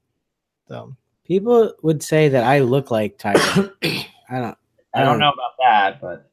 So 0.68 0.94
People 1.26 1.72
would 1.82 2.02
say 2.04 2.28
that 2.28 2.44
I 2.44 2.60
look 2.60 2.92
like 2.92 3.18
Tiger. 3.18 3.74
I 3.82 4.06
don't. 4.30 4.56
I 4.94 5.00
don't 5.00 5.14
um, 5.14 5.18
know 5.18 5.32
about 5.32 5.52
that, 5.58 6.00
but 6.00 6.30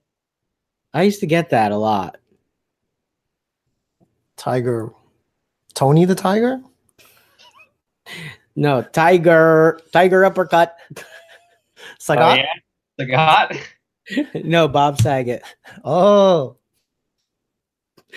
I 0.93 1.01
used 1.01 1.19
to 1.21 1.25
get 1.25 1.49
that 1.49 1.71
a 1.71 1.77
lot. 1.77 2.17
Tiger, 4.37 4.91
Tony 5.73 6.05
the 6.05 6.13
Tiger. 6.15 6.61
No, 8.55 8.81
Tiger, 8.81 9.79
Tiger 9.91 10.25
uppercut. 10.25 10.77
Sagat. 11.99 12.45
oh 12.99 13.03
yeah, 13.03 13.55
Sagat. 14.07 14.43
no, 14.45 14.67
Bob 14.67 15.01
Saget. 15.01 15.43
Oh, 15.83 16.57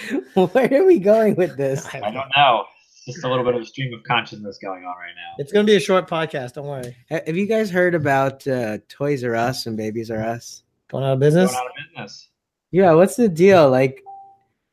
Where 0.34 0.82
are 0.82 0.84
we 0.84 0.98
going 0.98 1.36
with 1.36 1.56
this? 1.56 1.86
I 1.94 2.00
don't 2.00 2.30
know. 2.36 2.64
Just 3.06 3.24
a 3.24 3.28
little 3.28 3.44
bit 3.44 3.54
of 3.54 3.62
a 3.62 3.64
stream 3.64 3.94
of 3.94 4.02
consciousness 4.02 4.58
going 4.60 4.84
on 4.84 4.94
right 4.96 5.14
now. 5.14 5.34
It's 5.38 5.52
gonna 5.52 5.64
be 5.64 5.76
a 5.76 5.80
short 5.80 6.08
podcast. 6.08 6.54
Don't 6.54 6.66
worry. 6.66 6.96
Have 7.08 7.36
you 7.36 7.46
guys 7.46 7.70
heard 7.70 7.94
about 7.94 8.46
uh, 8.48 8.78
Toys 8.88 9.22
R 9.22 9.36
Us 9.36 9.66
and 9.66 9.76
Babies 9.76 10.10
R 10.10 10.20
Us? 10.20 10.64
Going 10.88 11.04
out 11.04 11.12
of 11.12 11.20
business. 11.20 11.52
Going 11.52 11.64
out 11.64 11.70
of 11.70 11.72
business. 11.94 12.28
Yeah, 12.72 12.92
what's 12.92 13.16
the 13.16 13.28
deal? 13.28 13.70
Like, 13.70 14.02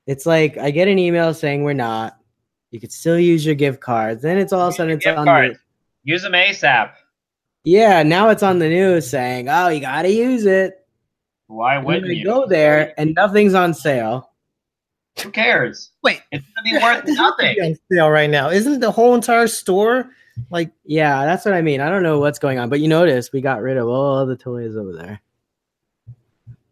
it's 0.08 0.26
like 0.26 0.58
I 0.58 0.71
get 0.71 0.88
an 0.88 0.97
email 0.97 1.34
saying 1.34 1.63
we're 1.63 1.73
not. 1.73 2.17
You 2.73 2.79
could 2.79 2.91
still 2.91 3.19
use 3.19 3.45
your 3.45 3.53
gift 3.53 3.81
cards. 3.81 4.23
Then 4.23 4.39
it's 4.39 4.51
all 4.51 4.67
of 4.67 4.73
a 4.73 4.75
sudden 4.75 4.93
it's 4.95 5.05
gift 5.05 5.17
on. 5.19 5.25
cards. 5.25 5.57
The, 6.03 6.12
Use 6.12 6.23
them 6.23 6.31
ASAP. 6.33 6.91
yeah, 7.65 8.01
now 8.03 8.29
it's 8.29 8.41
on 8.43 8.57
the 8.59 8.67
news 8.67 9.07
saying, 9.09 9.47
"Oh, 9.47 9.67
you 9.69 9.79
got 9.79 10.01
to 10.01 10.09
use 10.09 10.45
it." 10.47 10.86
Why 11.47 11.75
And 11.75 11.81
then 11.83 11.86
wouldn't 11.86 12.15
you? 12.17 12.25
go 12.25 12.47
there 12.47 12.93
and 12.99 13.13
nothing's 13.15 13.53
on 13.53 13.73
sale. 13.75 14.31
Who 15.23 15.29
cares? 15.29 15.91
Wait. 16.01 16.21
it's 16.31 16.43
gonna 16.55 16.79
be 16.79 16.83
worth 16.83 17.03
nothing. 17.15 17.55
on 17.63 17.75
sale 17.91 18.09
right 18.09 18.29
now. 18.29 18.49
Isn't 18.49 18.79
the 18.79 18.89
whole 18.91 19.13
entire 19.13 19.45
store 19.47 20.09
like? 20.49 20.71
Yeah, 20.83 21.25
that's 21.25 21.45
what 21.45 21.53
I 21.53 21.62
mean. 21.62 21.79
I 21.79 21.89
don't 21.89 22.01
know 22.03 22.19
what's 22.19 22.39
going 22.39 22.57
on, 22.57 22.69
but 22.69 22.79
you 22.79 22.88
notice 22.88 23.31
we 23.31 23.39
got 23.39 23.62
rid 23.62 23.77
of 23.77 23.88
all 23.88 24.25
the 24.25 24.36
toys 24.36 24.75
over 24.75 24.93
there. 24.93 25.21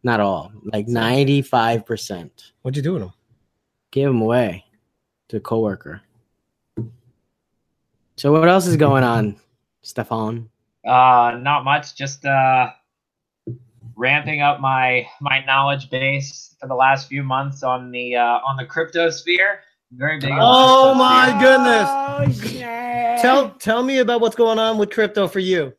Not 0.03 0.19
all, 0.19 0.51
like 0.73 0.87
ninety-five 0.87 1.85
percent. 1.85 2.53
What'd 2.63 2.75
you 2.75 2.81
do 2.81 2.93
with 2.93 3.03
them? 3.03 3.13
Give 3.91 4.09
them 4.09 4.21
away 4.21 4.65
to 5.32 5.38
a 5.38 5.39
coworker. 5.39 6.02
So 8.17 8.32
what 8.32 8.48
else 8.48 8.67
is 8.67 8.76
going 8.76 9.04
on, 9.04 9.38
Stefan? 9.82 10.50
Uh, 10.86 11.39
not 11.41 11.63
much. 11.63 11.96
Just 11.96 12.26
uh, 12.26 12.72
ramping 13.96 14.41
up 14.41 14.60
my 14.60 15.08
my 15.22 15.44
knowledge 15.46 15.89
base 15.89 16.56
for 16.60 16.67
the 16.67 16.76
last 16.76 17.08
few 17.08 17.24
months 17.24 17.63
on 17.63 17.91
the 17.91 18.15
uh, 18.15 18.39
on 18.46 18.58
the 18.58 18.65
crypto 18.65 19.10
sphere. 19.10 19.62
Very 19.94 20.20
big. 20.20 20.32
Oh 20.34 20.94
my 20.94 21.30
sphere. 21.30 21.39
goodness! 21.39 21.88
Oh, 21.89 22.50
yeah. 22.50 23.17
Tell 23.22 23.52
tell 23.52 23.84
me 23.84 24.00
about 24.00 24.22
what's 24.22 24.36
going 24.36 24.60
on 24.60 24.78
with 24.78 24.91
crypto 24.91 25.28
for 25.28 25.39
you. 25.39 25.74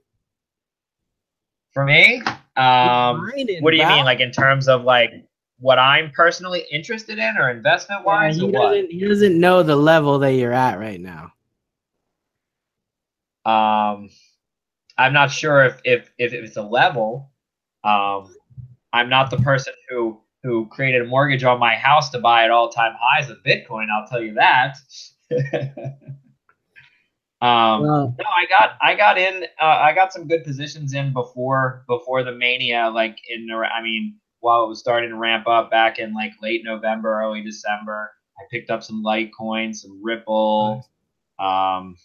For 1.72 1.84
me, 1.84 2.22
um, 2.56 3.30
what 3.60 3.70
do 3.70 3.76
you 3.76 3.82
bro. 3.82 3.96
mean? 3.96 4.04
Like 4.04 4.20
in 4.20 4.30
terms 4.30 4.68
of 4.68 4.84
like 4.84 5.26
what 5.62 5.78
I'm 5.78 6.10
personally 6.10 6.64
interested 6.70 7.18
in, 7.18 7.38
or 7.38 7.48
investment 7.50 8.02
Yeah, 8.04 8.06
wise, 8.06 8.36
he 8.36 8.50
doesn't. 8.50 8.90
He 8.90 9.08
doesn't 9.08 9.40
know 9.40 9.62
the 9.62 9.76
level 9.76 10.18
that 10.18 10.32
you're 10.32 10.52
at 10.52 10.78
right 10.78 11.00
now. 11.00 11.32
Um, 13.44 14.10
I'm 14.98 15.12
not 15.12 15.30
sure 15.30 15.64
if 15.64 15.80
if 15.84 16.10
if 16.18 16.32
it's 16.32 16.56
a 16.56 16.62
level. 16.62 17.30
Um, 17.84 18.34
I'm 18.92 19.08
not 19.08 19.30
the 19.30 19.38
person 19.38 19.72
who 19.88 20.20
who 20.42 20.66
created 20.66 21.02
a 21.02 21.04
mortgage 21.04 21.44
on 21.44 21.60
my 21.60 21.76
house 21.76 22.10
to 22.10 22.18
buy 22.18 22.44
at 22.44 22.50
all 22.50 22.68
time 22.68 22.94
highs 23.00 23.30
of 23.30 23.38
Bitcoin. 23.46 23.86
I'll 23.90 24.06
tell 24.08 24.22
you 24.22 24.34
that. 24.34 24.78
um, 27.40 27.82
Well, 27.82 28.16
no, 28.18 28.24
I 28.26 28.46
got 28.48 28.76
I 28.82 28.94
got 28.96 29.16
in. 29.16 29.44
Uh, 29.60 29.64
I 29.64 29.94
got 29.94 30.12
some 30.12 30.26
good 30.26 30.42
positions 30.42 30.92
in 30.92 31.12
before 31.12 31.84
before 31.86 32.24
the 32.24 32.32
mania. 32.32 32.90
Like 32.92 33.18
in, 33.28 33.46
the, 33.46 33.54
I 33.54 33.80
mean, 33.82 34.16
while 34.42 34.64
it 34.64 34.68
was 34.68 34.80
starting 34.80 35.10
to 35.10 35.16
ramp 35.16 35.46
up 35.46 35.70
back 35.70 35.98
in 35.98 36.12
like 36.12 36.32
late 36.42 36.62
November, 36.64 37.20
early 37.20 37.42
December. 37.42 38.10
I 38.38 38.42
picked 38.50 38.70
up 38.70 38.82
some 38.82 39.02
Litecoin, 39.02 39.74
some 39.74 40.00
Ripple. 40.02 40.84
Um, 41.38 41.96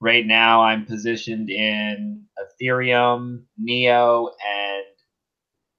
right 0.00 0.26
now, 0.26 0.62
I'm 0.62 0.86
positioned 0.86 1.50
in 1.50 2.24
Ethereum, 2.38 3.42
Neo, 3.58 4.28
and 4.28 4.84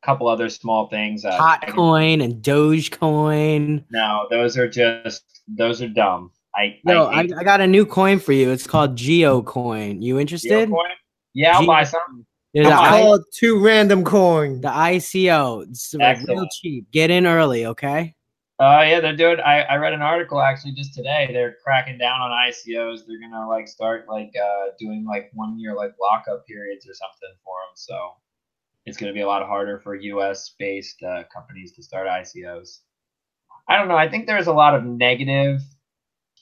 a 0.04 0.06
couple 0.06 0.28
other 0.28 0.48
small 0.48 0.88
things. 0.90 1.26
Uh, 1.26 1.38
Hotcoin 1.38 2.24
and 2.24 2.44
Dogecoin. 2.44 3.84
No, 3.90 4.28
those 4.30 4.58
are 4.58 4.70
just 4.70 5.42
those 5.48 5.82
are 5.82 5.90
dumb. 5.90 6.32
I 6.56 6.80
No, 6.84 7.06
I, 7.06 7.22
I, 7.22 7.28
I 7.40 7.44
got 7.44 7.62
a 7.62 7.68
new 7.68 7.86
coin 7.86 8.20
for 8.20 8.32
you. 8.32 8.52
It's 8.52 8.68
called 8.68 8.96
GeoCoin. 8.96 10.04
You 10.04 10.20
interested? 10.20 10.70
Geocoin? 10.70 10.94
Yeah, 11.34 11.58
I'll 11.58 11.66
buy 11.66 11.84
some. 11.84 12.28
There's 12.54 12.68
the, 12.68 12.74
I, 12.74 13.02
Call 13.02 13.16
it 13.16 13.22
two 13.32 13.60
random 13.64 14.04
coins. 14.04 14.62
the 14.62 14.70
ICO. 14.70 15.70
It's 15.70 15.94
like 15.94 16.26
real 16.28 16.48
cheap. 16.52 16.90
Get 16.92 17.12
in 17.12 17.28
early, 17.28 17.66
okay? 17.68 18.16
Uh, 18.60 18.84
yeah, 18.86 19.00
they're 19.00 19.16
doing. 19.16 19.40
I, 19.40 19.62
I 19.62 19.76
read 19.78 19.94
an 19.94 20.02
article 20.02 20.42
actually 20.42 20.74
just 20.74 20.94
today. 20.94 21.30
They're 21.32 21.56
cracking 21.64 21.98
down 21.98 22.20
on 22.20 22.32
ICOs. 22.32 23.02
They're 23.08 23.20
gonna 23.22 23.48
like 23.48 23.68
start 23.70 24.06
like 24.10 24.34
uh 24.36 24.72
doing 24.78 25.06
like 25.06 25.30
one 25.34 25.58
year 25.58 25.76
like 25.76 25.94
lockup 26.02 26.46
periods 26.46 26.86
or 26.86 26.94
something 26.94 27.38
for 27.46 27.54
them. 27.66 27.76
So 27.76 27.98
it's 28.86 28.98
gonna 28.98 29.14
be 29.14 29.22
a 29.22 29.28
lot 29.28 29.46
harder 29.46 29.80
for 29.80 29.96
U.S. 29.96 30.56
based 30.60 31.02
uh, 31.04 31.24
companies 31.34 31.72
to 31.74 31.84
start 31.84 32.08
ICOs. 32.08 32.80
I 33.70 33.78
don't 33.78 33.88
know. 33.88 33.96
I 33.96 34.10
think 34.10 34.28
there's 34.28 34.48
a 34.48 34.54
lot 34.54 34.76
of 34.76 34.84
negative 34.84 35.62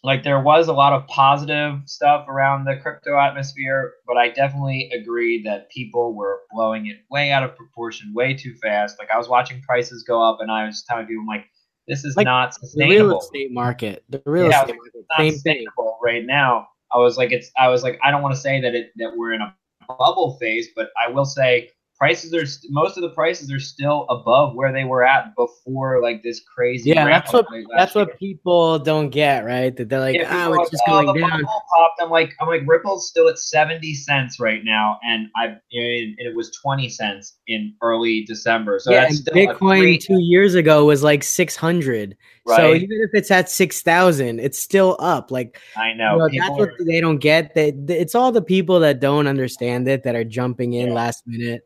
like 0.03 0.23
there 0.23 0.39
was 0.41 0.67
a 0.67 0.73
lot 0.73 0.93
of 0.93 1.07
positive 1.07 1.79
stuff 1.85 2.27
around 2.27 2.65
the 2.65 2.77
crypto 2.77 3.17
atmosphere, 3.17 3.93
but 4.05 4.17
I 4.17 4.29
definitely 4.29 4.89
agree 4.93 5.43
that 5.43 5.69
people 5.69 6.13
were 6.15 6.41
blowing 6.51 6.87
it 6.87 6.97
way 7.09 7.31
out 7.31 7.43
of 7.43 7.55
proportion, 7.55 8.13
way 8.13 8.33
too 8.33 8.55
fast. 8.61 8.97
Like 8.99 9.09
I 9.11 9.17
was 9.17 9.27
watching 9.27 9.61
prices 9.61 10.03
go 10.07 10.21
up, 10.21 10.39
and 10.39 10.51
I 10.51 10.65
was 10.65 10.83
telling 10.87 11.07
people, 11.07 11.21
I'm 11.21 11.27
like, 11.27 11.45
this 11.87 12.03
is 12.05 12.15
Like, 12.15 12.25
not 12.25 12.55
The 12.73 12.87
real 12.87 13.17
estate 13.17 13.51
market. 13.51 14.03
The 14.09 14.21
real 14.25 14.49
Yeah, 14.49 14.61
estate 14.61 14.75
market. 14.75 15.05
not 15.09 15.19
Same 15.19 15.39
thing. 15.39 15.65
right 16.03 16.25
now. 16.25 16.67
I 16.93 16.99
was 16.99 17.17
like, 17.17 17.31
it's. 17.31 17.51
I 17.57 17.67
was 17.67 17.83
like, 17.83 17.99
I 18.03 18.11
don't 18.11 18.21
want 18.21 18.35
to 18.35 18.39
say 18.39 18.61
that 18.61 18.75
it 18.75 18.91
that 18.97 19.11
we're 19.15 19.33
in 19.33 19.41
a 19.41 19.53
bubble 19.87 20.37
phase, 20.39 20.69
but 20.75 20.89
I 21.01 21.09
will 21.09 21.25
say 21.25 21.69
prices 21.97 22.33
are 22.33 22.45
st- 22.45 22.71
most 22.71 22.95
of 22.97 23.01
the 23.01 23.09
prices 23.09 23.51
are 23.51 23.59
still 23.59 24.05
above 24.09 24.55
where 24.55 24.71
they 24.71 24.83
were 24.83 25.03
at 25.03 25.35
before 25.35 26.01
like 26.01 26.21
this 26.23 26.41
crazy. 26.55 26.91
Yeah, 26.91 27.05
that's 27.05 27.33
what 27.33 27.47
that's 27.75 27.95
year. 27.95 28.05
what 28.05 28.19
people 28.19 28.77
don't 28.79 29.09
get, 29.09 29.45
right? 29.45 29.75
That 29.75 29.89
they're 29.89 29.99
like, 29.99 30.15
Yeah, 30.15 30.27
ah, 30.29 30.45
people 30.45 30.51
we're 30.59 30.69
just 30.69 30.83
"Oh, 30.87 31.03
going 31.03 31.21
the 31.21 31.27
down. 31.27 31.43
popped. 31.43 32.01
I'm 32.01 32.09
like, 32.09 32.33
I'm 32.39 32.47
like, 32.47 32.61
Ripple's 32.67 33.09
still 33.09 33.27
at 33.27 33.39
seventy 33.39 33.93
cents 33.95 34.39
right 34.39 34.61
now, 34.63 34.99
and 35.03 35.27
I 35.35 35.45
and 35.45 35.59
it 35.71 36.35
was 36.35 36.51
twenty 36.61 36.89
cents 36.89 37.37
in 37.47 37.73
early 37.81 38.23
December. 38.25 38.79
So 38.79 38.91
yeah, 38.91 39.01
that's 39.01 39.17
still 39.17 39.33
Bitcoin 39.33 39.79
great- 39.79 40.01
two 40.01 40.21
years 40.21 40.55
ago 40.55 40.85
was 40.85 41.03
like 41.03 41.23
six 41.23 41.55
hundred. 41.55 42.15
So 42.55 42.73
even 42.73 43.01
if 43.01 43.09
it's 43.13 43.29
at 43.29 43.49
six 43.49 43.81
thousand, 43.81 44.39
it's 44.39 44.57
still 44.57 44.95
up. 44.99 45.31
Like 45.31 45.59
I 45.75 45.89
you 45.89 45.95
know. 45.97 46.17
know, 46.17 46.29
people 46.29 46.47
that's 46.47 46.59
what 46.59 46.69
are- 46.69 46.85
they 46.85 47.01
don't 47.01 47.17
get. 47.17 47.55
That 47.55 47.73
it's 47.89 48.15
all 48.15 48.31
the 48.31 48.41
people 48.41 48.79
that 48.81 49.01
don't 49.01 49.27
understand 49.27 49.87
it 49.89 50.03
that 50.03 50.15
are 50.15 50.23
jumping 50.23 50.71
in 50.73 50.87
Yeah. 50.87 50.93
last 50.93 51.27
minute, 51.27 51.65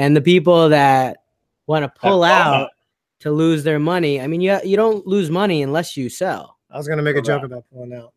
and 0.00 0.16
the 0.16 0.22
people 0.22 0.70
that 0.70 1.18
want 1.66 1.82
to 1.82 2.00
pull 2.00 2.20
FOMO. 2.20 2.30
out 2.30 2.70
to 3.20 3.30
lose 3.30 3.64
their 3.64 3.78
money. 3.78 4.18
I 4.18 4.26
mean, 4.26 4.40
you 4.40 4.58
you 4.64 4.74
don't 4.74 5.06
lose 5.06 5.30
money 5.30 5.62
unless 5.62 5.94
you 5.94 6.08
sell. 6.08 6.56
I 6.70 6.78
was 6.78 6.88
gonna 6.88 7.02
make 7.02 7.16
a 7.16 7.22
joke 7.22 7.42
about 7.42 7.64
pulling 7.70 7.92
out. 7.92 8.14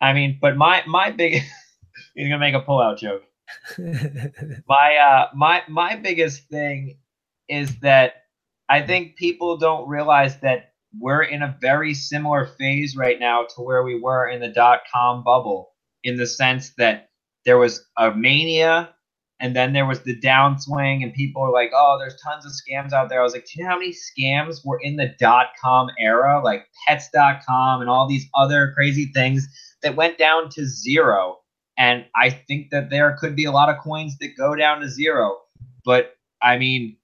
I 0.00 0.12
mean, 0.12 0.38
but 0.40 0.56
my 0.56 0.84
my 0.86 1.10
big, 1.10 1.42
you're 2.14 2.28
gonna 2.28 2.38
make 2.38 2.54
a 2.54 2.64
pullout 2.64 2.98
joke. 2.98 3.24
my 4.68 4.96
uh 4.96 5.28
my 5.34 5.62
my 5.68 5.96
biggest 5.96 6.48
thing 6.48 6.98
is 7.48 7.76
that 7.80 8.26
I 8.68 8.80
think 8.80 9.16
people 9.16 9.56
don't 9.56 9.88
realize 9.88 10.38
that 10.40 10.72
we're 11.00 11.22
in 11.22 11.42
a 11.42 11.56
very 11.60 11.94
similar 11.94 12.46
phase 12.58 12.96
right 12.96 13.18
now 13.18 13.44
to 13.56 13.60
where 13.60 13.82
we 13.82 14.00
were 14.00 14.28
in 14.28 14.40
the 14.40 14.48
dot 14.48 14.82
com 14.92 15.24
bubble 15.24 15.72
in 16.04 16.16
the 16.16 16.26
sense 16.28 16.70
that 16.78 17.10
there 17.44 17.58
was 17.58 17.86
a 17.98 18.12
mania 18.12 18.94
and 19.40 19.54
then 19.54 19.72
there 19.72 19.86
was 19.86 20.00
the 20.02 20.18
downswing 20.20 21.02
and 21.02 21.12
people 21.12 21.42
are 21.42 21.52
like 21.52 21.70
oh 21.74 21.96
there's 21.98 22.16
tons 22.20 22.46
of 22.46 22.52
scams 22.52 22.92
out 22.92 23.08
there 23.08 23.20
i 23.20 23.22
was 23.22 23.32
like 23.32 23.44
do 23.44 23.52
you 23.56 23.64
know 23.64 23.70
how 23.70 23.78
many 23.78 23.92
scams 23.92 24.64
were 24.64 24.80
in 24.82 24.96
the 24.96 25.14
dot 25.18 25.48
com 25.62 25.88
era 25.98 26.40
like 26.44 26.66
pets.com 26.86 27.80
and 27.80 27.90
all 27.90 28.08
these 28.08 28.26
other 28.34 28.72
crazy 28.74 29.10
things 29.14 29.46
that 29.82 29.96
went 29.96 30.18
down 30.18 30.48
to 30.48 30.66
zero 30.66 31.38
and 31.76 32.06
I 32.16 32.30
think 32.30 32.70
that 32.70 32.90
there 32.90 33.16
could 33.20 33.36
be 33.36 33.44
a 33.44 33.52
lot 33.52 33.68
of 33.68 33.78
coins 33.82 34.16
that 34.18 34.36
go 34.36 34.54
down 34.54 34.80
to 34.80 34.88
zero. 34.88 35.36
But 35.84 36.16
I 36.42 36.58
mean, 36.58 36.96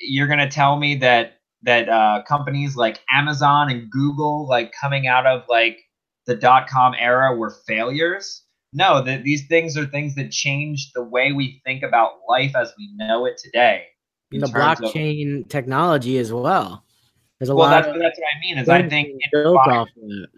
you're 0.00 0.26
gonna 0.26 0.50
tell 0.50 0.76
me 0.76 0.96
that 0.96 1.34
that 1.62 1.88
uh, 1.88 2.22
companies 2.26 2.76
like 2.76 3.00
Amazon 3.10 3.70
and 3.70 3.90
Google, 3.90 4.46
like 4.48 4.72
coming 4.78 5.06
out 5.06 5.26
of 5.26 5.42
like 5.48 5.78
the 6.26 6.34
dot 6.34 6.68
com 6.68 6.94
era, 6.98 7.36
were 7.36 7.54
failures? 7.66 8.42
No, 8.72 9.02
that 9.02 9.22
these 9.22 9.46
things 9.46 9.76
are 9.76 9.86
things 9.86 10.14
that 10.16 10.30
change 10.30 10.92
the 10.92 11.02
way 11.02 11.32
we 11.32 11.60
think 11.64 11.82
about 11.82 12.12
life 12.28 12.54
as 12.54 12.72
we 12.76 12.90
know 12.96 13.24
it 13.26 13.38
today. 13.38 13.86
in 14.32 14.40
the 14.40 14.48
terms 14.48 14.80
of- 14.80 14.92
blockchain 14.92 15.48
technology 15.48 16.18
as 16.18 16.32
well. 16.32 16.84
There's 17.38 17.48
a 17.48 17.54
well, 17.54 17.68
lot 17.68 17.84
that's, 17.84 17.94
of 17.94 18.00
that's 18.02 18.18
what 18.18 18.26
I 18.34 18.40
mean. 18.40 18.58
Is 18.58 18.68
I 18.68 18.88
think 18.88 19.08
in 19.32 19.44
five- 19.44 19.54
off 19.72 19.88
of 19.88 20.02
it. 20.02 20.30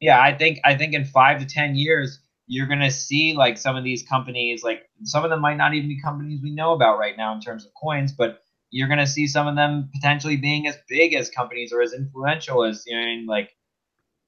yeah 0.00 0.20
i 0.20 0.36
think 0.36 0.58
i 0.64 0.74
think 0.76 0.92
in 0.94 1.04
five 1.04 1.38
to 1.40 1.46
ten 1.46 1.74
years 1.74 2.20
you're 2.46 2.66
going 2.66 2.80
to 2.80 2.90
see 2.90 3.34
like 3.34 3.56
some 3.56 3.76
of 3.76 3.84
these 3.84 4.02
companies 4.02 4.62
like 4.62 4.82
some 5.04 5.24
of 5.24 5.30
them 5.30 5.40
might 5.40 5.56
not 5.56 5.72
even 5.74 5.88
be 5.88 6.00
companies 6.00 6.40
we 6.42 6.50
know 6.54 6.72
about 6.72 6.98
right 6.98 7.16
now 7.16 7.32
in 7.34 7.40
terms 7.40 7.64
of 7.64 7.70
coins 7.80 8.12
but 8.12 8.40
you're 8.70 8.88
going 8.88 8.98
to 8.98 9.06
see 9.06 9.26
some 9.26 9.46
of 9.46 9.54
them 9.56 9.88
potentially 9.94 10.36
being 10.36 10.66
as 10.66 10.76
big 10.88 11.14
as 11.14 11.30
companies 11.30 11.72
or 11.72 11.80
as 11.82 11.92
influential 11.94 12.64
as 12.64 12.82
you 12.86 12.98
know 12.98 13.32
like 13.32 13.50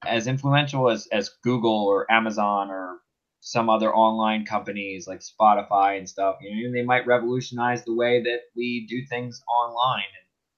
as 0.05 0.27
influential 0.27 0.89
as 0.89 1.07
as 1.11 1.29
google 1.43 1.85
or 1.85 2.09
amazon 2.11 2.69
or 2.71 2.99
some 3.47 3.69
other 3.69 3.93
online 3.93 4.43
companies 4.43 5.07
like 5.07 5.19
spotify 5.21 5.99
and 5.99 6.09
stuff 6.09 6.35
you 6.41 6.67
know 6.67 6.73
they 6.73 6.81
might 6.83 7.05
revolutionize 7.05 7.85
the 7.85 7.93
way 7.93 8.19
that 8.23 8.39
we 8.55 8.87
do 8.89 9.05
things 9.05 9.43
online 9.47 10.01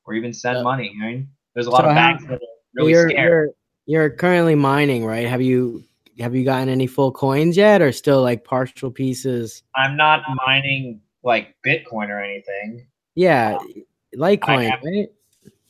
or 0.05 0.13
even 0.13 0.31
send 0.31 0.57
Yeah. 0.59 0.63
money 0.63 0.91
you 0.95 1.01
know 1.01 1.23
there's 1.53 1.67
a 1.67 1.69
lot 1.69 1.81
So 1.83 1.89
of 1.89 1.95
banks 1.95 2.23
that 2.27 2.35
are 2.35 2.39
really 2.75 2.91
you're, 2.93 3.09
scared 3.09 3.49
you're 3.85 4.03
you're 4.03 4.09
currently 4.09 4.53
mining, 4.55 5.05
right? 5.05 5.25
Have 5.27 5.41
you 5.41 5.83
have 6.19 6.35
you 6.35 6.43
gotten 6.43 6.67
any 6.67 6.87
full 6.87 7.11
coins 7.11 7.55
yet, 7.55 7.81
or 7.81 7.91
still 7.93 8.21
like 8.21 8.43
partial 8.43 8.91
pieces? 8.91 9.63
I'm 9.75 9.95
not 9.95 10.23
mining 10.45 10.99
like 11.23 11.55
Bitcoin 11.65 12.09
or 12.09 12.21
anything. 12.21 12.85
Yeah, 13.15 13.57
um, 13.61 13.83
Litecoin, 14.15 14.69
have- 14.69 14.83
right? 14.83 15.07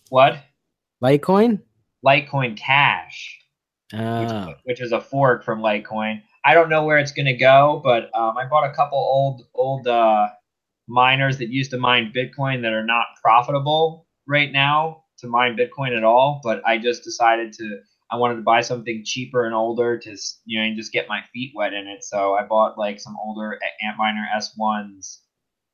What? 0.10 0.40
Litecoin. 1.04 1.62
Litecoin 2.04 2.58
Cash, 2.58 3.40
which, 3.92 4.02
Oh, 4.02 4.54
which 4.64 4.82
is 4.82 4.92
a 4.94 5.00
fork 5.02 5.44
from 5.44 5.62
Litecoin. 5.62 6.22
I 6.48 6.56
don't 6.56 6.70
know 6.70 6.86
where 6.86 7.00
it's 7.00 7.12
going 7.14 7.28
to 7.28 7.38
go, 7.38 7.82
but 7.84 8.06
um, 8.18 8.38
I 8.38 8.48
bought 8.48 8.70
a 8.72 8.74
couple 8.76 9.00
old 9.00 9.44
old 9.56 9.88
uh, 9.88 10.30
miners 10.88 11.40
that 11.40 11.50
used 11.50 11.72
to 11.72 11.78
mine 11.78 12.14
Bitcoin 12.16 12.64
that 12.64 12.74
are 12.74 12.86
not 12.86 13.08
profitable 13.24 14.08
right 14.28 14.52
now 14.52 15.04
to 15.20 15.28
mine 15.28 15.58
Bitcoin 15.58 15.98
at 15.98 16.06
all. 16.06 16.42
But 16.44 16.62
I 16.66 16.80
just 16.80 17.04
decided 17.04 17.54
to 17.54 17.80
I 18.12 18.18
wanted 18.18 18.38
to 18.38 18.44
buy 18.44 18.62
something 18.62 19.04
cheaper 19.06 19.46
and 19.46 19.56
older 19.56 20.00
to 20.00 20.18
you 20.46 20.60
know 20.60 20.66
and 20.68 20.78
just 20.78 20.94
get 20.94 21.10
my 21.10 21.22
feet 21.34 21.54
wet 21.56 21.74
in 21.74 21.88
it. 21.88 22.04
So 22.04 22.36
I 22.36 22.44
bought 22.46 22.78
like 22.78 23.00
some 23.02 23.18
older 23.24 23.60
Antminer 23.86 24.26
S1s 24.38 25.18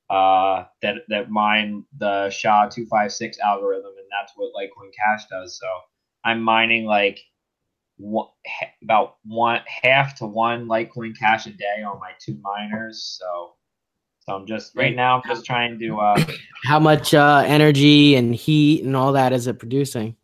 uh, 0.10 0.66
that 0.84 0.98
that 1.10 1.32
mine 1.32 1.86
the 2.00 2.32
SHA 2.32 2.70
two 2.70 2.88
five 2.88 3.14
six 3.14 3.40
algorithm, 3.40 3.94
and 3.98 4.08
that's 4.12 4.34
what 4.38 4.54
Litecoin 4.56 4.92
Cash 4.98 5.26
does. 5.30 5.60
So 5.60 5.68
I'm 6.26 6.42
mining 6.44 6.86
like 6.86 7.20
one, 7.98 8.28
about 8.84 9.18
one 9.24 9.62
half 9.84 10.16
to 10.18 10.26
one 10.26 10.68
Litecoin 10.68 11.18
Cash 11.18 11.46
a 11.46 11.52
day 11.52 11.84
on 11.86 12.00
my 12.00 12.12
two 12.20 12.38
miners. 12.42 13.18
So 13.20 13.54
so 14.26 14.36
I'm 14.36 14.48
just 14.48 14.76
right 14.76 14.96
now 14.96 15.18
I'm 15.18 15.22
just 15.28 15.46
trying 15.46 15.80
to 15.80 16.00
uh, 16.00 16.26
how 16.66 16.80
much 16.80 17.14
uh, 17.14 17.44
energy 17.46 18.16
and 18.16 18.34
heat 18.34 18.84
and 18.84 18.96
all 18.96 19.12
that 19.14 19.34
is 19.34 19.48
it 19.48 19.60
producing? 19.60 20.16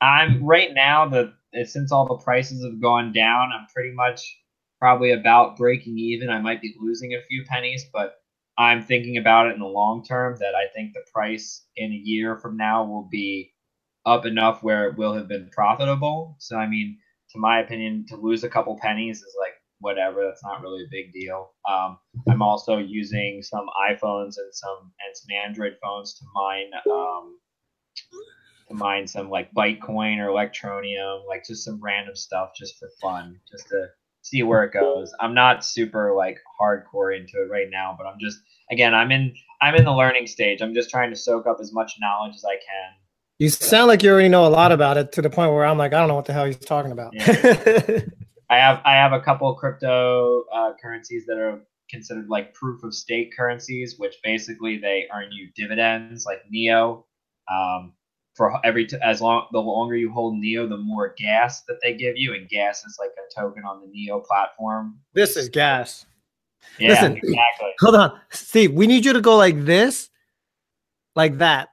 I'm 0.00 0.42
right 0.44 0.72
now 0.72 1.08
the 1.08 1.32
since 1.64 1.92
all 1.92 2.06
the 2.06 2.22
prices 2.22 2.64
have 2.64 2.80
gone 2.80 3.12
down, 3.12 3.50
I'm 3.52 3.66
pretty 3.74 3.94
much 3.94 4.38
probably 4.78 5.12
about 5.12 5.56
breaking 5.56 5.98
even. 5.98 6.30
I 6.30 6.40
might 6.40 6.62
be 6.62 6.74
losing 6.80 7.12
a 7.12 7.22
few 7.28 7.44
pennies, 7.46 7.84
but 7.92 8.14
I'm 8.58 8.82
thinking 8.82 9.18
about 9.18 9.46
it 9.46 9.54
in 9.54 9.60
the 9.60 9.66
long 9.66 10.04
term 10.04 10.36
that 10.40 10.54
I 10.54 10.66
think 10.74 10.92
the 10.92 11.04
price 11.12 11.64
in 11.76 11.92
a 11.92 11.94
year 11.94 12.38
from 12.38 12.56
now 12.56 12.84
will 12.84 13.08
be 13.10 13.52
up 14.06 14.26
enough 14.26 14.62
where 14.62 14.88
it 14.88 14.96
will 14.96 15.14
have 15.14 15.28
been 15.28 15.50
profitable. 15.52 16.36
So 16.38 16.56
I 16.56 16.66
mean, 16.66 16.98
to 17.32 17.38
my 17.38 17.60
opinion, 17.60 18.04
to 18.08 18.16
lose 18.16 18.44
a 18.44 18.48
couple 18.48 18.78
pennies 18.80 19.18
is 19.18 19.36
like 19.38 19.54
whatever. 19.80 20.24
That's 20.24 20.44
not 20.44 20.62
really 20.62 20.84
a 20.84 20.88
big 20.90 21.12
deal. 21.12 21.52
Um, 21.68 21.98
I'm 22.28 22.42
also 22.42 22.78
using 22.78 23.42
some 23.42 23.66
iPhones 23.90 24.36
and 24.38 24.52
some 24.52 24.92
and 25.04 25.16
some 25.16 25.36
Android 25.44 25.76
phones 25.82 26.14
to 26.18 26.24
mine 26.34 26.70
um, 26.90 27.38
to 28.68 28.74
mine 28.74 29.06
some 29.06 29.30
like 29.30 29.52
Bitcoin 29.52 30.18
or 30.18 30.28
Electroneum, 30.28 31.26
like 31.28 31.44
just 31.46 31.64
some 31.64 31.80
random 31.82 32.16
stuff 32.16 32.50
just 32.56 32.78
for 32.78 32.88
fun, 33.00 33.38
just 33.50 33.68
to 33.68 33.86
see 34.22 34.42
where 34.42 34.64
it 34.64 34.72
goes. 34.72 35.12
I'm 35.20 35.34
not 35.34 35.64
super 35.64 36.14
like 36.14 36.38
hardcore 36.60 37.16
into 37.16 37.42
it 37.42 37.50
right 37.50 37.68
now, 37.70 37.94
but 37.96 38.06
I'm 38.06 38.18
just 38.20 38.38
again, 38.70 38.94
I'm 38.94 39.10
in 39.10 39.34
I'm 39.60 39.74
in 39.74 39.84
the 39.84 39.92
learning 39.92 40.26
stage. 40.26 40.62
I'm 40.62 40.74
just 40.74 40.90
trying 40.90 41.10
to 41.10 41.16
soak 41.16 41.46
up 41.46 41.58
as 41.60 41.72
much 41.72 41.94
knowledge 42.00 42.34
as 42.34 42.44
I 42.44 42.54
can. 42.54 42.94
You 43.42 43.48
sound 43.48 43.88
like 43.88 44.04
you 44.04 44.10
already 44.12 44.28
know 44.28 44.46
a 44.46 44.48
lot 44.48 44.70
about 44.70 44.96
it 44.96 45.10
to 45.14 45.20
the 45.22 45.28
point 45.28 45.52
where 45.52 45.64
I'm 45.64 45.76
like, 45.76 45.92
I 45.92 45.98
don't 45.98 46.06
know 46.06 46.14
what 46.14 46.26
the 46.26 46.32
hell 46.32 46.44
he's 46.44 46.56
talking 46.58 46.92
about. 46.92 47.12
I 47.20 48.56
have 48.56 48.80
I 48.84 48.92
have 48.92 49.12
a 49.12 49.18
couple 49.20 49.50
of 49.50 49.56
crypto 49.56 50.44
uh, 50.54 50.74
currencies 50.80 51.26
that 51.26 51.38
are 51.38 51.60
considered 51.90 52.28
like 52.28 52.54
proof 52.54 52.84
of 52.84 52.94
stake 52.94 53.36
currencies, 53.36 53.96
which 53.98 54.14
basically 54.22 54.78
they 54.78 55.08
earn 55.12 55.32
you 55.32 55.48
dividends, 55.56 56.24
like 56.24 56.42
Neo. 56.50 57.04
Um, 57.52 57.94
for 58.36 58.64
every 58.64 58.86
t- 58.86 58.96
as 59.02 59.20
long 59.20 59.48
the 59.50 59.58
longer 59.58 59.96
you 59.96 60.12
hold 60.12 60.38
Neo, 60.38 60.68
the 60.68 60.76
more 60.76 61.12
gas 61.18 61.62
that 61.62 61.78
they 61.82 61.94
give 61.94 62.16
you, 62.16 62.34
and 62.34 62.48
gas 62.48 62.84
is 62.84 62.96
like 63.00 63.10
a 63.10 63.40
token 63.40 63.64
on 63.64 63.80
the 63.80 63.88
Neo 63.88 64.20
platform. 64.20 65.00
this 65.14 65.36
is 65.36 65.48
gas. 65.48 66.06
Yeah, 66.78 66.90
Listen. 66.90 67.16
exactly. 67.16 67.72
Hold 67.80 67.96
on, 67.96 68.20
Steve. 68.30 68.72
We 68.72 68.86
need 68.86 69.04
you 69.04 69.12
to 69.14 69.20
go 69.20 69.36
like 69.36 69.64
this, 69.64 70.10
like 71.16 71.38
that. 71.38 71.70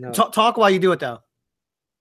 No. 0.00 0.12
Ta- 0.12 0.28
talk 0.28 0.56
while 0.56 0.70
you 0.70 0.78
do 0.78 0.92
it 0.92 1.00
though. 1.00 1.20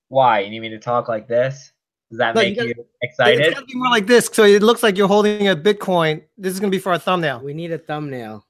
Why 0.07 0.39
you 0.39 0.49
need 0.49 0.61
me 0.61 0.69
to 0.69 0.79
talk 0.79 1.07
like 1.07 1.27
this? 1.27 1.71
Does 2.09 2.17
that 2.19 2.33
No, 2.33 2.41
you 2.41 2.49
make 2.49 2.55
gotta- 2.57 2.67
you 2.69 2.75
It's 2.77 2.89
excited? 3.01 3.53
gotta 3.53 3.65
be 3.65 3.75
more 3.75 3.89
like 3.89 4.07
this, 4.07 4.27
so 4.31 4.43
it 4.43 4.63
looks 4.63 4.81
like 4.81 4.97
you're 4.97 5.07
holding 5.07 5.47
a 5.49 5.55
Bitcoin. 5.55 6.23
This 6.37 6.53
is 6.53 6.59
gonna 6.59 6.71
be 6.71 6.79
for 6.79 6.93
a 6.93 6.99
thumbnail. 6.99 7.41
We 7.41 7.53
need 7.53 7.71
a 7.71 7.77
thumbnail. 7.77 8.45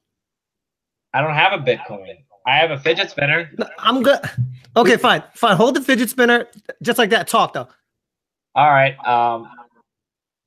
I 1.14 1.22
don't 1.22 1.34
have 1.34 1.54
a 1.60 1.64
Bitcoin. 1.64 2.16
I 2.46 2.58
have 2.58 2.72
a 2.72 2.80
fidget 2.80 3.10
spinner. 3.10 3.50
No, 3.58 3.68
I'm 3.80 4.02
good. 4.04 4.20
Okay, 4.78 4.96
fine, 4.98 5.24
fine. 5.34 5.58
Hold 5.58 5.76
the 5.76 5.82
fidget 5.82 6.10
spinner 6.10 6.48
just 6.82 6.98
like 7.00 7.10
that. 7.10 7.28
Talk 7.28 7.54
though. 7.54 7.68
All 8.56 8.70
right. 8.70 8.96
Um, 9.06 9.50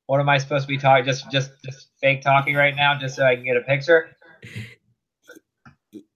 what 0.06 0.20
am 0.20 0.28
I 0.28 0.38
supposed 0.38 0.62
to 0.64 0.68
be 0.68 0.78
talking? 0.78 1.04
Just, 1.04 1.30
just, 1.30 1.50
just 1.64 1.88
fake 2.00 2.22
talking 2.22 2.54
right 2.54 2.74
now, 2.74 2.98
just 2.98 3.16
so 3.16 3.24
I 3.24 3.34
can 3.34 3.44
get 3.44 3.56
a 3.56 3.60
picture. 3.62 4.16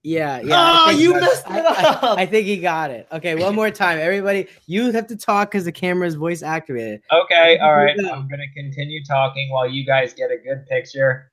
Yeah, 0.03 0.39
yeah. 0.39 0.55
I 0.55 0.83
Oh, 0.83 0.87
think- 0.89 1.01
you 1.01 1.13
messed 1.13 1.49
I, 1.49 1.59
it 1.59 1.65
I- 1.65 1.83
up. 1.83 2.17
I 2.17 2.25
think 2.25 2.47
he 2.47 2.57
got 2.57 2.91
it. 2.91 3.07
Okay, 3.11 3.35
one 3.35 3.55
more 3.55 3.71
time, 3.71 3.99
everybody. 3.99 4.47
You 4.65 4.91
have 4.91 5.07
to 5.07 5.15
talk 5.17 5.51
because 5.51 5.65
the 5.65 5.71
camera's 5.71 6.15
voice 6.15 6.43
activated. 6.43 7.01
Okay. 7.11 7.57
All 7.59 7.75
right. 7.75 7.97
I'm 7.99 8.27
gonna 8.27 8.47
continue 8.55 9.03
talking 9.03 9.49
while 9.51 9.67
you 9.69 9.85
guys 9.85 10.13
get 10.13 10.31
a 10.31 10.37
good 10.37 10.65
picture. 10.67 11.31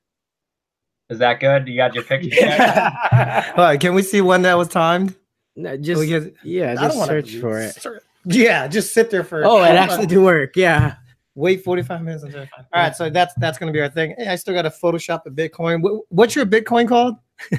Is 1.09 1.19
that 1.19 1.39
good? 1.39 1.67
You 1.67 1.77
got 1.77 1.93
your 1.93 2.03
picture? 2.03 2.29
yet? 2.35 2.59
All 3.57 3.63
right, 3.63 3.79
can 3.79 3.93
we 3.93 4.01
see 4.01 4.21
one 4.21 4.41
that 4.41 4.57
was 4.57 4.67
timed? 4.67 5.15
No, 5.55 5.77
just 5.77 5.99
We 6.01 6.07
get- 6.07 6.33
yeah, 6.43 6.73
just 6.75 6.89
don't 6.89 6.97
wanna 6.97 7.11
search 7.11 7.35
for 7.37 7.59
it. 7.59 7.75
Ser- 7.75 8.01
Yeah, 8.25 8.67
just 8.67 8.93
sit 8.93 9.09
there 9.11 9.23
for. 9.23 9.45
Oh, 9.45 9.63
it 9.63 9.67
actually 9.75 10.07
did 10.07 10.17
work. 10.17 10.55
Yeah. 10.57 10.95
Wait 11.35 11.63
45 11.63 12.01
minutes 12.01 12.23
until 12.23 12.41
I 12.41 12.49
All 12.73 12.83
right, 12.83 12.95
so 12.95 13.09
that's 13.09 13.33
that's 13.35 13.57
gonna 13.57 13.71
be 13.71 13.79
our 13.81 13.89
thing. 13.89 14.15
Hey, 14.17 14.27
I 14.27 14.35
still 14.35 14.53
got 14.53 14.63
to 14.63 14.69
Photoshop 14.69 15.21
a 15.27 15.29
Bitcoin. 15.29 15.81
What, 15.81 16.03
what's 16.09 16.35
your 16.35 16.45
Bitcoin 16.45 16.87
called? 16.89 17.15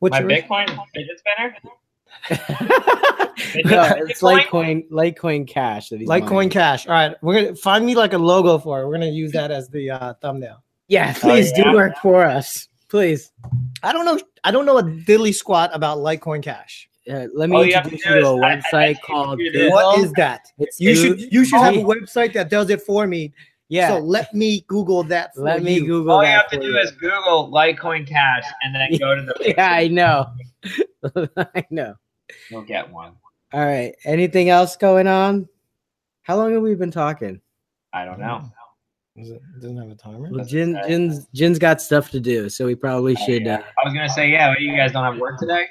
what's 0.00 0.12
My 0.12 0.20
your 0.20 0.28
Bitcoin 0.30 0.66
fidget 0.94 1.18
spinner. 1.20 1.56
no, 3.64 3.82
it's 4.06 4.20
Litecoin, 4.22 4.88
Litecoin 4.90 5.46
Cash. 5.46 5.88
That 5.90 6.00
he's 6.00 6.08
Litecoin 6.08 6.30
buying. 6.30 6.50
Cash? 6.50 6.86
All 6.86 6.92
right, 6.92 7.14
we're 7.22 7.34
gonna 7.42 7.54
find 7.56 7.86
me 7.86 7.94
like 7.94 8.12
a 8.12 8.18
logo 8.18 8.58
for 8.58 8.82
it. 8.82 8.86
We're 8.86 8.94
gonna 8.94 9.06
use 9.06 9.32
that 9.32 9.50
as 9.50 9.68
the 9.68 9.90
uh, 9.90 10.14
thumbnail. 10.20 10.62
Yeah, 10.88 11.12
please 11.14 11.52
yeah? 11.56 11.64
do 11.64 11.72
work 11.74 11.96
for 12.02 12.24
us, 12.24 12.68
please. 12.88 13.30
I 13.82 13.92
don't 13.92 14.04
know. 14.04 14.18
I 14.44 14.50
don't 14.50 14.66
know 14.66 14.78
a 14.78 14.82
diddly 14.82 15.34
squat 15.34 15.70
about 15.72 15.98
Litecoin 15.98 16.42
Cash. 16.42 16.88
Uh, 17.10 17.26
let 17.34 17.48
me 17.48 17.56
All 17.56 17.64
you 17.64 17.74
have 17.74 17.84
to 17.84 17.90
introduce 17.92 18.02
do 18.04 18.14
you 18.14 18.20
to 18.20 18.26
a 18.28 18.36
is- 18.36 18.42
I- 18.42 18.46
I 18.82 18.92
website 18.94 19.00
called. 19.02 19.38
do 19.38 19.44
Bit- 19.44 19.52
this. 19.58 19.70
What 19.70 19.96
Well, 19.96 20.04
is 20.04 20.12
that? 20.12 20.42
It's 20.58 20.78
You 20.80 20.94
should 20.94 21.20
you 21.32 21.44
should 21.44 21.60
have 21.60 21.74
a 21.74 21.78
website 21.78 22.32
that 22.34 22.50
does 22.50 22.70
it 22.70 22.82
for 22.82 23.06
me. 23.06 23.32
Yeah, 23.70 23.88
So 23.88 23.98
let 24.00 24.34
me 24.34 24.64
Google 24.66 25.04
that. 25.04 25.32
For 25.34 25.42
let 25.42 25.62
me 25.62 25.76
you. 25.76 25.86
Google 25.86 26.16
All 26.16 26.22
you 26.22 26.28
have 26.28 26.50
to 26.50 26.58
do 26.58 26.66
you. 26.66 26.78
is 26.80 26.90
Google 26.90 27.50
Litecoin 27.52 28.06
Cash 28.06 28.42
and 28.62 28.74
then 28.74 28.98
go 28.98 29.14
to 29.14 29.22
the. 29.22 29.54
Yeah, 29.56 29.70
I 29.72 29.86
know. 29.88 30.26
I 31.54 31.64
know. 31.70 31.94
You'll 32.50 32.62
get 32.62 32.90
one. 32.90 33.12
All 33.52 33.64
right. 33.64 33.94
Anything 34.04 34.48
else 34.50 34.76
going 34.76 35.06
on? 35.06 35.48
How 36.22 36.36
long 36.36 36.52
have 36.52 36.62
we 36.62 36.74
been 36.74 36.90
talking? 36.90 37.40
I 37.92 38.04
don't 38.04 38.18
know. 38.18 38.42
Is 39.16 39.30
it, 39.30 39.40
doesn't 39.60 39.76
have 39.76 39.88
a 39.90 39.94
timer. 39.94 40.28
Well, 40.30 40.44
Jin, 40.44 40.80
Jin's, 40.86 41.26
Jin's 41.34 41.58
got 41.58 41.80
stuff 41.80 42.10
to 42.10 42.20
do, 42.20 42.48
so 42.48 42.66
we 42.66 42.74
probably 42.74 43.16
Oh, 43.20 43.24
should. 43.26 43.44
yeah. 43.46 43.56
Uh, 43.56 43.62
I 43.82 43.84
was 43.84 43.94
gonna 43.94 44.08
say, 44.08 44.30
yeah, 44.30 44.50
but 44.52 44.60
you 44.60 44.76
guys 44.76 44.92
don't 44.92 45.04
have 45.04 45.18
work 45.20 45.38
today. 45.38 45.66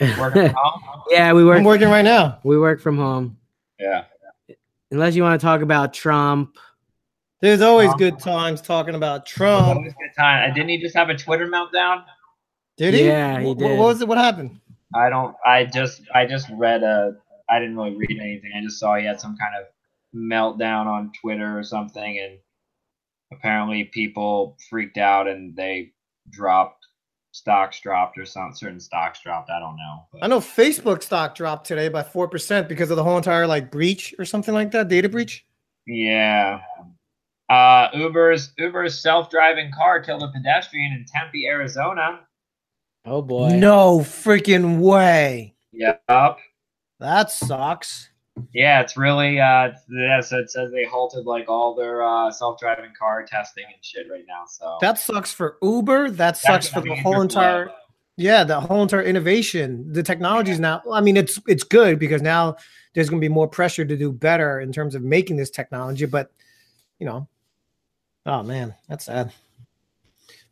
Working 0.18 0.46
from 0.46 0.54
home. 0.56 1.02
yeah, 1.10 1.32
we 1.32 1.44
work. 1.44 1.58
I'm 1.58 1.64
working 1.64 1.88
right 1.88 2.04
now. 2.04 2.38
We 2.44 2.58
work 2.58 2.80
from 2.80 2.96
home. 2.98 3.36
Yeah. 3.80 4.04
Unless 4.90 5.14
you 5.14 5.22
want 5.22 5.38
to 5.40 5.44
talk 5.44 5.60
about 5.60 5.92
Trump. 5.92 6.56
There's 7.40 7.60
always 7.60 7.90
Um, 7.90 7.98
good 7.98 8.18
times 8.18 8.60
talking 8.60 8.94
about 8.94 9.26
Trump. 9.26 9.76
Always 9.76 9.92
good 9.94 10.10
time. 10.16 10.52
Didn't 10.54 10.70
he 10.70 10.78
just 10.78 10.96
have 10.96 11.08
a 11.08 11.14
Twitter 11.14 11.46
meltdown? 11.46 12.04
Did 12.76 12.94
he? 12.94 13.06
Yeah, 13.06 13.38
he 13.40 13.46
Wh- 13.52 13.54
wh- 13.54 13.58
did. 13.58 13.78
What 13.78 13.78
was 13.78 14.00
it? 14.00 14.08
What 14.08 14.18
happened? 14.18 14.58
I 14.94 15.08
don't. 15.10 15.36
I 15.46 15.64
just. 15.64 16.02
I 16.14 16.26
just 16.26 16.48
read 16.50 16.82
a. 16.82 17.16
I 17.50 17.58
didn't 17.60 17.76
really 17.76 17.96
read 17.96 18.18
anything. 18.20 18.50
I 18.56 18.62
just 18.62 18.78
saw 18.78 18.96
he 18.96 19.04
had 19.04 19.20
some 19.20 19.36
kind 19.36 19.54
of 19.56 19.66
meltdown 20.14 20.86
on 20.86 21.12
Twitter 21.20 21.58
or 21.58 21.62
something, 21.62 22.18
and 22.18 22.38
apparently 23.32 23.84
people 23.84 24.56
freaked 24.70 24.98
out 24.98 25.28
and 25.28 25.54
they 25.54 25.92
dropped 26.30 26.77
stocks 27.38 27.80
dropped 27.80 28.18
or 28.18 28.26
some 28.26 28.52
certain 28.52 28.80
stocks 28.80 29.20
dropped. 29.20 29.50
I 29.50 29.58
don't 29.60 29.76
know. 29.76 30.06
But- 30.12 30.24
I 30.24 30.26
know 30.26 30.40
Facebook 30.40 31.02
stock 31.02 31.34
dropped 31.34 31.66
today 31.66 31.88
by 31.88 32.02
four 32.02 32.28
percent 32.28 32.68
because 32.68 32.90
of 32.90 32.96
the 32.96 33.04
whole 33.04 33.16
entire 33.16 33.46
like 33.46 33.70
breach 33.70 34.14
or 34.18 34.24
something 34.24 34.54
like 34.54 34.70
that, 34.72 34.88
data 34.88 35.08
breach. 35.08 35.46
Yeah. 35.86 36.60
Uh, 37.48 37.88
Uber's 37.94 38.52
Uber's 38.58 38.98
self-driving 39.00 39.70
car 39.72 40.02
killed 40.02 40.22
a 40.22 40.28
pedestrian 40.28 40.92
in 40.92 41.06
Tempe, 41.06 41.46
Arizona. 41.46 42.20
Oh 43.06 43.22
boy. 43.22 43.50
No 43.50 44.00
freaking 44.00 44.80
way. 44.80 45.54
Yep. 45.72 46.38
That 47.00 47.30
sucks. 47.30 48.10
Yeah, 48.52 48.80
it's 48.80 48.96
really 48.96 49.40
uh 49.40 49.72
yeah, 49.90 50.20
so 50.20 50.38
it 50.38 50.50
says 50.50 50.70
they 50.72 50.84
halted 50.84 51.26
like 51.26 51.48
all 51.48 51.74
their 51.74 52.02
uh 52.02 52.30
self-driving 52.30 52.92
car 52.98 53.24
testing 53.24 53.64
and 53.66 53.84
shit 53.84 54.06
right 54.10 54.24
now. 54.26 54.44
So 54.46 54.78
That 54.80 54.98
sucks 54.98 55.32
for 55.32 55.56
Uber. 55.62 56.10
That 56.10 56.36
sucks 56.36 56.68
for 56.68 56.80
the 56.80 56.94
whole 56.96 57.20
entire. 57.20 57.66
blow. 57.66 57.74
Yeah, 58.16 58.42
the 58.42 58.60
whole 58.60 58.82
entire 58.82 59.02
innovation. 59.02 59.92
The 59.92 60.02
technology 60.02 60.50
is 60.50 60.58
now. 60.58 60.82
I 60.92 61.00
mean, 61.00 61.16
it's 61.16 61.38
it's 61.46 61.62
good 61.62 61.98
because 62.00 62.20
now 62.20 62.56
there's 62.94 63.08
going 63.08 63.20
to 63.20 63.24
be 63.24 63.32
more 63.32 63.46
pressure 63.46 63.84
to 63.84 63.96
do 63.96 64.10
better 64.10 64.60
in 64.60 64.72
terms 64.72 64.96
of 64.96 65.02
making 65.02 65.36
this 65.36 65.50
technology. 65.50 66.04
But 66.04 66.32
you 66.98 67.06
know, 67.06 67.28
oh 68.26 68.42
man, 68.42 68.74
that's 68.88 69.04
sad. 69.04 69.32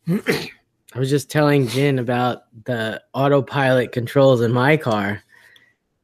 I 0.09 0.99
was 0.99 1.11
just 1.11 1.29
telling 1.31 1.67
Jin 1.67 1.99
about 1.99 2.45
the 2.65 3.03
autopilot 3.13 3.91
controls 3.91 4.41
in 4.41 4.53
my 4.53 4.77
car. 4.77 5.23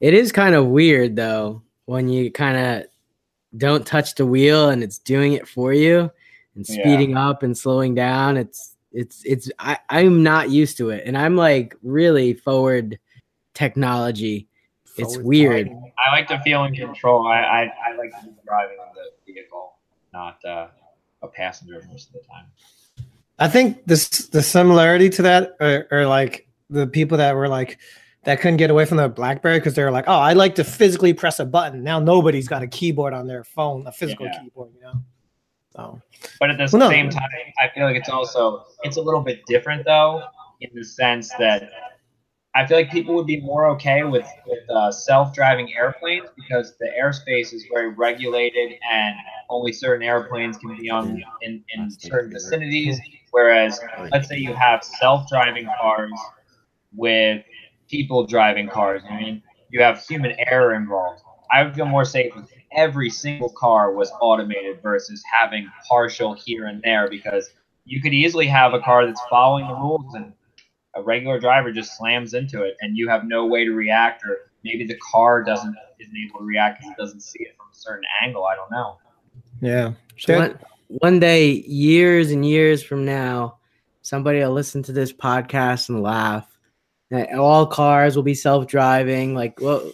It 0.01 0.14
is 0.14 0.33
kind 0.33 0.57
of 0.57 0.66
weird 0.66 1.14
though 1.14 1.62
when 1.87 2.09
you 2.09 2.30
kind 2.30 2.57
of 2.57 2.87
don't 3.57 3.87
touch 3.87 4.14
the 4.14 4.26
wheel 4.26 4.70
and 4.70 4.83
it's 4.83 4.99
doing 4.99 5.35
it 5.35 5.47
for 5.47 5.72
you 5.72 6.11
and 6.55 6.66
Yeah. 6.68 6.74
speeding 6.83 7.16
up 7.16 7.43
and 7.43 7.57
slowing 7.57 7.95
down. 7.95 8.37
It's 8.37 8.76
it's 8.93 9.22
it's 9.24 9.51
I, 9.59 9.78
I'm 9.89 10.22
not 10.22 10.51
used 10.51 10.76
to 10.78 10.91
it 10.91 11.05
and 11.07 11.16
I'm 11.16 11.37
like 11.37 11.74
really 11.83 12.35
forward 12.35 12.99
technology. 13.55 14.49
It's 14.99 15.16
weird. 15.18 15.68
driving. 15.68 15.93
I 16.07 16.12
like 16.12 16.28
to 16.28 16.39
feel 16.41 16.64
in 16.64 16.74
control. 16.74 17.26
I 17.26 17.41
I, 17.41 17.72
I 17.89 17.97
like 17.97 18.11
to 18.20 18.26
be 18.26 18.33
driving 18.47 18.76
the 18.95 19.33
vehicle, 19.33 19.74
not 20.12 20.45
uh, 20.45 20.68
a 21.22 21.28
passenger 21.28 21.83
most 21.91 22.09
of 22.09 22.14
the 22.14 22.20
time. 22.20 22.47
I 23.39 23.49
think 23.49 23.85
this 23.87 24.09
the 24.28 24.43
similarity 24.43 25.09
to 25.11 25.22
that 25.22 25.57
are, 25.61 25.87
are 25.91 26.07
like 26.07 26.47
the 26.68 26.87
people 26.87 27.18
that 27.18 27.35
were 27.35 27.49
like 27.49 27.78
that 28.24 28.40
couldn't 28.40 28.58
get 28.58 28.70
away 28.70 28.84
from 28.84 28.98
the 28.98 29.08
BlackBerry 29.08 29.58
because 29.58 29.74
they 29.74 29.82
were 29.82 29.90
like, 29.90 30.04
oh, 30.06 30.18
I 30.18 30.32
like 30.32 30.54
to 30.56 30.64
physically 30.64 31.12
press 31.12 31.40
a 31.40 31.44
button. 31.44 31.82
Now 31.82 31.98
nobody's 31.98 32.48
got 32.48 32.62
a 32.62 32.66
keyboard 32.66 33.12
on 33.14 33.26
their 33.26 33.44
phone, 33.44 33.86
a 33.86 33.92
physical 33.92 34.26
Yeah. 34.26 34.40
keyboard, 34.40 34.72
you 34.74 34.80
know. 34.82 34.94
So 35.74 36.02
But 36.38 36.50
at 36.50 36.58
the 36.58 36.68
Well, 36.72 36.88
no. 36.88 36.90
same 36.90 37.10
time, 37.10 37.28
I 37.60 37.68
feel 37.74 37.84
like 37.84 37.96
it's 37.96 38.08
also 38.08 38.66
it's 38.84 38.96
a 38.96 39.02
little 39.02 39.20
bit 39.22 39.44
different 39.46 39.84
though, 39.84 40.22
in 40.60 40.70
the 40.74 40.84
sense 40.84 41.32
that 41.38 41.70
I 42.54 42.66
feel 42.66 42.76
like 42.76 42.90
people 42.90 43.14
would 43.14 43.26
be 43.26 43.40
more 43.40 43.66
okay 43.70 44.04
with 44.04 44.26
with 44.46 44.68
uh, 44.70 44.92
self-driving 44.92 45.74
airplanes 45.74 46.28
because 46.36 46.76
the 46.78 46.90
airspace 47.00 47.52
is 47.54 47.64
very 47.72 47.88
regulated 47.88 48.78
and 48.90 49.16
only 49.48 49.72
certain 49.72 50.06
airplanes 50.06 50.58
can 50.58 50.76
be 50.76 50.90
on 50.90 51.22
in, 51.40 51.64
in 51.74 51.90
certain 51.90 52.30
vicinities. 52.30 53.00
Whereas, 53.30 53.80
let's 54.12 54.28
say 54.28 54.36
you 54.36 54.52
have 54.54 54.84
self-driving 54.84 55.66
cars 55.80 56.12
with 56.94 57.42
people 57.93 58.26
driving 58.26 58.68
cars. 58.68 59.03
I 59.09 59.16
mean, 59.18 59.43
you 59.68 59.82
have 59.82 60.03
human 60.05 60.34
error 60.47 60.74
involved. 60.74 61.22
I 61.53 61.62
would 61.62 61.74
feel 61.74 61.84
more 61.84 62.07
safe 62.07 62.32
if 62.34 62.47
every 62.74 63.11
single 63.11 63.51
car 63.51 63.93
was 63.93 64.11
automated 64.22 64.80
versus 64.82 65.22
having 65.30 65.70
partial 65.86 66.32
here 66.32 66.66
and 66.66 66.82
there 66.82 67.09
because 67.11 67.51
you 67.84 68.01
could 68.01 68.14
easily 68.14 68.47
have 68.47 68.72
a 68.72 68.80
car 68.80 69.05
that's 69.05 69.20
following 69.28 69.68
the 69.68 69.74
rules 69.74 70.14
and 70.14 70.32
a 70.97 71.03
regular 71.03 71.38
driver 71.38 71.70
just 71.70 71.97
slams 71.99 72.32
into 72.32 72.62
it 72.62 72.76
and 72.80 72.97
you 72.97 73.11
have 73.11 73.26
no 73.26 73.45
way 73.45 73.64
to 73.66 73.72
react 73.72 74.22
or 74.24 74.51
maybe 74.64 74.86
the 74.86 74.99
car 75.12 75.43
doesn't 75.45 75.76
isn't 76.01 76.16
able 76.16 76.40
to 76.40 76.45
react 76.47 76.80
because 76.80 76.93
it 76.93 77.01
doesn't 77.01 77.20
see 77.20 77.43
it 77.43 77.55
from 77.59 77.66
a 77.70 77.76
certain 77.76 78.05
angle. 78.22 78.47
I 78.47 78.55
don't 78.57 78.70
know. 78.70 78.99
yeah, 79.61 79.93
So 80.18 80.38
one, 80.38 80.59
one 80.88 81.20
day, 81.20 81.51
years 81.66 82.30
and 82.30 82.45
years 82.47 82.82
from 82.82 83.05
now, 83.05 83.59
somebody 84.01 84.38
will 84.40 84.53
listen 84.53 84.82
to 84.84 84.93
this 84.93 85.12
podcast 85.12 85.90
and 85.90 86.03
laugh. 86.03 86.51
And 87.12 87.38
all 87.38 87.66
cars 87.66 88.16
will 88.16 88.22
be 88.22 88.34
self-driving. 88.34 89.34
Like, 89.34 89.60
well, 89.60 89.82
you 89.84 89.92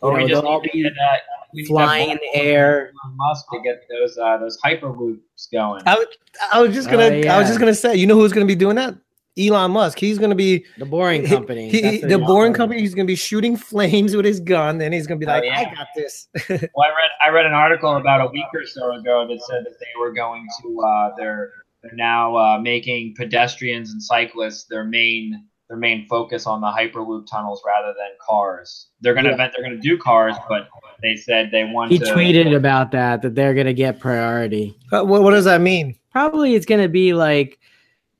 Or 0.00 0.12
know, 0.18 0.24
we 0.24 0.28
just 0.30 0.42
they'll 0.42 0.50
all 0.50 0.60
be 0.60 0.70
get, 0.82 0.92
uh, 0.92 1.16
we 1.54 1.64
flying 1.64 2.10
in 2.10 2.18
the 2.20 2.34
air. 2.40 2.92
Musk 3.14 3.46
to 3.52 3.60
get 3.62 3.82
those 3.88 4.18
uh, 4.18 4.36
those 4.38 4.58
hyperloops 4.64 5.50
going. 5.52 5.82
I, 5.86 6.04
I 6.52 6.60
was 6.60 6.74
just 6.74 6.90
gonna, 6.90 7.04
Oh, 7.24 7.28
I 7.28 7.38
was 7.38 7.46
just 7.48 7.58
gonna 7.60 7.74
say, 7.74 7.94
you 7.96 8.06
know 8.06 8.14
who's 8.16 8.32
gonna 8.32 8.44
be 8.46 8.54
doing 8.56 8.76
that? 8.76 8.94
Elon 9.38 9.70
Musk. 9.70 10.00
He's 10.00 10.18
gonna 10.18 10.34
be 10.34 10.64
The 10.78 10.84
boring 10.84 11.24
company. 11.24 11.68
he- 11.70 11.80
That's 11.80 12.02
what 12.02 12.08
the 12.10 12.18
he's 12.18 12.26
boring 12.26 12.52
company. 12.54 12.80
He's 12.80 12.92
gonna 12.94 13.06
be 13.06 13.14
shooting 13.14 13.56
flames 13.56 14.16
with 14.16 14.24
his 14.24 14.40
gun, 14.40 14.80
and 14.80 14.92
he's 14.92 15.06
gonna 15.06 15.18
be 15.20 15.26
Oh, 15.26 15.30
like, 15.30 15.44
yeah. 15.44 15.60
"I 15.60 15.74
got 15.74 15.86
this." 15.94 16.26
Well, 16.50 16.58
I 16.86 16.88
read 16.88 17.10
I 17.24 17.28
read 17.30 17.46
an 17.46 17.52
article 17.52 17.96
about 17.96 18.20
a 18.20 18.26
week 18.32 18.46
or 18.52 18.66
so 18.66 18.92
ago 18.96 19.26
that 19.28 19.40
said 19.44 19.64
that 19.64 19.78
they 19.78 19.86
were 20.00 20.12
going 20.12 20.44
to 20.62 20.80
uh, 20.82 21.10
they're 21.16 21.52
they're 21.82 21.94
now 21.94 22.34
uh, 22.36 22.58
making 22.60 23.14
pedestrians 23.16 23.92
and 23.92 24.02
cyclists 24.02 24.64
their 24.64 24.82
main 24.84 25.46
their 25.68 25.76
main 25.76 26.06
focus 26.08 26.46
on 26.46 26.60
the 26.60 26.66
hyperloop 26.66 27.26
tunnels 27.26 27.62
rather 27.66 27.88
than 27.88 28.08
cars. 28.26 28.88
They're 29.00 29.14
gonna 29.14 29.28
Yeah. 29.28 29.34
event 29.34 29.52
they're 29.54 29.64
gonna 29.64 29.80
do 29.80 29.98
cars, 29.98 30.34
but 30.48 30.68
they 31.02 31.14
said 31.16 31.50
they 31.50 31.64
want 31.64 31.92
He 31.92 31.98
to. 31.98 32.04
tweeted 32.06 32.56
about 32.56 32.90
that 32.92 33.22
that 33.22 33.34
they're 33.34 33.54
gonna 33.54 33.74
get 33.74 34.00
priority. 34.00 34.76
Uh, 34.92 35.02
what, 35.04 35.22
what 35.22 35.32
does 35.32 35.44
that 35.44 35.60
mean? 35.60 35.94
Probably 36.10 36.54
it's 36.54 36.64
gonna 36.66 36.88
be 36.88 37.12
like, 37.12 37.58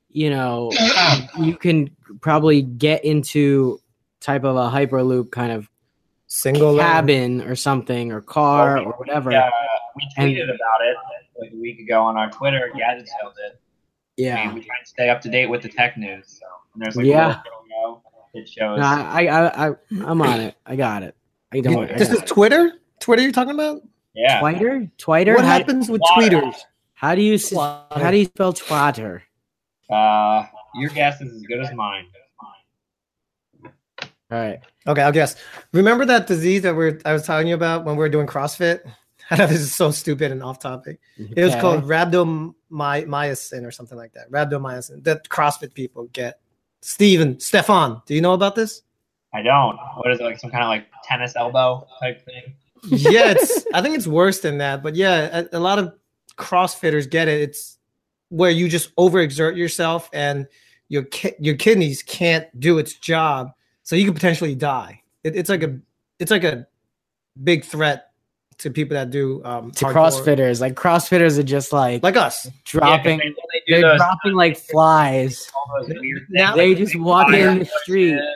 you 0.09 0.29
know, 0.29 0.71
you 1.39 1.55
can 1.55 1.89
probably 2.21 2.61
get 2.61 3.03
into 3.03 3.79
type 4.21 4.43
of 4.43 4.55
a 4.55 4.69
hyperloop 4.69 5.31
kind 5.31 5.51
of 5.51 5.69
single 6.27 6.73
lane. 6.73 6.85
cabin 6.85 7.41
or 7.41 7.55
something 7.55 8.11
or 8.11 8.21
car 8.21 8.75
Well, 8.75 8.85
we- 8.85 8.91
or 8.91 8.97
whatever. 8.97 9.31
Uh, 9.33 9.49
we 9.95 10.07
And- 10.17 10.31
tweeted 10.31 10.43
about 10.43 10.81
it 10.83 10.95
like 11.41 11.51
a 11.51 11.55
week 11.55 11.79
ago 11.79 12.03
on 12.03 12.15
our 12.17 12.29
Twitter. 12.29 12.69
Gadget 12.77 13.07
Sail 13.07 13.33
did. 13.35 13.57
Yeah. 14.17 14.49
We, 14.49 14.59
we 14.59 14.65
try 14.65 14.75
to 14.79 14.85
stay 14.85 15.09
up 15.09 15.21
to 15.21 15.29
date 15.29 15.47
with 15.49 15.61
the 15.63 15.69
tech 15.69 15.97
news. 15.97 16.39
So 16.39 16.45
and 16.79 16.85
there's 16.85 16.95
like 16.95 17.05
Yeah. 17.05 17.27
a 17.27 17.43
little 17.43 17.93
logo 17.93 18.03
that 18.33 18.47
shows. 18.47 18.79
No, 18.79 18.85
I, 18.85 19.25
I, 19.25 19.67
I, 19.69 19.75
I'm 20.05 20.21
on 20.21 20.39
it. 20.39 20.55
I 20.65 20.75
got 20.77 21.03
it. 21.03 21.15
I 21.51 21.59
don't. 21.59 21.89
I 21.91 21.97
This 21.97 22.09
is 22.09 22.21
it. 22.21 22.27
Twitter. 22.27 22.71
Twitter, 23.01 23.21
you're 23.21 23.31
talking 23.31 23.53
about? 23.53 23.81
yeah. 24.13 24.39
Twitter. 24.39 24.89
Twitter. 24.97 25.35
What 25.35 25.43
how, 25.45 25.51
happens 25.51 25.89
with 25.89 26.01
Why? 26.01 26.29
tweeters? 26.29 26.55
how 26.93 27.15
do 27.15 27.21
you 27.21 27.35
s- 27.35 27.53
how 27.53 28.11
do 28.11 28.17
you 28.17 28.25
spell 28.25 28.53
Twitter? 28.53 29.23
Uh, 29.89 30.45
your 30.75 30.89
guess 30.91 31.19
is 31.21 31.33
as 31.33 31.41
good 31.43 31.59
as 31.59 31.73
mine. 31.73 32.05
All 34.31 34.37
right. 34.37 34.59
Okay, 34.87 35.01
I'll 35.01 35.11
guess. 35.11 35.35
Remember 35.73 36.05
that 36.05 36.27
disease 36.27 36.61
that 36.61 36.75
we're 36.75 36.99
I 37.03 37.13
was 37.13 37.25
telling 37.25 37.47
you 37.47 37.55
about 37.55 37.83
when 37.85 37.95
we 37.95 37.99
were 37.99 38.09
doing 38.09 38.27
CrossFit? 38.27 38.81
I 39.31 39.37
know 39.37 39.47
this 39.47 39.59
is 39.61 39.73
so 39.75 39.91
stupid 39.91 40.31
and 40.31 40.41
off 40.43 40.59
topic. 40.59 40.99
It 41.17 41.43
was 41.43 41.55
called 41.55 41.83
rhabdomyosin 41.83 43.63
or 43.65 43.71
something 43.71 43.97
like 43.97 44.13
that. 44.13 44.31
Rhabdomyosin 44.31 45.03
that 45.03 45.27
CrossFit 45.29 45.73
people 45.73 46.07
get. 46.13 46.39
Steven, 46.81 47.39
Stefan, 47.39 48.01
do 48.05 48.15
you 48.15 48.21
know 48.21 48.33
about 48.33 48.55
this? 48.55 48.83
I 49.33 49.41
don't. 49.41 49.77
What 49.97 50.11
is 50.11 50.19
it 50.19 50.23
like? 50.23 50.39
Some 50.39 50.49
kind 50.49 50.63
of 50.63 50.69
like 50.69 50.87
tennis 51.03 51.35
elbow 51.35 51.87
type 51.99 52.23
thing? 52.25 52.53
yeah, 52.87 53.31
it's 53.31 53.65
I 53.73 53.81
think 53.81 53.95
it's 53.95 54.07
worse 54.07 54.39
than 54.39 54.57
that, 54.59 54.81
but 54.81 54.95
yeah, 54.95 55.43
a, 55.51 55.57
a 55.57 55.59
lot 55.59 55.79
of 55.79 55.93
CrossFitters 56.37 57.09
get 57.09 57.27
it. 57.27 57.41
It's 57.41 57.77
where 58.29 58.51
you 58.51 58.69
just 58.69 58.95
overexert 58.95 59.57
yourself 59.57 60.09
and 60.13 60.47
your 60.87 61.03
ki- 61.03 61.35
your 61.39 61.55
kidneys 61.55 62.01
can't 62.01 62.47
do 62.59 62.77
its 62.77 62.93
job, 62.93 63.51
so 63.83 63.95
you 63.95 64.05
could 64.05 64.15
potentially 64.15 64.55
die. 64.55 65.01
It, 65.23 65.35
it's 65.35 65.49
like 65.49 65.63
a 65.63 65.79
it's 66.17 66.31
like 66.31 66.43
a 66.43 66.65
big 67.43 67.63
threat 67.63 68.11
to 68.59 68.69
people 68.69 68.95
that 68.95 69.09
do 69.09 69.43
um 69.45 69.71
to 69.71 69.85
hardcore- 69.85 69.93
CrossFitters. 69.93 70.61
Like 70.61 70.75
CrossFitters 70.75 71.37
are 71.37 71.43
just 71.43 71.71
like, 71.73 72.03
like 72.03 72.17
us. 72.17 72.47
Dropping. 72.65 73.19
they, 73.19 73.25
they 73.25 73.29
do 73.29 73.35
they're 73.69 73.81
those, 73.81 73.97
dropping 73.97 74.33
like 74.33 74.57
flies. 74.57 75.49
all 75.55 75.81
those 75.81 75.89
weird 75.99 76.25
Now- 76.29 76.55
They 76.55 76.75
just 76.75 76.93
big 76.93 77.01
walk 77.01 77.33
in 77.33 77.59
the 77.59 77.65
street. 77.65 78.13
pushes. 78.13 78.27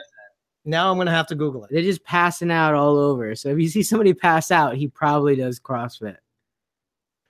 Now 0.64 0.90
I'm 0.90 0.96
gonna 0.96 1.10
have 1.10 1.26
to 1.28 1.34
Google 1.34 1.64
it. 1.64 1.70
They're 1.70 1.82
just 1.82 2.04
passing 2.04 2.50
out 2.50 2.74
all 2.74 2.96
over. 2.96 3.34
So 3.34 3.50
if 3.50 3.58
you 3.58 3.68
see 3.68 3.82
somebody 3.82 4.14
pass 4.14 4.50
out, 4.50 4.76
he 4.76 4.88
probably 4.88 5.36
does 5.36 5.60
CrossFit. 5.60 6.16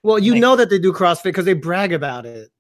Well, 0.03 0.19
you 0.19 0.33
Like- 0.33 0.41
know 0.41 0.57
that 0.57 0.71
they 0.71 0.79
do 0.79 0.93
CrossFit 0.93 1.25
because 1.25 1.45
they 1.45 1.55
brag 1.55 1.93
about 1.93 2.27
it. 2.27 2.51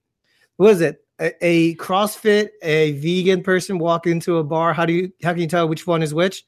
What 0.56 0.70
is 0.72 0.80
it? 0.80 1.00
A, 1.20 1.32
a 1.42 1.74
CrossFit, 1.76 2.48
a 2.62 2.92
vegan 2.92 3.42
person 3.44 3.78
walk 3.78 4.06
into 4.08 4.38
a 4.38 4.44
bar. 4.44 4.72
How 4.72 4.84
do 4.84 4.92
you 4.92 5.12
how 5.22 5.32
can 5.32 5.42
you 5.42 5.46
tell 5.48 5.68
which 5.68 5.86
one 5.86 6.02
is 6.02 6.12
which? 6.12 6.44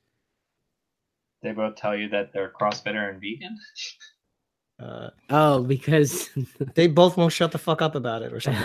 They 1.43 1.53
both 1.53 1.77
tell 1.77 1.95
you 1.95 2.09
that 2.09 2.33
they're 2.33 2.53
CrossFitter 2.61 3.11
and 3.11 3.21
vegan. 3.21 3.57
Uh, 4.79 5.11
Oh, 5.31 5.63
because 5.63 6.29
they 6.75 6.87
both 6.87 7.17
won't 7.17 7.33
shut 7.33 7.53
the 7.53 7.59
fuck 7.59 7.83
up 7.83 7.95
about 7.95 8.23
it 8.23 8.33
or 8.33 8.41
something. 8.41 8.65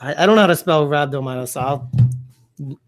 I, 0.00 0.22
I 0.22 0.26
don't 0.26 0.36
know 0.36 0.42
how 0.42 0.46
to 0.46 0.56
spell 0.56 0.86
rhabdomyolysis. 0.86 1.48
So 1.48 1.60
I'll 1.60 1.90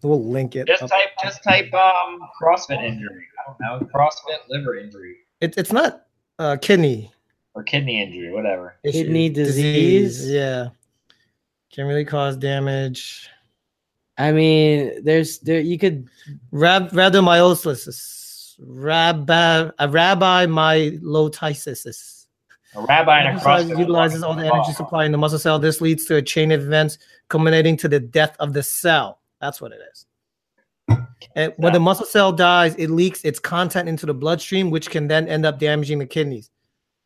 we'll 0.01 0.23
link 0.23 0.55
it. 0.55 0.67
Just 0.67 0.83
up. 0.83 0.89
type, 0.89 1.09
just 1.23 1.43
type 1.43 1.73
um 1.73 2.19
CrossFit 2.41 2.83
injury. 2.83 3.25
I 3.39 3.47
don't 3.47 3.59
know 3.81 3.87
CrossFit 3.93 4.37
liver 4.49 4.77
injury 4.77 5.15
It, 5.39 5.57
it's 5.57 5.71
not 5.71 6.05
uh, 6.39 6.57
kidney 6.61 7.11
or 7.53 7.63
kidney 7.63 8.01
injury, 8.01 8.31
whatever. 8.31 8.75
issue. 8.83 9.03
Kidney 9.03 9.29
disease? 9.29 10.29
Yeah, 10.29 10.69
can 11.71 11.85
really 11.87 12.05
cause 12.05 12.37
damage. 12.37 13.29
I 14.17 14.31
mean, 14.31 15.03
there's 15.03 15.39
there 15.39 15.59
you 15.59 15.77
could 15.77 16.09
Rab 16.51 16.91
rhabdomyolysis, 16.91 17.85
rabbi, 18.61 19.69
a 19.79 19.89
rabbi 19.89 20.45
myelotysis. 20.45 22.25
A 22.73 22.81
rabbi 22.83 23.19
and 23.19 23.27
a 23.27 23.31
Exercise 23.31 23.65
CrossFit 23.65 23.79
utilizes 23.79 24.23
all 24.23 24.33
the 24.33 24.45
energy 24.45 24.71
supply 24.71 25.03
in 25.05 25.11
the 25.11 25.17
muscle 25.17 25.39
cell. 25.39 25.59
This 25.59 25.81
leads 25.81 26.05
to 26.05 26.15
a 26.15 26.21
chain 26.21 26.51
of 26.51 26.61
events 26.61 26.97
culminating 27.27 27.75
to 27.77 27.89
the 27.89 27.99
death 27.99 28.35
of 28.39 28.53
the 28.53 28.63
cell. 28.63 29.19
That's 29.41 29.59
what 29.59 29.71
it 29.73 29.79
is. 29.91 30.05
And 31.35 31.53
when 31.57 31.73
the 31.73 31.79
muscle 31.79 32.05
cell 32.05 32.31
dies, 32.31 32.75
it 32.75 32.89
leaks 32.89 33.23
its 33.25 33.39
content 33.39 33.89
into 33.89 34.05
the 34.05 34.13
bloodstream, 34.13 34.69
which 34.71 34.89
can 34.89 35.07
then 35.07 35.27
end 35.27 35.45
up 35.45 35.59
damaging 35.59 35.99
the 35.99 36.05
kidneys. 36.05 36.49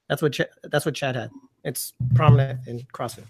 That's 0.07 0.21
what 0.21 0.33
Ch- 0.33 0.41
that's 0.63 0.85
what 0.85 0.93
Chad 0.95 1.15
had. 1.15 1.31
It's 1.63 1.93
prominent 2.13 2.59
in 2.67 2.79
CrossFit, 2.93 3.23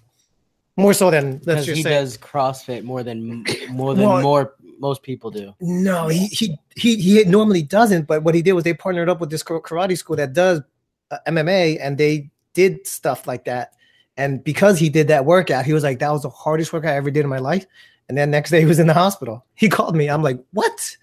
more 0.76 0.94
so 0.94 1.10
than 1.10 1.32
let's 1.32 1.46
because 1.46 1.66
just 1.68 1.78
he 1.78 1.84
say. 1.84 1.90
does 1.92 2.18
CrossFit 2.18 2.84
more 2.84 3.02
than 3.02 3.46
more 3.70 3.96
than 3.96 4.06
Well- 4.06 4.22
more 4.22 4.56
most 4.80 5.04
people 5.04 5.32
do. 5.32 5.54
No, 5.60 6.08
he, 6.08 6.28
he 6.28 6.58
he 6.76 6.96
he 6.98 7.24
normally 7.26 7.64
doesn't. 7.64 8.08
But 8.08 8.24
what 8.24 8.36
he 8.36 8.42
did 8.42 8.54
was 8.54 8.64
they 8.64 8.74
partnered 8.74 9.10
up 9.10 9.20
with 9.20 9.30
this 9.30 9.44
karate 9.44 9.98
school 9.98 10.16
that 10.16 10.34
does 10.34 10.62
uh, 11.12 11.18
MMA, 11.28 11.78
and 11.82 11.98
they 11.98 12.30
did 12.54 12.86
stuff 12.88 13.28
like 13.28 13.46
that. 13.46 13.74
And 14.18 14.44
because 14.44 14.80
he 14.80 14.90
did 14.90 15.08
that 15.10 15.26
workout, 15.26 15.66
he 15.66 15.74
was 15.74 15.84
like, 15.84 16.00
"That 16.00 16.12
was 16.12 16.22
the 16.24 16.30
hardest 16.30 16.72
workout 16.74 16.92
I 16.94 16.96
ever 16.96 17.12
did 17.12 17.24
in 17.24 17.30
my 17.30 17.40
life." 17.40 17.66
And 18.08 18.18
then 18.18 18.32
next 18.32 18.52
day 18.52 18.60
he 18.60 18.66
was 18.66 18.80
in 18.80 18.88
the 18.88 18.94
hospital. 18.94 19.46
He 19.56 19.68
called 19.70 19.96
me. 19.96 20.10
I'm 20.10 20.24
like, 20.24 20.40
"What?" 20.52 20.98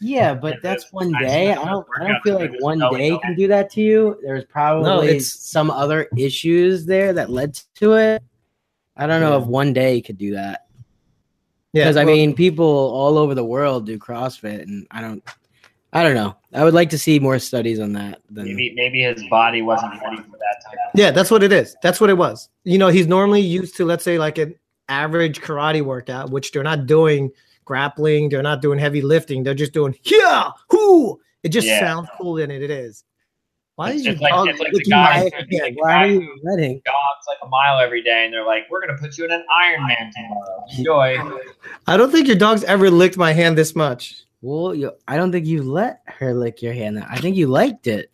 Yeah, 0.00 0.34
but 0.34 0.56
that's 0.62 0.84
that's- 0.84 0.92
one 0.92 1.12
day. 1.12 1.52
I 1.52 1.64
don't. 1.64 1.86
I 1.98 2.08
don't 2.08 2.20
feel 2.22 2.34
like 2.34 2.52
one 2.60 2.78
day 2.92 3.16
can 3.18 3.34
do 3.34 3.48
that 3.48 3.70
to 3.70 3.80
you. 3.80 4.18
There's 4.22 4.44
probably 4.44 5.08
it's- 5.08 5.32
some 5.32 5.70
other 5.70 6.08
issues 6.16 6.84
there 6.84 7.12
that 7.12 7.30
led 7.30 7.54
to 7.76 7.94
it. 7.94 8.22
I 8.96 9.06
don't 9.06 9.20
know 9.20 9.36
Yeah. 9.36 9.42
if 9.42 9.48
one 9.48 9.72
day 9.72 10.00
could 10.00 10.18
do 10.18 10.34
that 10.34 10.63
Yeah, 11.74 11.84
because 11.84 11.96
I 11.96 12.04
well, 12.04 12.14
mean, 12.14 12.34
people 12.34 12.64
all 12.64 13.18
over 13.18 13.34
the 13.34 13.44
world 13.44 13.84
do 13.84 13.98
CrossFit, 13.98 14.62
and 14.62 14.86
I 14.90 15.00
don't. 15.00 15.22
I 15.92 16.02
don't 16.02 16.14
know. 16.14 16.36
I 16.52 16.64
would 16.64 16.74
like 16.74 16.90
to 16.90 16.98
see 16.98 17.20
more 17.20 17.38
studies 17.38 17.78
on 17.78 17.92
that. 17.92 18.20
Than, 18.30 18.46
Maybe 18.46 18.72
maybe 18.74 19.02
his 19.02 19.22
body 19.28 19.62
wasn't 19.62 19.92
ready 20.02 20.16
for 20.16 20.38
that 20.38 20.56
type 20.64 20.78
yeah, 20.94 21.10
that's 21.10 21.30
what 21.30 21.42
it 21.42 21.52
is. 21.52 21.76
That's 21.82 22.00
what 22.00 22.10
it 22.10 22.14
was. 22.14 22.48
You 22.64 22.78
know, 22.78 22.88
he's 22.88 23.06
normally 23.06 23.40
used 23.40 23.76
to 23.76 23.84
let's 23.84 24.02
say 24.04 24.18
like 24.18 24.38
an 24.38 24.54
average 24.88 25.40
karate 25.40 25.82
workout, 25.82 26.30
which 26.30 26.52
they're 26.52 26.64
not 26.64 26.86
doing 26.86 27.30
grappling, 27.64 28.28
they're 28.28 28.42
not 28.42 28.60
doing 28.62 28.78
heavy 28.78 29.02
lifting, 29.02 29.42
they're 29.42 29.54
just 29.54 29.72
doing 29.72 29.96
yeah, 30.04 30.50
whoo. 30.72 31.20
It 31.42 31.50
just 31.50 31.66
Yeah. 31.66 31.80
sounds 31.80 32.08
cooler 32.18 32.40
than 32.40 32.50
it 32.50 32.70
is. 32.70 33.04
Why 33.76 33.90
It's 33.90 34.00
is 34.00 34.04
your 34.04 34.14
just 34.14 34.22
like- 34.22 34.32
dog 34.32 34.48
it's 34.48 34.60
like 34.60 34.70
the 34.70 34.76
licking 34.78 34.90
guy- 34.90 35.02
my 35.02 35.24
it's 35.24 35.34
hand? 35.34 35.50
like 35.50 35.74
the 35.74 35.80
Why 35.80 35.92
are 36.04 36.06
you 36.06 36.38
letting? 36.44 36.82
jogs 36.86 37.26
like 37.26 37.38
a 37.42 37.48
mile 37.48 37.80
every 37.80 38.02
day, 38.02 38.24
and 38.24 38.32
they're 38.32 38.46
like, 38.46 38.64
"We're 38.70 38.80
gonna 38.86 38.96
put 38.98 39.18
you 39.18 39.24
in 39.24 39.32
an 39.32 39.44
Ironman 39.52 40.10
tomorrow. 40.12 40.64
Enjoy." 40.78 41.40
I 41.88 41.96
don't 41.96 42.12
think 42.12 42.28
your 42.28 42.36
dog's 42.36 42.62
ever 42.64 42.88
licked 42.90 43.16
my 43.16 43.32
hand 43.32 43.58
this 43.58 43.74
much. 43.74 44.22
Well, 44.42 44.74
you, 44.74 44.92
I 45.08 45.16
don't 45.16 45.32
think 45.32 45.46
you 45.46 45.62
let 45.64 46.02
her 46.06 46.34
lick 46.34 46.62
your 46.62 46.72
hand. 46.72 47.04
I 47.08 47.16
think 47.16 47.34
you 47.36 47.46
liked 47.48 47.86
it. 47.88 48.10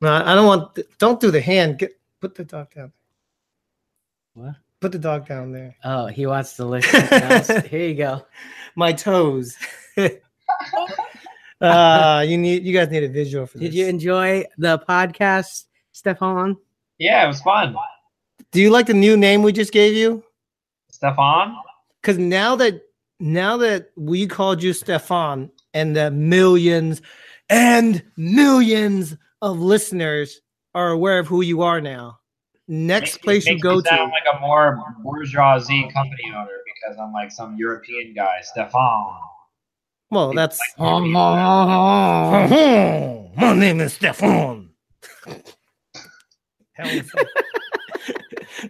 No, 0.00 0.12
I 0.12 0.34
don't 0.34 0.46
want. 0.46 0.74
th- 0.74 0.88
don't 0.98 1.20
do 1.20 1.30
the 1.30 1.40
hand. 1.40 1.78
Get 1.78 1.92
put 2.20 2.34
the 2.34 2.44
dog 2.44 2.74
down. 2.74 2.92
What? 4.34 4.54
Put 4.80 4.92
the 4.92 4.98
dog 4.98 5.26
down 5.28 5.52
there. 5.52 5.76
Oh, 5.84 6.06
he 6.06 6.26
wants 6.26 6.56
to 6.56 6.64
lick. 6.64 6.84
something 6.84 7.22
else. 7.22 7.46
Here 7.66 7.88
you 7.88 7.94
go. 7.94 8.26
My 8.74 8.92
toes. 8.92 9.56
uh 11.60 12.24
you 12.26 12.36
need. 12.38 12.64
You 12.64 12.72
guys 12.72 12.90
need 12.90 13.04
a 13.04 13.08
visual 13.08 13.46
for 13.46 13.58
this. 13.58 13.70
Did 13.70 13.74
you 13.74 13.86
enjoy 13.86 14.44
the 14.58 14.78
podcast, 14.80 15.64
Stefan? 15.92 16.56
Yeah, 16.98 17.24
it 17.24 17.28
was 17.28 17.40
fun. 17.40 17.74
do 18.52 18.60
you 18.60 18.70
like 18.70 18.86
the 18.86 18.94
new 18.94 19.16
name 19.16 19.42
we 19.42 19.52
just 19.52 19.72
gave 19.72 19.94
you? 19.94 20.22
Stefan, 20.90 21.54
Because 22.00 22.16
now 22.18 22.56
that 22.56 22.80
now 23.20 23.56
that 23.58 23.90
we 23.96 24.26
called 24.26 24.62
you 24.62 24.72
Stefan, 24.72 25.50
and 25.74 25.94
the 25.96 26.10
millions 26.10 27.02
and 27.50 28.02
millions 28.16 29.16
of 29.42 29.58
listeners 29.60 30.40
are 30.74 30.90
aware 30.90 31.18
of 31.18 31.26
who 31.26 31.42
you 31.42 31.62
are 31.62 31.80
now. 31.80 32.18
Next 32.68 33.14
makes- 33.14 33.24
place 33.24 33.46
you 33.46 33.58
go 33.60 33.76
me 33.76 33.82
to. 33.82 33.88
sound 33.88 34.10
like 34.12 34.24
a 34.34 34.40
more 34.40 34.82
bourgeoisie 35.02 35.88
company 35.92 36.32
owner 36.34 36.48
because 36.64 36.98
I'm 36.98 37.12
like 37.12 37.30
some 37.30 37.56
European 37.56 38.12
guy, 38.14 38.40
Stefan. 38.42 39.06
Well, 40.10 40.32
that's 40.32 40.58
my 40.78 42.46
name 43.54 43.80
is 43.80 43.94
Stefan. 43.94 44.70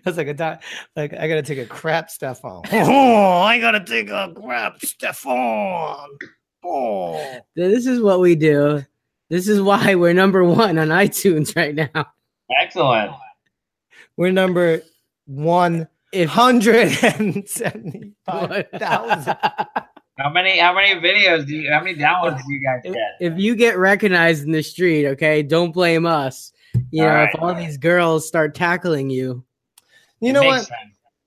That's 0.04 0.16
like 0.16 0.26
a 0.28 0.34
di- 0.34 0.58
like 0.96 1.12
I 1.14 1.28
gotta 1.28 1.42
take 1.42 1.58
a 1.58 1.66
crap, 1.66 2.10
Stefan. 2.10 2.62
Oh, 2.72 3.40
I 3.42 3.58
gotta 3.60 3.84
take 3.84 4.08
a 4.10 4.32
crap, 4.34 4.80
Stefan. 4.84 6.08
Oh, 6.64 7.38
This 7.54 7.86
is 7.86 8.00
what 8.00 8.20
we 8.20 8.34
do. 8.34 8.84
This 9.30 9.48
is 9.48 9.60
why 9.60 9.94
we're 9.96 10.12
number 10.12 10.44
one 10.44 10.78
on 10.78 10.88
iTunes 10.88 11.54
right 11.56 11.74
now. 11.74 12.06
Excellent. 12.60 13.12
we're 14.16 14.30
number 14.32 14.82
one 15.26 15.88
If 16.12 16.30
hundred 16.30 16.96
and 17.02 17.48
seventy-five 17.48 18.68
thousand. 18.74 19.36
How 20.18 20.30
many 20.30 20.58
how 20.58 20.74
many 20.74 20.98
videos 21.00 21.46
do 21.46 21.54
you 21.54 21.70
how 21.70 21.80
many 21.82 21.94
downloads 21.96 22.38
do 22.46 22.52
you 22.52 22.60
guys 22.60 22.80
get? 22.84 22.94
if 23.20 23.38
you 23.38 23.54
get 23.54 23.76
recognized 23.76 24.44
in 24.44 24.52
the 24.52 24.62
street, 24.62 25.06
okay, 25.08 25.42
don't 25.42 25.72
blame 25.72 26.06
us. 26.06 26.52
You 26.90 27.02
All 27.04 27.08
know, 27.08 27.14
right. 27.14 27.30
if 27.34 27.42
all 27.42 27.54
these 27.54 27.76
girls 27.76 28.26
start 28.26 28.54
tackling 28.54 29.10
you, 29.10 29.44
You 30.20 30.30
It 30.30 30.32
know 30.32 30.42
what? 30.42 30.68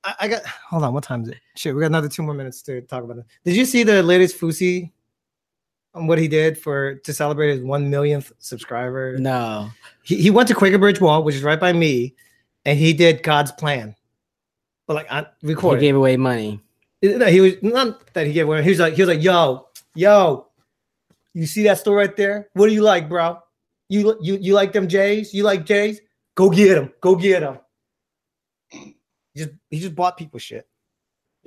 I, 0.03 0.13
I 0.21 0.27
got. 0.27 0.45
Hold 0.45 0.83
on. 0.83 0.93
What 0.93 1.03
time 1.03 1.23
is 1.23 1.29
it? 1.29 1.37
Shit, 1.55 1.75
we 1.75 1.81
got 1.81 1.87
another 1.87 2.09
two 2.09 2.23
more 2.23 2.33
minutes 2.33 2.61
to 2.63 2.81
talk 2.81 3.03
about 3.03 3.17
it. 3.19 3.25
Did 3.45 3.55
you 3.55 3.65
see 3.65 3.83
the 3.83 4.01
latest 4.01 4.39
Fousey 4.39 4.91
on 5.93 6.07
what 6.07 6.17
he 6.17 6.27
did 6.27 6.57
for 6.57 6.95
to 6.95 7.13
celebrate 7.13 7.51
his 7.51 7.61
one 7.61 7.89
millionth 7.89 8.31
subscriber? 8.39 9.17
No. 9.17 9.69
He, 10.03 10.15
he 10.21 10.29
went 10.31 10.47
to 10.47 10.55
Quaker 10.55 10.77
Bridge 10.77 11.01
Mall, 11.01 11.23
which 11.23 11.35
is 11.35 11.43
right 11.43 11.59
by 11.59 11.73
me, 11.73 12.15
and 12.65 12.79
he 12.79 12.93
did 12.93 13.21
God's 13.21 13.51
plan. 13.51 13.95
But 14.87 14.95
like 14.95 15.11
I 15.11 15.27
recorded. 15.43 15.81
He 15.81 15.87
gave 15.87 15.95
away 15.95 16.17
money. 16.17 16.59
No, 17.01 17.25
he 17.27 17.41
was 17.41 17.53
not 17.61 18.13
that 18.13 18.27
he 18.27 18.33
gave 18.33 18.47
one. 18.47 18.61
He 18.63 18.69
was 18.69 18.79
like, 18.79 18.93
he 18.93 19.01
was 19.01 19.09
like, 19.09 19.23
yo, 19.23 19.67
yo, 19.95 20.47
you 21.33 21.45
see 21.45 21.63
that 21.63 21.77
store 21.77 21.95
right 21.95 22.15
there? 22.15 22.49
What 22.53 22.67
do 22.67 22.73
you 22.73 22.81
like, 22.81 23.07
bro? 23.07 23.39
You 23.87 24.17
you 24.21 24.37
you 24.41 24.53
like 24.53 24.73
them 24.73 24.87
J's? 24.87 25.33
You 25.33 25.43
like 25.43 25.65
J's? 25.65 26.01
Go 26.35 26.49
get 26.49 26.75
them. 26.75 26.93
Go 27.01 27.15
get 27.15 27.39
them. 27.41 27.59
He 28.69 28.95
just 29.35 29.51
he 29.69 29.79
just 29.79 29.95
bought 29.95 30.17
people 30.17 30.39
shit. 30.39 30.67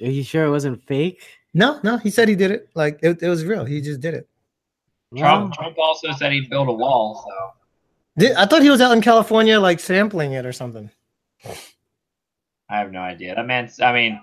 Are 0.02 0.06
you 0.06 0.24
sure 0.24 0.44
it 0.46 0.50
wasn't 0.50 0.82
fake? 0.86 1.22
No, 1.54 1.80
no, 1.82 1.98
he 1.98 2.10
said 2.10 2.28
he 2.28 2.34
did 2.34 2.50
it. 2.50 2.70
Like 2.74 2.98
it, 3.02 3.22
it 3.22 3.28
was 3.28 3.44
real. 3.44 3.64
He 3.64 3.80
just 3.80 4.00
did 4.00 4.14
it. 4.14 4.28
Trump, 5.16 5.52
Trump 5.52 5.76
also 5.78 6.10
said 6.12 6.32
he'd 6.32 6.48
build 6.48 6.68
a 6.68 6.72
wall. 6.72 7.22
So 7.28 7.52
Did, 8.16 8.32
I 8.36 8.46
thought 8.46 8.62
he 8.62 8.70
was 8.70 8.80
out 8.80 8.92
in 8.92 9.02
California, 9.02 9.60
like 9.60 9.78
sampling 9.78 10.32
it 10.32 10.46
or 10.46 10.52
something. 10.52 10.90
I 11.44 12.78
have 12.78 12.90
no 12.90 13.00
idea. 13.00 13.34
That 13.34 13.46
man's. 13.46 13.80
I 13.80 13.92
mean, 13.92 14.18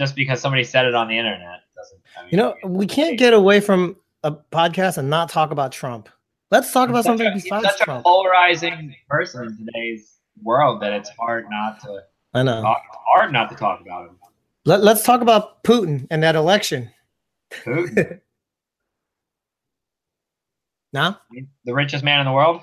just 0.00 0.16
because 0.16 0.40
somebody 0.40 0.64
said 0.64 0.86
it 0.86 0.94
on 0.94 1.06
the 1.08 1.16
internet 1.18 1.60
doesn't. 1.76 2.00
I 2.18 2.22
mean, 2.22 2.30
You 2.32 2.38
know, 2.38 2.54
we 2.64 2.86
can't 2.86 3.18
get 3.18 3.34
away 3.34 3.60
from 3.60 3.96
a 4.24 4.32
podcast 4.32 4.96
and 4.96 5.10
not 5.10 5.28
talk 5.28 5.50
about 5.50 5.72
Trump. 5.72 6.08
Let's 6.50 6.72
talk 6.72 6.88
about 6.88 7.04
something 7.04 7.26
a- 7.26 7.32
he's 7.34 7.44
besides 7.44 7.66
such 7.66 7.80
a 7.82 7.84
Trump. 7.84 8.04
polarizing 8.04 8.94
person 9.08 9.44
in 9.44 9.66
today's 9.66 10.16
world 10.42 10.80
that 10.80 10.92
it's 10.94 11.10
hard 11.10 11.44
not 11.50 11.80
to 11.82 12.00
I 12.32 12.42
know. 12.42 12.62
talk, 12.62 12.82
hard 13.14 13.30
not 13.32 13.50
to 13.50 13.56
talk 13.56 13.80
about 13.82 14.08
him. 14.08 14.16
Let, 14.64 14.82
let's 14.82 15.02
talk 15.02 15.20
about 15.20 15.62
Putin 15.64 16.06
and 16.10 16.22
that 16.22 16.34
election. 16.34 16.90
Putin, 17.50 18.20
Now, 20.92 21.20
the 21.64 21.72
richest 21.74 22.02
man 22.02 22.18
in 22.20 22.26
the 22.26 22.32
world. 22.32 22.62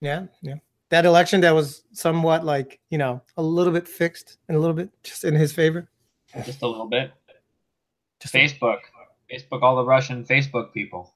yeah, 0.00 0.26
yeah. 0.42 0.54
That 0.88 1.04
election 1.06 1.40
that 1.42 1.52
was 1.54 1.84
somewhat 1.92 2.44
like 2.44 2.80
you 2.90 2.98
know 2.98 3.22
a 3.36 3.42
little 3.42 3.72
bit 3.72 3.86
fixed 3.86 4.38
and 4.48 4.56
a 4.56 4.60
little 4.60 4.74
bit 4.74 4.90
just 5.04 5.22
in 5.24 5.34
his 5.36 5.52
favor. 5.52 5.88
Just 6.44 6.62
a 6.62 6.66
little 6.66 6.86
bit. 6.88 7.12
Just 8.20 8.34
Facebook, 8.34 8.78
Facebook, 9.32 9.62
all 9.62 9.76
the 9.76 9.84
Russian 9.84 10.24
Facebook 10.24 10.72
people. 10.72 11.14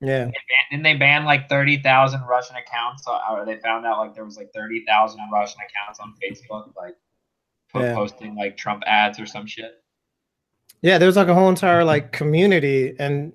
yeah. 0.00 0.30
Didn't 0.70 0.84
they 0.84 0.96
ban 0.96 1.24
like 1.24 1.48
thirty 1.48 1.76
thousand 1.82 2.22
Russian 2.22 2.56
accounts? 2.56 3.04
Or 3.06 3.18
or 3.30 3.44
they 3.46 3.56
found 3.58 3.84
out 3.86 3.98
like 3.98 4.14
there 4.14 4.24
was 4.24 4.36
like 4.36 4.50
thirty 4.54 4.84
thousand 4.86 5.20
Russian 5.32 5.60
accounts 5.60 6.00
on 6.00 6.14
Facebook, 6.22 6.72
like 6.76 6.94
Yeah. 7.74 7.94
posting 7.94 8.34
like 8.36 8.56
Trump 8.56 8.82
ads 8.86 9.18
or 9.20 9.26
some 9.26 9.46
shit. 9.46 9.82
Yeah, 10.82 10.98
there 10.98 11.06
was 11.06 11.16
like 11.16 11.28
a 11.28 11.34
whole 11.34 11.48
entire 11.48 11.84
like 11.84 12.12
community, 12.12 12.94
and 12.98 13.32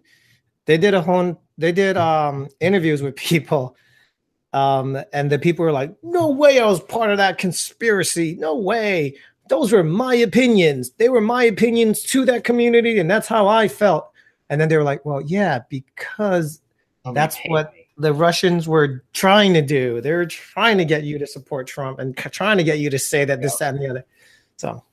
they 0.66 0.78
did 0.78 0.94
a 0.94 1.02
whole 1.02 1.42
they 1.58 1.72
did 1.72 1.96
um 1.98 2.48
interviews 2.60 3.02
with 3.02 3.16
people, 3.32 3.76
um, 4.54 4.98
and 5.14 5.32
the 5.32 5.40
people 5.40 5.64
were 5.66 5.72
like, 5.72 5.96
"No 6.04 6.30
way, 6.30 6.60
I 6.60 6.66
was 6.66 6.82
part 6.82 7.10
of 7.12 7.18
that 7.18 7.38
conspiracy. 7.38 8.36
No 8.40 8.56
way, 8.58 9.16
those 9.50 9.72
were 9.72 9.84
my 9.84 10.16
opinions. 10.16 10.92
They 10.92 11.10
were 11.10 11.22
my 11.22 11.44
opinions 11.44 12.02
to 12.04 12.26
that 12.26 12.44
community, 12.44 13.00
and 13.00 13.10
that's 13.10 13.28
how 13.28 13.48
I 13.48 13.68
felt." 13.68 14.10
And 14.50 14.60
then 14.62 14.70
they 14.70 14.78
were 14.78 14.84
like, 14.84 15.06
"Well, 15.06 15.22
yeah, 15.22 15.60
because 15.70 16.62
Somebody 17.04 17.22
That's 17.24 17.38
what- 17.48 17.74
me. 17.74 17.88
the 17.98 18.12
Russians 18.14 18.68
were 18.68 19.02
trying 19.14 19.54
to 19.54 19.62
do. 19.62 20.02
They 20.02 20.12
were 20.12 20.26
trying 20.26 20.78
to 20.78 20.84
get 20.84 21.04
you 21.04 21.18
to 21.20 21.26
support 21.26 21.66
Trump 21.68 22.00
and 22.00 22.18
trying 22.18 22.58
to 22.58 22.64
get 22.66 22.80
you 22.80 22.90
to 22.90 23.00
say 23.00 23.24
that 23.24 23.42
this, 23.42 23.56
that, 23.60 23.76
and 23.76 23.82
the 23.84 23.90
other." 23.90 24.06
So 24.58 24.84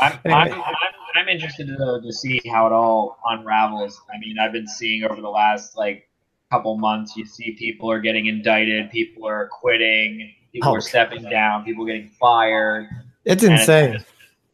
I'm, 0.00 0.18
Anyway. 0.24 0.40
I'm, 0.40 0.52
I'm, 0.52 0.74
I'm 1.14 1.28
interested 1.28 1.68
to, 1.68 2.00
to 2.02 2.12
see 2.12 2.40
how 2.50 2.66
it 2.66 2.72
all 2.72 3.18
unravels. 3.26 4.00
I 4.12 4.18
mean, 4.18 4.36
I've 4.40 4.50
been 4.52 4.66
seeing 4.66 5.04
over 5.04 5.20
the 5.20 5.28
last 5.30 5.76
like 5.76 6.08
couple 6.50 6.76
months, 6.76 7.16
you 7.16 7.24
see 7.24 7.52
people 7.52 7.88
are 7.90 8.00
getting 8.00 8.26
indicted, 8.26 8.90
people 8.90 9.26
are 9.28 9.48
quitting, 9.48 10.32
people 10.52 10.70
Oh. 10.70 10.74
are 10.74 10.80
stepping 10.80 11.22
down, 11.30 11.64
people 11.64 11.84
getting 11.86 12.10
fired. 12.20 12.88
It's 13.24 13.42
And 13.42 13.54
insane. 13.54 14.04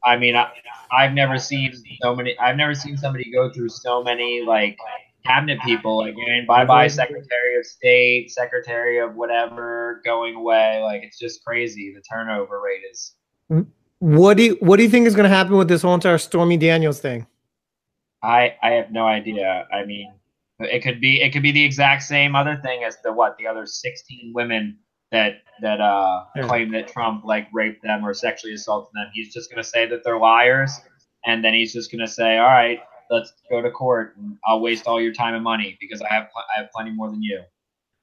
I 0.04 0.16
mean, 0.16 0.36
I, 0.36 0.50
I've 0.90 1.12
never 1.12 1.38
seen 1.38 1.72
so 2.02 2.14
many. 2.14 2.38
I've 2.38 2.56
never 2.56 2.74
seen 2.74 2.96
somebody 2.96 3.30
go 3.30 3.52
through 3.52 3.68
so 3.68 4.02
many 4.02 4.42
like 4.42 4.78
cabinet 5.24 5.60
people. 5.62 6.04
Mean, 6.04 6.46
bye 6.46 6.64
bye, 6.64 6.88
Secretary 6.88 7.56
of 7.58 7.66
State, 7.66 8.30
Secretary 8.30 8.98
of 8.98 9.14
whatever, 9.14 10.00
going 10.04 10.34
away. 10.34 10.80
Like, 10.82 11.02
it's 11.02 11.18
just 11.18 11.44
crazy. 11.44 11.92
The 11.94 12.02
turnover 12.02 12.60
rate 12.60 12.82
is. 12.90 13.14
What 13.98 14.38
do 14.38 14.44
you 14.44 14.56
what 14.60 14.78
do 14.78 14.82
you 14.82 14.88
think 14.88 15.06
is 15.06 15.14
going 15.14 15.28
to 15.28 15.34
happen 15.34 15.56
with 15.56 15.68
this 15.68 15.82
whole 15.82 15.94
entire 15.94 16.18
Stormy 16.18 16.56
Daniels 16.56 17.00
thing? 17.00 17.26
I 18.22 18.54
I 18.62 18.70
have 18.72 18.90
no 18.90 19.06
idea. 19.06 19.66
I 19.72 19.84
mean, 19.84 20.12
it 20.58 20.82
could 20.82 21.00
be 21.00 21.20
it 21.20 21.32
could 21.32 21.42
be 21.42 21.52
the 21.52 21.64
exact 21.64 22.02
same 22.02 22.34
other 22.34 22.56
thing 22.64 22.82
as 22.82 22.96
the 23.04 23.12
what 23.12 23.36
the 23.38 23.46
other 23.46 23.66
sixteen 23.66 24.32
women 24.34 24.78
that 25.12 25.42
that 25.62 25.80
uh 25.80 26.24
Yeah. 26.36 26.46
claim 26.46 26.70
that 26.72 26.88
Trump 26.88 27.24
like 27.24 27.46
raped 27.52 27.82
them 27.82 28.04
or 28.06 28.14
sexually 28.14 28.54
assaulted 28.54 28.90
them. 28.94 29.06
He's 29.12 29.32
just 29.32 29.50
gonna 29.50 29.64
say 29.64 29.86
that 29.86 30.04
they're 30.04 30.18
liars, 30.18 30.72
and 31.26 31.44
then 31.44 31.54
he's 31.54 31.72
just 31.72 31.90
gonna 31.90 32.08
say, 32.08 32.38
all 32.38 32.46
right, 32.48 32.80
let's 33.10 33.32
go 33.50 33.60
to 33.60 33.70
court, 33.70 34.16
and 34.16 34.36
I'll 34.46 34.60
waste 34.60 34.86
all 34.86 35.00
your 35.00 35.12
time 35.12 35.34
and 35.34 35.44
money 35.44 35.76
because 35.80 36.00
I 36.00 36.08
have 36.12 36.30
pl- 36.32 36.44
I 36.56 36.60
have 36.60 36.70
plenty 36.74 36.90
more 36.92 37.10
than 37.10 37.22
you. 37.22 37.42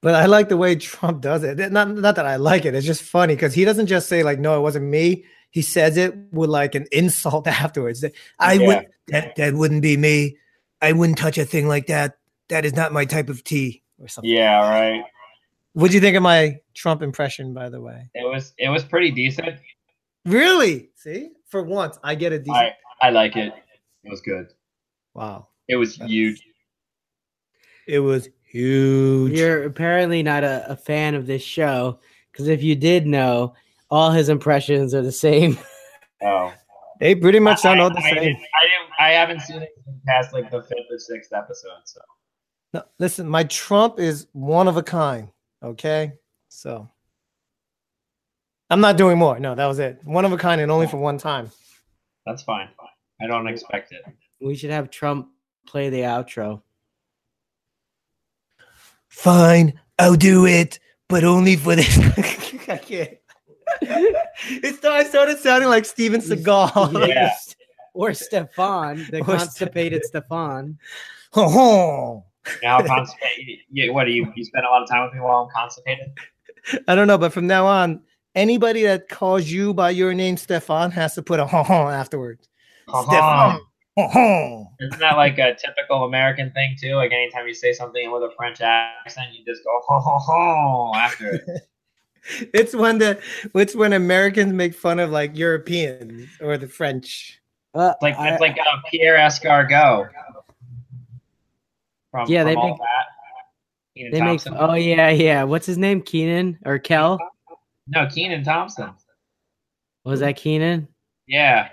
But 0.00 0.14
I 0.14 0.26
like 0.26 0.48
the 0.48 0.56
way 0.56 0.76
Trump 0.76 1.22
does 1.22 1.42
it. 1.42 1.58
Not 1.72 1.88
not 1.90 2.14
that 2.16 2.26
I 2.26 2.36
like 2.36 2.64
it. 2.64 2.74
It's 2.74 2.86
just 2.86 3.02
funny 3.02 3.34
because 3.34 3.54
he 3.54 3.64
doesn't 3.64 3.86
just 3.86 4.08
say 4.08 4.22
like, 4.22 4.38
"No, 4.38 4.56
it 4.58 4.62
wasn't 4.62 4.84
me." 4.86 5.24
He 5.50 5.62
says 5.62 5.96
it 5.96 6.14
with 6.30 6.50
like 6.50 6.74
an 6.74 6.86
insult 6.92 7.46
afterwards. 7.48 8.04
I 8.38 8.52
Yeah. 8.54 8.66
would 8.66 8.86
that 9.08 9.34
that 9.36 9.54
wouldn't 9.54 9.82
be 9.82 9.96
me. 9.96 10.36
I 10.80 10.92
wouldn't 10.92 11.18
touch 11.18 11.38
a 11.38 11.44
thing 11.44 11.66
like 11.66 11.86
that. 11.88 12.18
That 12.48 12.64
is 12.64 12.74
not 12.76 12.92
my 12.92 13.04
type 13.06 13.28
of 13.28 13.42
tea 13.42 13.82
or 13.98 14.06
something. 14.08 14.30
Yeah, 14.30 14.60
right. 14.70 15.02
What'd 15.78 15.94
you 15.94 16.00
think 16.00 16.16
of 16.16 16.24
my 16.24 16.58
Trump 16.74 17.02
impression, 17.02 17.54
by 17.54 17.68
the 17.68 17.80
way? 17.80 18.10
It 18.14 18.26
was 18.28 18.52
it 18.58 18.68
was 18.68 18.82
pretty 18.82 19.12
decent. 19.12 19.60
Really? 20.24 20.90
See, 20.96 21.30
for 21.48 21.62
once, 21.62 21.98
I 22.02 22.16
get 22.16 22.32
a 22.32 22.38
decent. 22.38 22.56
I 22.56 22.72
I 23.00 23.10
like 23.10 23.36
it. 23.36 23.52
It 24.02 24.10
was 24.10 24.20
good. 24.20 24.48
Wow, 25.14 25.48
It 25.68 25.76
was 25.76 25.94
huge. 25.96 26.42
it 27.86 28.00
was 28.00 28.28
huge. 28.44 29.32
You're 29.38 29.64
apparently 29.64 30.22
not 30.22 30.42
a, 30.44 30.72
a 30.72 30.76
fan 30.76 31.14
of 31.14 31.26
this 31.26 31.42
show 31.42 32.00
because 32.32 32.48
if 32.48 32.62
you 32.62 32.74
did 32.74 33.06
know, 33.06 33.54
all 33.90 34.10
his 34.10 34.28
impressions 34.28 34.94
are 34.94 35.02
the 35.02 35.12
same. 35.12 35.58
Oh. 36.20 36.52
They 36.98 37.14
pretty 37.14 37.38
much 37.38 37.60
sound 37.60 37.80
all 37.80 37.90
the 37.90 37.98
I, 38.00 38.00
I 38.00 38.02
same. 38.10 38.14
didn't, 38.16 38.38
I 38.38 38.62
didn't. 38.66 38.92
I 38.98 39.08
haven't 39.10 39.40
seen 39.42 39.62
it 39.62 39.68
past 40.04 40.32
like 40.32 40.50
the 40.50 40.60
fifth 40.62 40.90
or 40.90 40.98
sixth 40.98 41.32
episode. 41.32 41.82
So 41.84 42.00
No, 42.74 42.82
listen, 42.98 43.28
my 43.28 43.44
Trump 43.44 44.00
is 44.00 44.26
one 44.32 44.66
of 44.66 44.76
a 44.76 44.82
kind. 44.82 45.28
Okay, 45.62 46.12
so 46.48 46.88
I'm 48.70 48.80
not 48.80 48.96
doing 48.96 49.18
more. 49.18 49.38
No, 49.40 49.54
that 49.54 49.66
was 49.66 49.78
it. 49.78 50.00
One 50.04 50.24
of 50.24 50.32
a 50.32 50.36
kind 50.36 50.60
and 50.60 50.70
only 50.70 50.86
for 50.86 50.98
one 50.98 51.18
time. 51.18 51.50
that's 52.26 52.42
fine. 52.42 52.68
I 53.20 53.26
don't 53.26 53.48
expect 53.48 53.92
it. 53.92 54.02
We 54.40 54.54
should 54.54 54.70
have 54.70 54.90
Trump 54.90 55.28
play 55.66 55.90
the 55.90 56.00
outro. 56.02 56.62
Fine, 59.08 59.80
I'll 59.98 60.14
do 60.14 60.46
it, 60.46 60.78
but 61.08 61.24
only 61.24 61.56
for 61.56 61.74
this. 61.74 61.98
I 62.68 62.76
can't. 62.76 63.18
it 63.80 64.76
started, 64.76 65.06
I 65.06 65.08
started 65.08 65.38
sounding 65.38 65.68
like 65.68 65.84
Steven 65.84 66.20
Seagal. 66.20 67.08
Yeah. 67.08 67.32
Or 67.94 68.14
Stefan, 68.14 69.08
the 69.10 69.22
Or 69.22 69.24
constipated 69.24 70.04
Stefan. 70.04 70.78
Oh, 71.34 71.58
oh. 71.58 72.24
Now 72.62 72.80
constipated. 72.82 73.58
You, 73.70 73.92
what 73.92 74.04
do 74.04 74.10
you? 74.12 74.32
You 74.36 74.44
spend 74.44 74.64
a 74.66 74.68
lot 74.70 74.82
of 74.82 74.88
time 74.88 75.04
with 75.04 75.14
me 75.14 75.20
while 75.20 75.42
I'm 75.44 75.50
constipated. 75.54 76.10
I 76.86 76.94
don't 76.94 77.06
know, 77.06 77.18
but 77.18 77.32
from 77.32 77.46
now 77.46 77.66
on, 77.66 78.00
anybody 78.34 78.82
that 78.84 79.08
calls 79.08 79.46
you 79.46 79.72
by 79.74 79.90
your 79.90 80.12
name, 80.14 80.36
Stefan, 80.36 80.90
has 80.92 81.14
to 81.14 81.22
put 81.22 81.40
a 81.40 81.46
ho 81.46 81.88
afterwards. 81.88 82.48
Stefan. 82.88 83.60
Isn't 84.80 85.00
that 85.00 85.16
like 85.16 85.38
a 85.38 85.54
typical 85.54 86.04
American 86.04 86.50
thing 86.52 86.76
too? 86.80 86.94
Like 86.94 87.10
anytime 87.12 87.46
you 87.48 87.54
say 87.54 87.72
something 87.72 88.10
with 88.12 88.22
a 88.22 88.30
French 88.36 88.60
accent, 88.60 89.28
you 89.32 89.44
just 89.44 89.64
go 89.64 89.80
ho 89.86 89.98
ho 90.00 90.18
ho 90.18 90.92
after 90.94 91.34
it. 91.34 91.42
It's 92.52 92.74
when 92.74 92.98
the 92.98 93.18
it's 93.54 93.74
when 93.74 93.94
Americans 93.94 94.52
make 94.52 94.74
fun 94.74 94.98
of 94.98 95.08
like 95.10 95.34
Europeans 95.36 96.28
or 96.42 96.58
the 96.58 96.68
French. 96.68 97.40
Uh, 97.74 97.92
It's 97.94 98.02
like 98.02 98.18
I- 98.18 98.32
it's 98.32 98.40
like 98.40 98.58
uh, 98.58 98.76
Pierre 98.90 99.16
Escargot. 99.16 100.10
From, 102.10 102.28
Yeah, 102.28 102.42
from 102.42 102.48
they 102.48 102.54
all 102.56 102.68
make- 102.70 102.78
that. 102.78 103.06
Kenan 103.96 104.12
they 104.12 104.20
make. 104.22 104.40
Oh 104.60 104.74
yeah, 104.74 105.10
yeah. 105.10 105.42
What's 105.44 105.66
his 105.66 105.76
name? 105.78 106.00
Kenan 106.02 106.58
or 106.64 106.78
Kel? 106.78 107.18
no, 107.88 108.06
Kenan 108.06 108.44
Thompson. 108.44 108.90
Was 110.04 110.20
that 110.20 110.36
Kenan? 110.36 110.88
Yeah, 111.26 111.68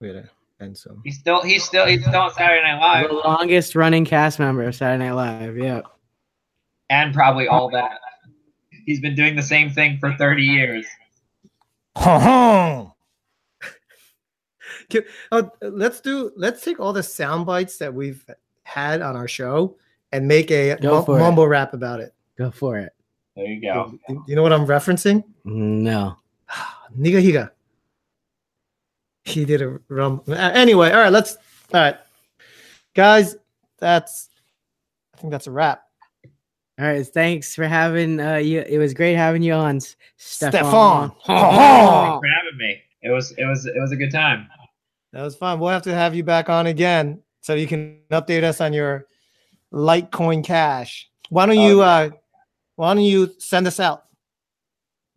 Wait, 0.00 0.16
uh, 0.16 0.22
and 0.58 0.76
so 0.76 0.96
he's 1.04 1.18
still 1.18 1.42
he's 1.42 1.62
still 1.62 1.86
he's 1.86 2.00
still 2.04 2.20
on 2.20 2.32
Saturday 2.32 2.62
Night 2.62 2.80
Live. 2.80 3.08
The 3.08 3.14
longest 3.14 3.76
running 3.76 4.04
cast 4.04 4.38
member 4.38 4.62
of 4.64 4.74
Saturday 4.74 5.04
Night 5.04 5.12
Live. 5.12 5.56
Yeah. 5.58 5.82
and 6.88 7.14
probably 7.14 7.46
all 7.46 7.70
that. 7.70 8.00
He's 8.86 9.00
been 9.00 9.14
doing 9.14 9.36
the 9.36 9.42
same 9.42 9.70
thing 9.70 9.98
for 9.98 10.14
thirty 10.16 10.42
years. 10.42 10.86
oh, 11.96 12.92
let's 15.62 16.00
do 16.00 16.32
let's 16.36 16.64
take 16.64 16.80
all 16.80 16.92
the 16.92 17.02
sound 17.02 17.46
bites 17.46 17.78
that 17.78 17.92
we've 17.94 18.24
had 18.70 19.02
on 19.02 19.16
our 19.16 19.28
show 19.28 19.76
and 20.12 20.26
make 20.28 20.50
a 20.50 20.76
Go 20.80 21.00
it. 21.02 21.08
mumble 21.08 21.46
rap 21.48 21.74
about 21.74 22.00
it. 22.00 22.14
Go 22.38 22.50
for 22.50 22.78
it. 22.78 22.92
There 23.36 23.44
you 23.46 23.60
go. 23.60 23.92
You 24.08 24.24
you 24.28 24.36
know 24.36 24.42
what 24.42 24.52
I'm 24.52 24.66
referencing? 24.66 25.24
No. 25.44 26.16
Nigahiga. 26.98 27.50
He 29.24 29.44
did 29.44 29.62
a 29.62 29.78
rum. 29.88 30.22
uh, 30.28 30.32
Anyway, 30.32 30.90
all 30.90 30.98
right, 31.00 31.12
let's. 31.12 31.36
All 31.72 31.80
right, 31.80 31.96
guys, 32.94 33.36
that's. 33.78 34.28
I 35.14 35.18
think 35.18 35.30
that's 35.30 35.46
a 35.46 35.50
wrap. 35.50 35.82
All 36.80 36.86
right. 36.86 37.06
Thanks 37.06 37.54
for 37.54 37.66
having 37.66 38.18
uh 38.20 38.36
you. 38.36 38.60
It 38.60 38.78
was 38.78 38.94
great 38.94 39.14
having 39.14 39.42
you 39.42 39.52
on, 39.52 39.76
S- 39.76 39.96
Stefan. 40.16 40.60
Stefan. 40.60 41.10
Thanks 41.26 41.26
for 41.26 42.26
having 42.26 42.56
me. 42.58 42.80
It 43.02 43.10
was 43.10 43.32
it 43.32 43.44
was 43.44 43.66
it 43.66 43.78
was 43.78 43.92
a 43.92 43.96
good 43.96 44.10
time. 44.10 44.48
That 45.12 45.22
was 45.22 45.36
fun. 45.36 45.60
We'll 45.60 45.68
have 45.70 45.82
to 45.82 45.94
have 45.94 46.14
you 46.14 46.24
back 46.24 46.48
on 46.48 46.66
again 46.68 47.20
so 47.40 47.54
you 47.54 47.66
can 47.66 48.00
update 48.10 48.42
us 48.42 48.60
on 48.60 48.72
your 48.72 49.06
Litecoin 49.72 50.44
Cash. 50.44 51.08
Why 51.28 51.46
don't 51.46 51.58
you? 51.58 51.82
uh 51.82 52.10
Why 52.76 52.94
don't 52.94 53.04
you 53.04 53.32
send 53.38 53.66
us 53.66 53.80
out? 53.80 54.04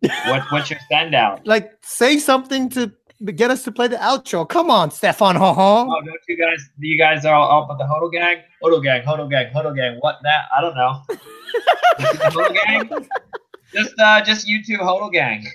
What 0.00 0.42
what's 0.50 0.70
your 0.70 0.78
send 0.90 1.14
out? 1.14 1.40
Like, 1.46 1.72
say 1.82 2.18
something 2.18 2.68
to 2.70 2.92
get 3.24 3.50
us 3.50 3.64
to 3.64 3.72
play 3.72 3.88
the 3.88 3.96
outro. 3.96 4.48
Come 4.48 4.70
on, 4.70 4.90
Stefan. 4.90 5.36
Ha 5.36 5.54
Oh, 5.56 5.86
don't 6.04 6.16
you 6.28 6.36
guys? 6.36 6.60
You 6.78 6.98
guys 6.98 7.24
are 7.24 7.34
all 7.34 7.62
up 7.62 7.68
with 7.68 7.78
the 7.78 7.84
HODL 7.84 8.12
gang? 8.12 8.42
HODL 8.62 8.82
gang, 8.82 9.02
HODL 9.02 9.30
gang, 9.30 9.52
HODL 9.54 9.76
gang. 9.76 9.96
What 10.00 10.18
that? 10.22 10.44
I 10.56 10.60
don't 10.60 10.74
know. 10.76 11.02
You 11.96 12.06
see 12.06 12.18
the 12.18 12.24
HODL 12.24 12.64
gang? 12.90 13.08
Just 13.72 13.94
uh, 14.00 14.20
just 14.22 14.48
YouTube 14.48 14.80
HODL 14.80 15.12
gang. 15.12 15.46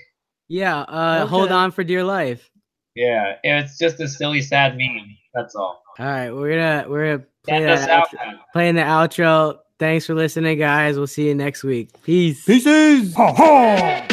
Yeah. 0.48 0.80
Uh, 0.80 1.26
hold 1.26 1.52
on 1.52 1.70
for 1.70 1.84
dear 1.84 2.02
life. 2.02 2.50
Yeah, 2.94 3.36
it's 3.44 3.78
just 3.78 4.00
a 4.00 4.08
silly, 4.08 4.42
sad 4.42 4.76
meme. 4.76 5.16
That's 5.32 5.54
all. 5.54 5.82
All 5.98 6.06
right. 6.06 6.30
We're 6.30 6.50
gonna 6.50 6.88
we're 6.88 7.16
gonna 7.16 7.26
play 7.44 7.58
Send 7.58 7.64
that 7.68 7.88
out. 7.90 8.08
outro, 8.10 8.38
playing 8.52 8.74
the 8.76 8.82
outro. 8.82 9.58
Thanks 9.78 10.06
for 10.06 10.14
listening, 10.14 10.58
guys. 10.58 10.96
We'll 10.96 11.06
see 11.06 11.28
you 11.28 11.34
next 11.34 11.64
week. 11.64 11.90
Peace. 12.02 12.44
Pieces. 12.44 13.14
Ha 13.14 13.32
ha. 13.32 14.06